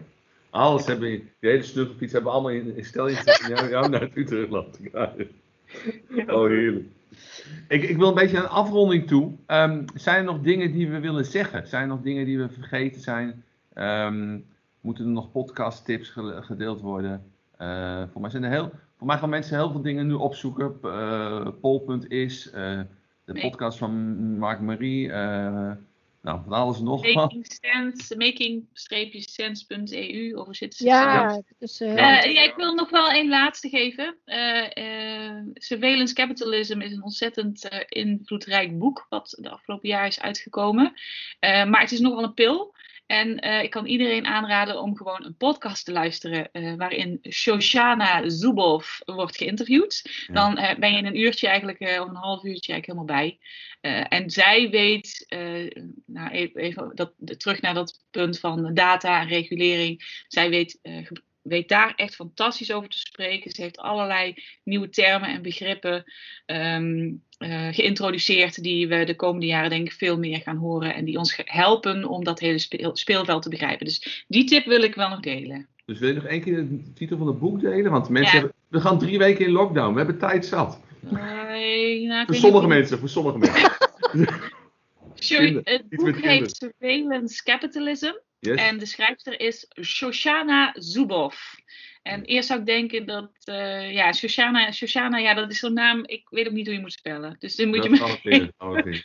alles 0.49 0.85
hebben, 0.85 1.09
die 1.09 1.33
hele 1.39 1.63
snuffelfiets 1.63 2.13
hebben 2.13 2.31
allemaal 2.31 2.51
in, 2.51 2.75
in 2.75 2.85
stel 2.85 3.07
gezet 3.07 3.41
om 3.41 3.55
jou, 3.55 3.69
jou 3.69 3.89
naar 3.89 4.01
het 4.01 4.15
Utrecht 4.15 4.49
Lab 4.49 4.73
te 4.73 4.81
krijgen. 4.81 5.29
Oh, 6.28 6.47
heerlijk. 6.47 6.88
Ik, 7.67 7.84
ik, 7.84 7.97
wil 7.97 8.07
een 8.07 8.13
beetje 8.13 8.38
een 8.38 8.47
afronding 8.47 9.07
toe. 9.07 9.36
Um, 9.47 9.86
zijn 9.93 10.17
er 10.17 10.24
nog 10.24 10.41
dingen 10.41 10.72
die 10.72 10.89
we 10.89 10.99
willen 10.99 11.26
zeggen? 11.26 11.67
Zijn 11.67 11.82
er 11.82 11.88
nog 11.88 12.01
dingen 12.01 12.26
die 12.26 12.38
we 12.38 12.49
vergeten 12.49 13.01
zijn? 13.01 13.43
Um, 13.76 14.45
moeten 14.82 15.05
er 15.05 15.11
nog 15.11 15.32
podcast 15.32 15.86
tips 15.86 16.13
gedeeld 16.39 16.82
worden? 16.82 17.24
Uh, 17.61 18.03
voor, 18.11 18.22
mij 18.22 18.30
zijn 18.30 18.43
er 18.43 18.51
heel, 18.51 18.72
voor 18.97 19.07
mij 19.07 19.17
gaan 19.17 19.30
mensen 19.30 19.57
heel 19.57 19.72
veel 19.72 19.82
dingen 19.82 20.07
nu 20.07 20.13
opzoeken. 20.13 20.78
Uh, 20.84 21.47
Pol.is, 21.61 22.51
uh, 22.55 22.80
de 23.26 23.39
podcast 23.41 23.78
van 23.78 23.91
Mark 24.38 24.59
Marie. 24.59 25.11
Nou, 26.22 26.41
van 26.43 26.53
alles 26.53 26.80
nog. 26.80 27.13
Making 27.13 27.57
sense, 27.61 28.17
making-sense.eu, 28.17 30.34
of 30.34 30.55
zit 30.55 30.76
ze? 30.76 30.84
Ja, 30.84 31.41
dus, 31.57 31.82
uh, 31.82 31.95
ja, 31.95 32.43
ik 32.43 32.53
wil 32.55 32.74
nog 32.74 32.89
wel 32.89 33.11
een 33.11 33.30
laatste 33.30 33.70
geven. 33.70 34.17
Uh, 34.26 35.36
Surveillance 35.53 36.13
Capitalism 36.13 36.82
is 36.82 36.91
een 36.91 37.03
ontzettend 37.03 37.67
invloedrijk 37.88 38.78
boek, 38.78 39.05
wat 39.09 39.38
de 39.41 39.49
afgelopen 39.49 39.89
jaar 39.89 40.07
is 40.07 40.20
uitgekomen. 40.20 40.93
maar 41.39 41.82
het 41.82 41.91
is 41.91 41.99
nog 41.99 42.15
wel 42.15 42.24
een 42.24 42.34
pil. 42.34 42.74
En 43.10 43.45
uh, 43.45 43.64
ik 43.64 43.70
kan 43.70 43.86
iedereen 43.86 44.26
aanraden 44.26 44.82
om 44.82 44.97
gewoon 44.97 45.26
een 45.26 45.36
podcast 45.36 45.86
te 45.86 45.91
luisteren 45.91 46.49
uh, 46.53 46.74
waarin 46.76 47.20
Shoshana 47.30 48.30
Zuboff 48.30 49.01
wordt 49.05 49.38
geïnterviewd. 49.38 50.26
Dan 50.32 50.57
uh, 50.57 50.76
ben 50.76 50.91
je 50.91 50.97
in 50.97 51.05
een 51.05 51.20
uurtje 51.20 51.47
eigenlijk, 51.47 51.80
of 51.80 52.10
een 52.10 52.16
half 52.16 52.43
uurtje 52.43 52.74
eigenlijk 52.74 52.86
helemaal 52.86 53.05
bij. 53.05 53.39
en 54.10 54.30
zij 54.30 54.70
weet, 54.70 55.26
nou 56.05 56.30
even, 56.30 56.62
even 56.62 56.91
dat, 56.95 57.14
terug 57.38 57.62
naar 57.62 57.74
dat 57.74 58.05
punt 58.12 58.39
van 58.39 58.74
data 58.74 59.22
en 59.22 59.28
regulering. 59.28 60.24
Zij 60.28 60.49
weet 60.49 60.80
weet 61.41 61.69
daar 61.69 61.93
echt 61.95 62.15
fantastisch 62.15 62.71
over 62.71 62.89
te 62.89 62.99
spreken. 62.99 63.51
Ze 63.51 63.61
heeft 63.61 63.77
allerlei 63.77 64.35
nieuwe 64.63 64.89
termen 64.89 65.29
en 65.29 65.41
begrippen 65.41 66.03
um, 66.45 67.23
uh, 67.39 67.67
geïntroduceerd 67.71 68.63
die 68.63 68.87
we 68.87 69.03
de 69.03 69.15
komende 69.15 69.45
jaren 69.45 69.69
denk 69.69 69.85
ik 69.85 69.93
veel 69.93 70.17
meer 70.17 70.39
gaan 70.39 70.57
horen 70.57 70.95
en 70.95 71.05
die 71.05 71.17
ons 71.17 71.41
helpen 71.43 72.05
om 72.05 72.23
dat 72.23 72.39
hele 72.39 72.59
speel, 72.59 72.95
speelveld 72.95 73.41
te 73.41 73.49
begrijpen. 73.49 73.85
Dus 73.85 74.25
die 74.27 74.43
tip 74.43 74.65
wil 74.65 74.83
ik 74.83 74.95
wel 74.95 75.09
nog 75.09 75.19
delen. 75.19 75.67
Dus 75.85 75.99
wil 75.99 76.09
je 76.09 76.15
nog 76.15 76.25
één 76.25 76.41
keer 76.41 76.55
de 76.55 76.93
titel 76.93 77.17
van 77.17 77.27
het 77.27 77.39
boek 77.39 77.61
delen? 77.61 77.91
Want 77.91 78.09
mensen 78.09 78.37
hebben, 78.37 78.53
we 78.67 78.81
gaan 78.81 78.99
drie 78.99 79.17
weken 79.17 79.45
in 79.45 79.51
lockdown. 79.51 79.91
We 79.91 79.97
hebben 79.97 80.17
tijd 80.17 80.45
zat. 80.45 80.79
Nee, 80.99 82.05
nou, 82.05 82.25
voor 82.25 82.35
sommige 82.35 82.67
mensen, 82.67 82.99
voor 82.99 83.09
sommige 83.09 83.37
mensen. 83.37 83.71
Sorry, 85.15 85.61
het 85.63 85.89
boek 85.89 86.21
heet 86.21 86.55
Surveillance 86.57 87.43
Capitalism. 87.43 88.11
En 88.39 88.77
de 88.77 88.85
schrijfster 88.85 89.39
is 89.39 89.67
Shoshana 89.81 90.75
Zuboff. 90.77 91.55
En 92.01 92.23
eerst 92.23 92.47
zou 92.47 92.59
ik 92.59 92.65
denken 92.65 93.05
dat, 93.05 93.31
uh, 93.45 93.93
ja, 93.93 94.13
Shoshana, 94.13 94.71
Shoshana, 94.71 95.17
ja, 95.17 95.33
dat 95.33 95.51
is 95.51 95.59
zo'n 95.59 95.73
naam, 95.73 96.05
ik 96.05 96.27
weet 96.29 96.47
ook 96.47 96.53
niet 96.53 96.65
hoe 96.65 96.75
je 96.75 96.81
moet 96.81 96.93
spellen. 96.93 97.35
Dus 97.39 97.55
dan 97.55 97.67
moet 97.67 97.83
je 97.83 97.89
me 97.89 97.97